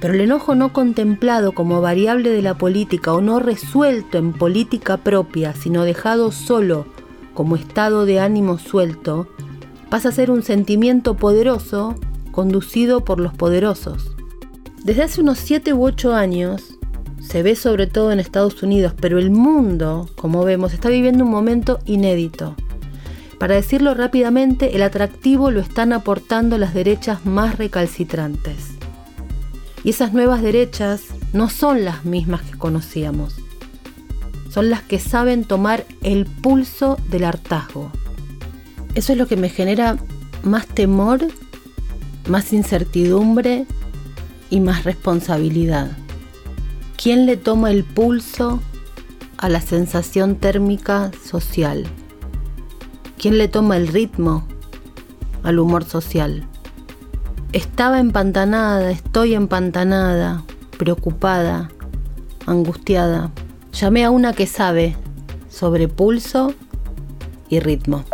Pero 0.00 0.14
el 0.14 0.20
enojo 0.20 0.54
no 0.54 0.72
contemplado 0.72 1.52
como 1.52 1.80
variable 1.80 2.30
de 2.30 2.42
la 2.42 2.56
política 2.56 3.12
o 3.12 3.20
no 3.20 3.40
resuelto 3.40 4.16
en 4.18 4.32
política 4.32 4.98
propia, 4.98 5.54
sino 5.54 5.84
dejado 5.84 6.30
solo 6.30 6.86
como 7.34 7.56
estado 7.56 8.04
de 8.04 8.20
ánimo 8.20 8.58
suelto, 8.58 9.28
pasa 9.90 10.10
a 10.10 10.12
ser 10.12 10.30
un 10.30 10.42
sentimiento 10.42 11.16
poderoso 11.16 11.94
conducido 12.30 13.04
por 13.04 13.20
los 13.20 13.32
poderosos. 13.32 14.12
Desde 14.84 15.02
hace 15.02 15.20
unos 15.20 15.38
7 15.38 15.72
u 15.72 15.84
8 15.84 16.14
años, 16.14 16.78
se 17.20 17.42
ve 17.42 17.56
sobre 17.56 17.86
todo 17.86 18.12
en 18.12 18.20
Estados 18.20 18.62
Unidos, 18.62 18.94
pero 19.00 19.18
el 19.18 19.30
mundo, 19.30 20.08
como 20.16 20.44
vemos, 20.44 20.72
está 20.72 20.88
viviendo 20.88 21.24
un 21.24 21.30
momento 21.30 21.80
inédito. 21.84 22.54
Para 23.38 23.54
decirlo 23.54 23.94
rápidamente, 23.94 24.74
el 24.74 24.82
atractivo 24.82 25.50
lo 25.50 25.60
están 25.60 25.92
aportando 25.92 26.58
las 26.58 26.74
derechas 26.74 27.24
más 27.24 27.56
recalcitrantes. 27.56 28.70
Y 29.84 29.90
esas 29.90 30.12
nuevas 30.12 30.42
derechas 30.42 31.02
no 31.32 31.48
son 31.48 31.84
las 31.84 32.04
mismas 32.04 32.42
que 32.42 32.58
conocíamos. 32.58 33.36
Son 34.50 34.70
las 34.70 34.82
que 34.82 34.98
saben 34.98 35.44
tomar 35.44 35.84
el 36.02 36.26
pulso 36.26 36.98
del 37.10 37.24
hartazgo. 37.24 37.92
Eso 38.94 39.12
es 39.12 39.18
lo 39.18 39.28
que 39.28 39.36
me 39.36 39.50
genera 39.50 39.96
más 40.42 40.66
temor, 40.66 41.20
más 42.28 42.52
incertidumbre 42.52 43.66
y 44.50 44.58
más 44.58 44.82
responsabilidad. 44.82 45.96
¿Quién 47.00 47.26
le 47.26 47.36
toma 47.36 47.70
el 47.70 47.84
pulso 47.84 48.60
a 49.36 49.48
la 49.48 49.60
sensación 49.60 50.34
térmica 50.34 51.12
social? 51.24 51.86
¿Quién 53.18 53.36
le 53.36 53.48
toma 53.48 53.76
el 53.76 53.88
ritmo 53.88 54.46
al 55.42 55.58
humor 55.58 55.82
social? 55.82 56.46
Estaba 57.52 57.98
empantanada, 57.98 58.92
estoy 58.92 59.34
empantanada, 59.34 60.44
preocupada, 60.78 61.68
angustiada. 62.46 63.32
Llamé 63.72 64.04
a 64.04 64.10
una 64.10 64.34
que 64.34 64.46
sabe 64.46 64.94
sobre 65.50 65.88
pulso 65.88 66.54
y 67.48 67.58
ritmo. 67.58 68.04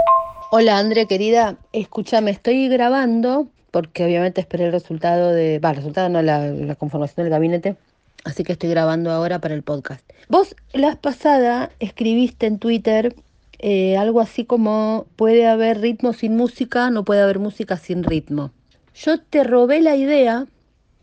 Hola 0.50 0.78
Andrea 0.78 1.05
querida, 1.05 1.59
escúchame, 1.74 2.30
estoy 2.30 2.70
grabando 2.70 3.48
porque 3.72 4.07
obviamente 4.07 4.40
esperé 4.40 4.64
el 4.64 4.72
resultado 4.72 5.32
de, 5.32 5.59
va, 5.59 5.70
el 5.70 5.76
resultado 5.76 6.09
no, 6.09 6.22
la, 6.22 6.46
la 6.46 6.76
conformación 6.76 7.24
del 7.24 7.30
gabinete, 7.30 7.76
así 8.24 8.42
que 8.42 8.52
estoy 8.52 8.70
grabando 8.70 9.11
ahora 9.11 9.38
para 9.38 9.55
el 9.55 9.64
podcast. 9.64 10.00
Vos 10.30 10.57
la 10.72 10.96
pasada 10.96 11.72
escribiste 11.78 12.46
en 12.46 12.59
Twitter 12.59 13.14
eh, 13.59 13.96
algo 13.96 14.20
así 14.20 14.44
como 14.44 15.07
puede 15.16 15.46
haber 15.46 15.80
ritmo 15.80 16.12
sin 16.12 16.36
música, 16.36 16.90
no 16.90 17.05
puede 17.05 17.22
haber 17.22 17.38
música 17.38 17.76
sin 17.76 18.02
ritmo. 18.02 18.50
Yo 18.94 19.20
te 19.20 19.44
robé 19.44 19.80
la 19.80 19.96
idea 19.96 20.46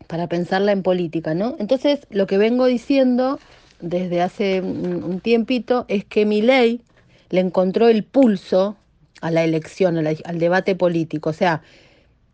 para 0.06 0.28
pensarla 0.28 0.72
en 0.72 0.82
política, 0.82 1.34
¿no? 1.34 1.56
Entonces, 1.58 2.06
lo 2.10 2.26
que 2.26 2.38
vengo 2.38 2.66
diciendo 2.66 3.38
desde 3.80 4.22
hace 4.22 4.60
un 4.60 5.20
tiempito 5.20 5.84
es 5.88 6.04
que 6.04 6.24
mi 6.24 6.42
ley 6.42 6.82
le 7.30 7.40
encontró 7.40 7.88
el 7.88 8.04
pulso 8.04 8.76
a 9.20 9.30
la 9.30 9.44
elección, 9.44 9.98
al 9.98 10.38
debate 10.38 10.74
político. 10.74 11.30
O 11.30 11.34
sea, 11.34 11.62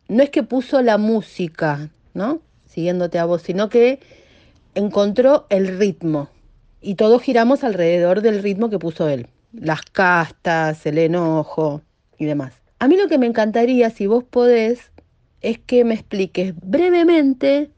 no 0.08 0.22
es 0.22 0.30
que 0.30 0.42
puso 0.42 0.82
la 0.82 0.98
música, 0.98 1.90
¿no? 2.14 2.40
Siguiéndote 2.66 3.18
a 3.18 3.24
vos, 3.24 3.42
sino 3.42 3.68
que 3.68 4.00
encontró 4.74 5.46
el 5.50 5.78
ritmo. 5.78 6.28
Y 6.80 6.94
todos 6.94 7.22
giramos 7.22 7.64
alrededor 7.64 8.22
del 8.22 8.42
ritmo 8.42 8.70
que 8.70 8.78
puso 8.78 9.08
él 9.08 9.28
las 9.52 9.82
castas, 9.82 10.84
el 10.86 10.98
enojo 10.98 11.82
y 12.18 12.24
demás. 12.26 12.52
A 12.78 12.88
mí 12.88 12.96
lo 12.96 13.08
que 13.08 13.18
me 13.18 13.26
encantaría, 13.26 13.90
si 13.90 14.06
vos 14.06 14.24
podés, 14.24 14.90
es 15.40 15.58
que 15.58 15.84
me 15.84 15.94
expliques 15.94 16.54
brevemente, 16.60 17.70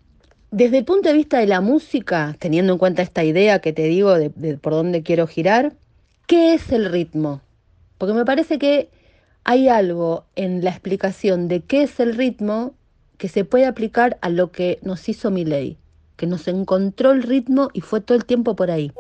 desde 0.51 0.79
el 0.79 0.85
punto 0.85 1.09
de 1.09 1.15
vista 1.15 1.39
de 1.39 1.47
la 1.47 1.61
música, 1.61 2.37
teniendo 2.39 2.73
en 2.73 2.79
cuenta 2.79 3.03
esta 3.03 3.23
idea 3.25 3.61
que 3.61 3.73
te 3.73 3.85
digo 3.85 4.19
de, 4.19 4.31
por 4.59 4.73
dónde 4.73 5.03
quiero 5.03 5.27
girar, 5.27 5.75
¿qué 6.27 6.55
es 6.55 6.73
el 6.73 6.91
ritmo? 6.91 7.41
Porque 7.99 8.15
me 8.15 8.25
parece 8.25 8.59
que 8.59 8.91
hay 9.45 9.69
algo 9.69 10.25
en 10.37 10.65
la 10.65 10.71
explicación 10.71 11.49
de 11.49 11.61
qué 11.61 11.83
es 11.83 12.01
el 12.01 12.15
ritmo 12.15 12.75
que 13.17 13.29
se 13.29 13.45
puede 13.45 13.67
aplicar 13.67 14.19
a 14.23 14.29
lo 14.29 14.51
que 14.51 14.79
nos 14.83 15.09
hizo 15.09 15.31
Milei, 15.31 15.77
que 16.17 16.27
nos 16.27 16.49
encontró 16.49 17.13
el 17.13 17.23
ritmo 17.23 17.69
y 17.73 17.81
fue 17.81 18.01
todo 18.01 18.17
el 18.17 18.25
tiempo 18.25 18.57
por 18.57 18.71
ahí. 18.71 18.93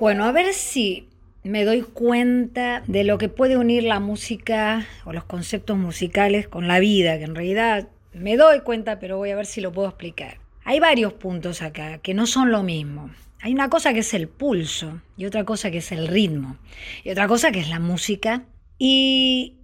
Bueno, 0.00 0.24
a 0.24 0.32
ver 0.32 0.52
si 0.54 1.08
me 1.44 1.64
doy 1.64 1.82
cuenta 1.82 2.82
de 2.86 3.04
lo 3.04 3.18
que 3.18 3.28
puede 3.28 3.56
unir 3.56 3.82
la 3.82 4.00
música 4.00 4.86
o 5.04 5.12
los 5.12 5.24
conceptos 5.24 5.76
musicales 5.76 6.46
con 6.48 6.68
la 6.68 6.78
vida, 6.78 7.18
que 7.18 7.24
en 7.24 7.34
realidad 7.34 7.88
me 8.12 8.36
doy 8.36 8.60
cuenta, 8.60 8.98
pero 8.98 9.16
voy 9.16 9.30
a 9.30 9.36
ver 9.36 9.46
si 9.46 9.60
lo 9.60 9.72
puedo 9.72 9.88
explicar. 9.88 10.38
Hay 10.64 10.78
varios 10.78 11.12
puntos 11.14 11.62
acá 11.62 11.98
que 11.98 12.14
no 12.14 12.26
son 12.26 12.52
lo 12.52 12.62
mismo. 12.62 13.10
Hay 13.40 13.52
una 13.52 13.68
cosa 13.68 13.92
que 13.92 14.00
es 14.00 14.14
el 14.14 14.28
pulso 14.28 15.00
y 15.16 15.24
otra 15.26 15.44
cosa 15.44 15.72
que 15.72 15.78
es 15.78 15.90
el 15.90 16.06
ritmo 16.06 16.58
y 17.02 17.10
otra 17.10 17.26
cosa 17.26 17.50
que 17.50 17.58
es 17.58 17.68
la 17.68 17.80
música. 17.80 18.44
Y 18.78 19.56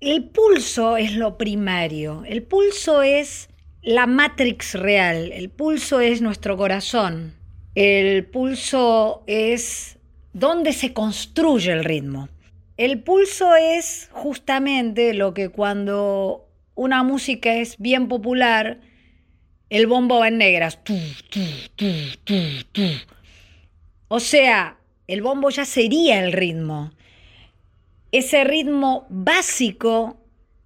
el 0.00 0.24
pulso 0.28 0.96
es 0.96 1.16
lo 1.16 1.36
primario. 1.36 2.22
El 2.24 2.44
pulso 2.44 3.02
es 3.02 3.48
la 3.82 4.06
matrix 4.06 4.74
real. 4.74 5.32
El 5.32 5.50
pulso 5.50 6.00
es 6.00 6.22
nuestro 6.22 6.56
corazón. 6.56 7.34
El 7.74 8.24
pulso 8.26 9.24
es 9.26 9.95
donde 10.36 10.74
se 10.74 10.92
construye 10.92 11.72
el 11.72 11.82
ritmo. 11.82 12.28
El 12.76 13.02
pulso 13.02 13.56
es 13.56 14.10
justamente 14.12 15.14
lo 15.14 15.32
que 15.32 15.48
cuando 15.48 16.46
una 16.74 17.02
música 17.02 17.54
es 17.54 17.78
bien 17.78 18.06
popular, 18.06 18.78
el 19.70 19.86
bombo 19.86 20.18
va 20.18 20.28
en 20.28 20.36
negras. 20.36 20.78
O 24.08 24.20
sea, 24.20 24.76
el 25.06 25.22
bombo 25.22 25.48
ya 25.48 25.64
sería 25.64 26.22
el 26.22 26.32
ritmo. 26.32 26.92
Ese 28.12 28.44
ritmo 28.44 29.06
básico 29.08 30.18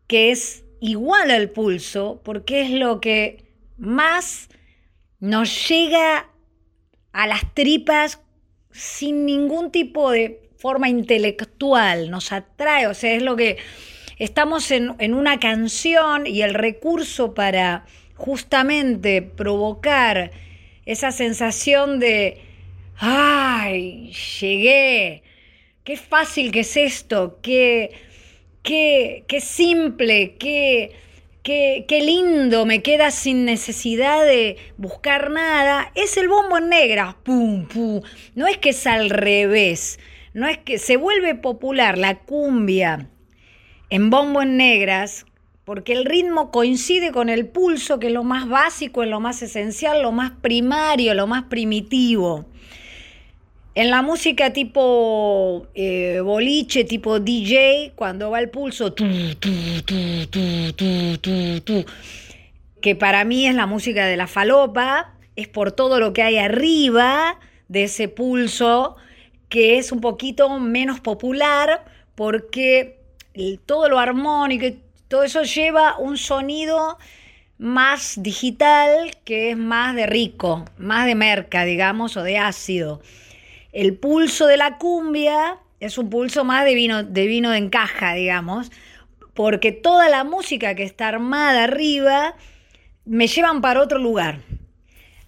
que 0.09 0.33
es 0.33 0.64
igual 0.81 1.31
al 1.31 1.49
pulso, 1.51 2.21
porque 2.25 2.62
es 2.62 2.73
lo 2.73 3.01
que 3.01 3.45
más 3.79 4.49
nos 5.21 5.68
llega 5.68 6.29
a 7.12 7.29
las 7.29 7.55
tripas 7.55 8.21
sin 8.81 9.26
ningún 9.26 9.70
tipo 9.70 10.11
de 10.11 10.41
forma 10.57 10.89
intelectual, 10.89 12.11
nos 12.11 12.33
atrae, 12.33 12.87
o 12.87 12.95
sea, 12.95 13.14
es 13.14 13.22
lo 13.22 13.37
que 13.37 13.59
estamos 14.18 14.70
en, 14.70 14.95
en 14.99 15.12
una 15.12 15.39
canción 15.39 16.26
y 16.26 16.41
el 16.41 16.55
recurso 16.55 17.35
para 17.35 17.85
justamente 18.14 19.20
provocar 19.20 20.31
esa 20.87 21.12
sensación 21.12 22.01
de, 22.01 22.39
ay, 22.97 24.12
llegué, 24.41 25.24
qué 25.85 25.97
fácil 25.99 26.51
que 26.51 26.61
es 26.61 26.76
esto, 26.78 27.39
qué, 27.43 27.91
qué, 28.62 29.24
qué 29.28 29.43
simple, 29.43 30.37
qué, 30.39 30.93
qué, 31.43 32.03
lindo, 32.03 32.66
me 32.66 32.82
queda 32.82 33.11
sin 33.11 33.45
necesidad 33.45 34.24
de 34.24 34.57
buscar 34.76 35.30
nada, 35.30 35.91
es 35.95 36.16
el 36.16 36.28
bombo 36.28 36.59
en 36.59 36.68
negra, 36.68 37.16
pum, 37.22 37.66
pum. 37.66 38.03
No 38.34 38.47
es 38.47 38.59
que 38.59 38.70
es 38.70 38.86
al 38.86 39.11
revés, 39.11 39.99
no 40.34 40.47
es 40.47 40.59
que 40.59 40.78
se 40.78 40.97
vuelve 40.97 41.34
popular 41.34 41.99
la 41.99 42.18
cumbia 42.18 43.09
en 43.88 44.11
bombo 44.11 44.43
en 44.43 44.57
negras, 44.57 45.26
porque 45.64 45.93
el 45.93 46.05
ritmo 46.05 46.51
coincide 46.51 47.12
con 47.12 47.28
el 47.28 47.47
pulso, 47.47 47.99
que 47.99 48.09
es 48.09 48.12
lo 48.12 48.24
más 48.24 48.49
básico, 48.49 49.03
es 49.03 49.09
lo 49.09 49.20
más 49.20 49.43
esencial, 49.43 50.03
lo 50.03 50.12
más 50.12 50.32
primario, 50.41 51.14
lo 51.14 51.26
más 51.26 51.45
primitivo. 51.45 52.47
En 53.75 53.91
la 53.91 54.03
música 54.03 54.53
tipo 54.53 55.68
eh, 55.75 56.21
boliche, 56.25 56.85
tipo 56.85 57.21
DJ, 57.21 57.93
cuando 57.95 58.31
va 58.31 58.41
el 58.41 58.51
pulso, 58.51 58.95
que 62.81 62.97
para 62.97 63.25
mí 63.25 63.47
es 63.47 63.55
la 63.55 63.66
música 63.66 64.07
de 64.07 64.16
la 64.16 64.27
falopa, 64.27 65.14
es 65.37 65.47
por 65.47 65.71
todo 65.71 66.01
lo 66.01 66.12
que 66.12 66.23
hay 66.23 66.39
arriba 66.39 67.39
de 67.68 67.85
ese 67.85 68.09
pulso, 68.09 68.97
que 69.49 69.79
es 69.79 69.93
un 69.93 70.01
poquito 70.01 70.59
menos 70.59 70.99
popular, 70.99 71.85
porque 72.16 72.99
todo 73.66 73.89
lo 73.89 74.01
armónico, 74.01 74.66
todo 75.07 75.23
eso 75.23 75.45
lleva 75.45 75.97
un 75.97 76.16
sonido 76.16 76.99
más 77.57 78.21
digital, 78.21 79.16
que 79.25 79.53
es 79.53 79.57
más 79.57 79.95
de 79.95 80.07
rico, 80.07 80.64
más 80.77 81.07
de 81.07 81.14
merca, 81.14 81.64
digamos, 81.64 82.16
o 82.16 82.23
de 82.25 82.39
ácido. 82.39 83.01
El 83.73 83.97
pulso 83.97 84.47
de 84.47 84.57
la 84.57 84.79
cumbia 84.79 85.59
es 85.79 85.97
un 85.99 86.11
pulso 86.11 86.45
más 86.45 86.64
de 86.64 86.75
vino 86.75 87.03
de, 87.03 87.27
vino 87.27 87.51
de 87.51 87.59
encaja, 87.59 88.14
digamos, 88.14 88.71
porque 89.35 89.73
toda 89.73 90.09
la 90.09 90.25
música 90.25 90.75
que 90.75 90.83
está 90.83 91.09
armada 91.09 91.64
arriba 91.64 92.35
me 93.05 93.27
llevan 93.27 93.61
para 93.61 93.81
otro 93.81 93.99
lugar. 93.99 94.41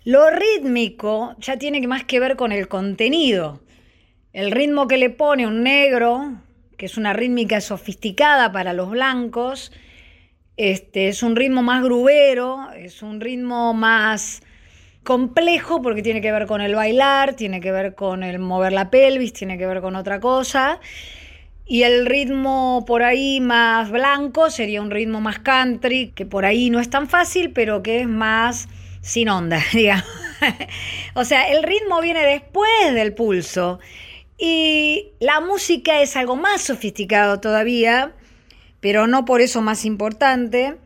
Lo 0.05 0.31
rítmico 0.31 1.37
ya 1.39 1.57
tiene 1.57 1.87
más 1.87 2.05
que 2.05 2.21
ver 2.21 2.37
con 2.37 2.53
el 2.53 2.69
contenido. 2.69 3.61
El 4.33 4.51
ritmo 4.51 4.89
que 4.89 4.97
le 4.97 5.11
pone 5.11 5.47
un 5.47 5.63
negro, 5.63 6.33
que 6.77 6.87
es 6.87 6.97
una 6.97 7.13
rítmica 7.13 7.61
sofisticada 7.61 8.51
para 8.51 8.73
los 8.73 8.91
blancos, 8.91 9.73
este, 10.57 11.09
es 11.09 11.23
un 11.23 11.37
ritmo 11.37 11.63
más 11.63 11.83
grubero, 11.83 12.71
es 12.73 13.03
un 13.03 13.21
ritmo 13.21 13.73
más 13.75 14.43
complejo 15.05 15.83
porque 15.83 16.03
tiene 16.03 16.21
que 16.21 16.33
ver 16.33 16.47
con 16.47 16.61
el 16.61 16.75
bailar, 16.75 17.35
tiene 17.35 17.61
que 17.61 17.73
ver 17.73 17.95
con 17.95 18.23
el 18.23 18.39
mover 18.39 18.73
la 18.73 18.91
pelvis, 18.91 19.33
tiene 19.33 19.59
que 19.59 19.67
ver 19.67 19.81
con 19.81 19.97
otra 19.97 20.21
cosa. 20.21 20.81
Y 21.67 21.85
el 21.85 22.07
ritmo 22.07 22.85
por 22.87 23.03
ahí 23.03 23.41
más 23.41 23.91
blanco 23.91 24.51
sería 24.51 24.83
un 24.83 24.91
ritmo 24.91 25.21
más 25.21 25.39
country, 25.39 26.13
que 26.15 26.27
por 26.27 26.45
ahí 26.45 26.71
no 26.71 26.81
es 26.81 26.91
tan 26.91 27.09
fácil, 27.09 27.53
pero 27.53 27.83
que 27.83 28.01
es 28.01 28.09
más 28.09 28.69
sin 29.01 29.29
onda, 29.29 29.61
digamos. 29.73 30.07
o 31.15 31.25
sea, 31.25 31.49
el 31.49 31.63
ritmo 31.63 32.01
viene 32.01 32.25
después 32.27 32.95
del 32.95 33.15
pulso. 33.15 33.81
Y 34.39 35.13
la 35.21 35.41
música 35.41 36.03
es 36.03 36.17
algo 36.17 36.35
más 36.35 36.63
sofisticado 36.63 37.39
todavía, 37.39 38.13
pero 38.81 39.07
no 39.07 39.25
por 39.25 39.41
eso 39.41 39.63
más 39.63 39.85
importante. 39.85 40.77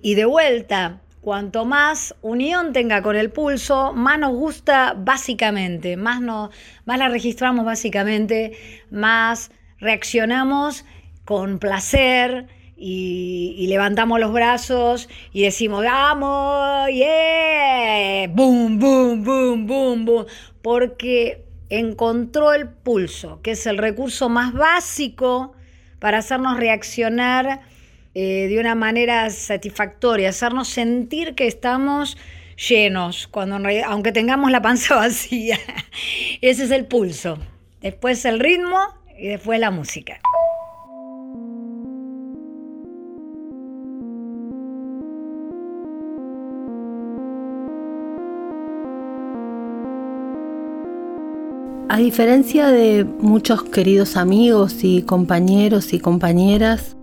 Y 0.00 0.14
de 0.14 0.24
vuelta, 0.24 1.00
Cuanto 1.20 1.64
más 1.64 2.14
unión 2.22 2.72
tenga 2.72 3.02
con 3.02 3.16
el 3.16 3.30
pulso, 3.30 3.92
más 3.92 4.18
nos 4.18 4.32
gusta 4.32 4.94
básicamente, 4.96 5.96
más, 5.96 6.20
más 6.20 6.98
la 6.98 7.08
registramos 7.08 7.64
básicamente, 7.64 8.52
más 8.90 9.50
reaccionamos 9.78 10.84
con 11.24 11.58
placer 11.58 12.46
y, 12.76 13.66
levantamos 13.68 14.20
los 14.20 14.32
brazos 14.32 15.08
y 15.32 15.42
decimos, 15.42 15.84
vamos, 15.84 16.88
yeah, 16.90 18.28
boom, 18.28 18.78
boom, 18.78 19.24
boom, 19.24 19.66
boom, 19.66 20.06
boom, 20.06 20.26
porque 20.62 21.44
encontró 21.68 22.52
el 22.52 22.68
pulso, 22.68 23.40
que 23.42 23.50
es 23.52 23.66
el 23.66 23.78
recurso 23.78 24.28
más 24.28 24.52
básico 24.54 25.52
para 25.98 26.18
hacernos 26.18 26.56
reaccionar 26.56 27.60
eh, 28.20 28.48
de 28.48 28.58
una 28.58 28.74
manera 28.74 29.30
satisfactoria, 29.30 30.30
hacernos 30.30 30.66
sentir 30.66 31.36
que 31.36 31.46
estamos 31.46 32.18
llenos, 32.56 33.28
cuando 33.28 33.60
aunque 33.86 34.10
tengamos 34.10 34.50
la 34.50 34.60
panza 34.60 34.96
vacía. 34.96 35.56
Ese 36.40 36.64
es 36.64 36.72
el 36.72 36.86
pulso. 36.86 37.38
Después 37.80 38.24
el 38.24 38.40
ritmo 38.40 38.76
y 39.16 39.28
después 39.28 39.60
la 39.60 39.70
música. 39.70 40.18
A 51.88 51.98
diferencia 51.98 52.66
de 52.66 53.04
muchos 53.04 53.62
queridos 53.62 54.16
amigos 54.16 54.82
y 54.82 55.02
compañeros 55.02 55.92
y 55.92 56.00
compañeras, 56.00 56.97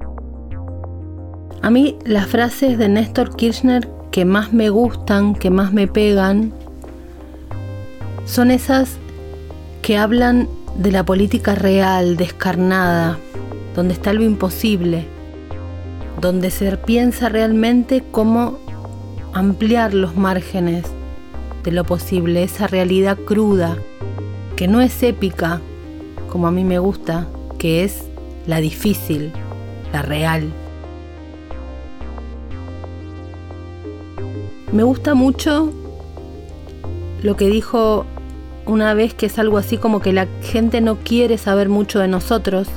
a 1.65 1.71
mí 1.71 1.97
las 2.05 2.27
frases 2.27 2.77
de 2.77 2.87
Néstor 2.87 3.35
Kirchner 3.35 3.89
que 4.11 4.23
más 4.23 4.53
me 4.53 4.69
gustan, 4.69 5.33
que 5.33 5.49
más 5.49 5.73
me 5.73 5.87
pegan, 5.87 6.53
son 8.27 8.51
esas 8.51 8.97
que 9.81 9.97
hablan 9.97 10.47
de 10.77 10.91
la 10.91 11.03
política 11.03 11.55
real, 11.55 12.17
descarnada, 12.17 13.17
donde 13.75 13.95
está 13.95 14.13
lo 14.13 14.21
imposible, 14.21 15.07
donde 16.21 16.51
se 16.51 16.77
piensa 16.77 17.29
realmente 17.29 18.03
cómo 18.11 18.59
ampliar 19.33 19.95
los 19.95 20.15
márgenes 20.15 20.83
de 21.63 21.71
lo 21.71 21.83
posible, 21.83 22.43
esa 22.43 22.67
realidad 22.67 23.17
cruda, 23.17 23.75
que 24.55 24.67
no 24.67 24.81
es 24.81 25.01
épica, 25.01 25.61
como 26.29 26.45
a 26.45 26.51
mí 26.51 26.63
me 26.63 26.77
gusta, 26.77 27.25
que 27.57 27.83
es 27.83 28.03
la 28.45 28.59
difícil, 28.59 29.31
la 29.91 30.03
real. 30.03 30.53
Me 34.75 34.83
gusta 34.83 35.13
mucho 35.15 35.71
lo 37.23 37.37
que 37.37 37.47
dijo 37.47 38.05
una 38.65 38.93
vez 38.93 39.13
que 39.13 39.27
es 39.27 39.39
algo 39.39 39.57
así 39.57 39.77
como 39.77 40.01
que 40.01 40.11
la 40.11 40.27
gente 40.41 40.81
no 40.81 40.97
quiere 40.97 41.37
saber 41.37 41.69
mucho 41.69 41.99
de 41.99 42.09
nosotros 42.09 42.67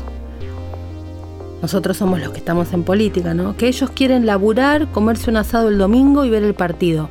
nosotros 1.60 1.96
somos 1.96 2.20
los 2.20 2.30
que 2.30 2.38
estamos 2.38 2.72
en 2.72 2.84
política, 2.84 3.34
¿no? 3.34 3.56
Que 3.56 3.66
ellos 3.66 3.90
quieren 3.90 4.26
laburar, 4.26 4.92
comerse 4.92 5.28
un 5.28 5.38
asado 5.38 5.70
el 5.70 5.78
domingo 5.78 6.24
y 6.24 6.30
ver 6.30 6.44
el 6.44 6.54
partido. 6.54 7.10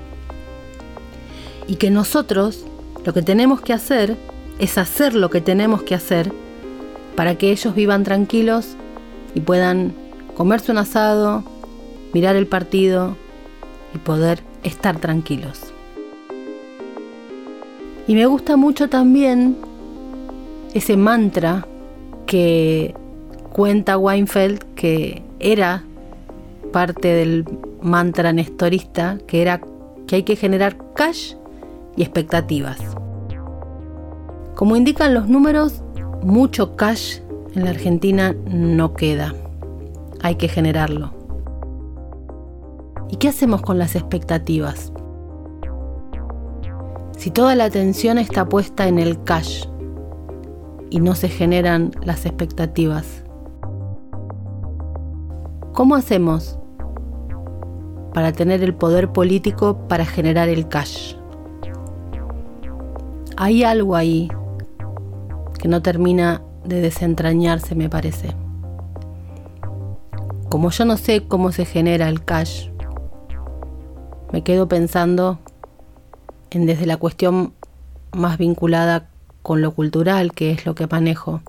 Y 1.68 1.76
que 1.76 1.92
nosotros 1.92 2.64
lo 3.04 3.14
que 3.14 3.22
tenemos 3.22 3.60
que 3.60 3.74
hacer 3.74 4.16
es 4.58 4.78
hacer 4.78 5.16
lo 5.16 5.30
que 5.30 5.42
tenemos 5.42 5.84
que 5.84 5.96
hacer 5.96 6.32
para 7.18 7.36
que 7.36 7.52
ellos 7.52 7.76
vivan 7.76 8.06
tranquilos 8.06 8.78
y 9.36 9.42
puedan 9.42 9.94
comerse 10.34 10.72
un 10.72 10.78
asado, 10.78 11.44
mirar 12.14 12.38
el 12.38 12.48
partido 12.48 13.18
y 13.94 13.98
poder 13.98 14.44
estar 14.68 15.00
tranquilos. 15.00 15.74
Y 18.08 18.16
me 18.16 18.26
gusta 18.26 18.56
mucho 18.56 18.90
también 18.90 19.58
ese 20.74 20.96
mantra 20.96 21.68
que 22.26 22.94
cuenta 23.52 23.98
Weinfeld 23.98 24.64
que 24.76 25.24
era 25.40 25.84
parte 26.72 27.08
del 27.08 27.46
mantra 27.82 28.32
nestorista, 28.34 29.18
que 29.28 29.42
era 29.42 29.62
que 30.06 30.18
hay 30.18 30.24
que 30.24 30.36
generar 30.36 30.78
cash 30.94 31.34
y 31.96 32.04
expectativas. 32.04 32.78
Como 34.56 34.76
indican 34.76 35.14
los 35.14 35.28
números, 35.28 35.84
mucho 36.24 36.76
cash 36.76 37.20
en 37.56 37.66
la 37.66 37.72
Argentina 37.72 38.36
no 38.50 38.94
queda. 38.94 39.34
Hay 40.22 40.36
que 40.36 40.48
generarlo. 40.48 41.17
¿Y 43.10 43.18
qué 43.18 43.30
hacemos 43.30 43.62
con 43.62 43.78
las 43.78 43.96
expectativas? 43.96 44.92
Si 47.18 47.32
toda 47.32 47.56
la 47.56 47.66
atención 47.66 48.18
está 48.18 48.48
puesta 48.48 48.88
en 48.88 49.00
el 49.00 49.24
cash 49.24 49.66
y 50.90 51.00
no 51.00 51.16
se 51.16 51.30
generan 51.30 51.92
las 52.04 52.26
expectativas, 52.26 53.24
¿cómo 55.74 55.96
hacemos 55.96 56.60
para 58.14 58.34
tener 58.34 58.64
el 58.64 58.74
poder 58.76 59.12
político 59.12 59.88
para 59.88 60.06
generar 60.06 60.50
el 60.50 60.68
cash? 60.68 61.16
Hay 63.36 63.64
algo 63.64 63.96
ahí 63.96 64.30
que 65.60 65.68
no 65.68 65.82
termina 65.82 66.42
de 66.66 66.82
desentrañarse, 66.82 67.74
me 67.74 67.90
parece. 67.90 68.36
Como 70.50 70.70
yo 70.72 70.86
no 70.86 70.98
sé 70.98 71.28
cómo 71.28 71.52
se 71.52 71.66
genera 71.66 72.10
el 72.10 72.24
cash, 72.24 72.70
me 74.32 74.44
quedo 74.44 74.68
pensando 74.68 75.40
en 76.50 76.66
desde 76.66 76.86
la 76.86 76.98
cuestión 76.98 77.54
más 78.14 78.38
vinculada 78.38 79.10
con 79.42 79.62
lo 79.62 79.72
cultural, 79.72 80.34
que 80.34 80.52
es 80.52 80.66
lo 80.66 80.76
que 80.76 80.88
manejo. 80.88 81.42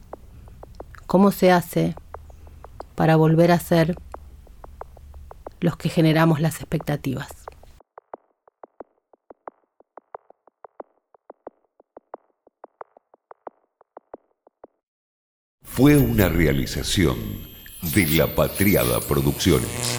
¿Cómo 1.07 1.33
se 1.33 1.51
hace 1.51 1.95
para 2.95 3.16
volver 3.16 3.51
a 3.51 3.59
ser 3.59 3.97
los 5.61 5.76
que 5.76 5.89
generamos 5.89 6.41
las 6.41 6.57
expectativas? 6.57 7.29
Fue 15.62 15.97
una 15.97 16.29
realización 16.29 17.16
de 17.95 18.07
La 18.09 18.35
Patriada 18.35 19.01
Producciones. 19.01 19.99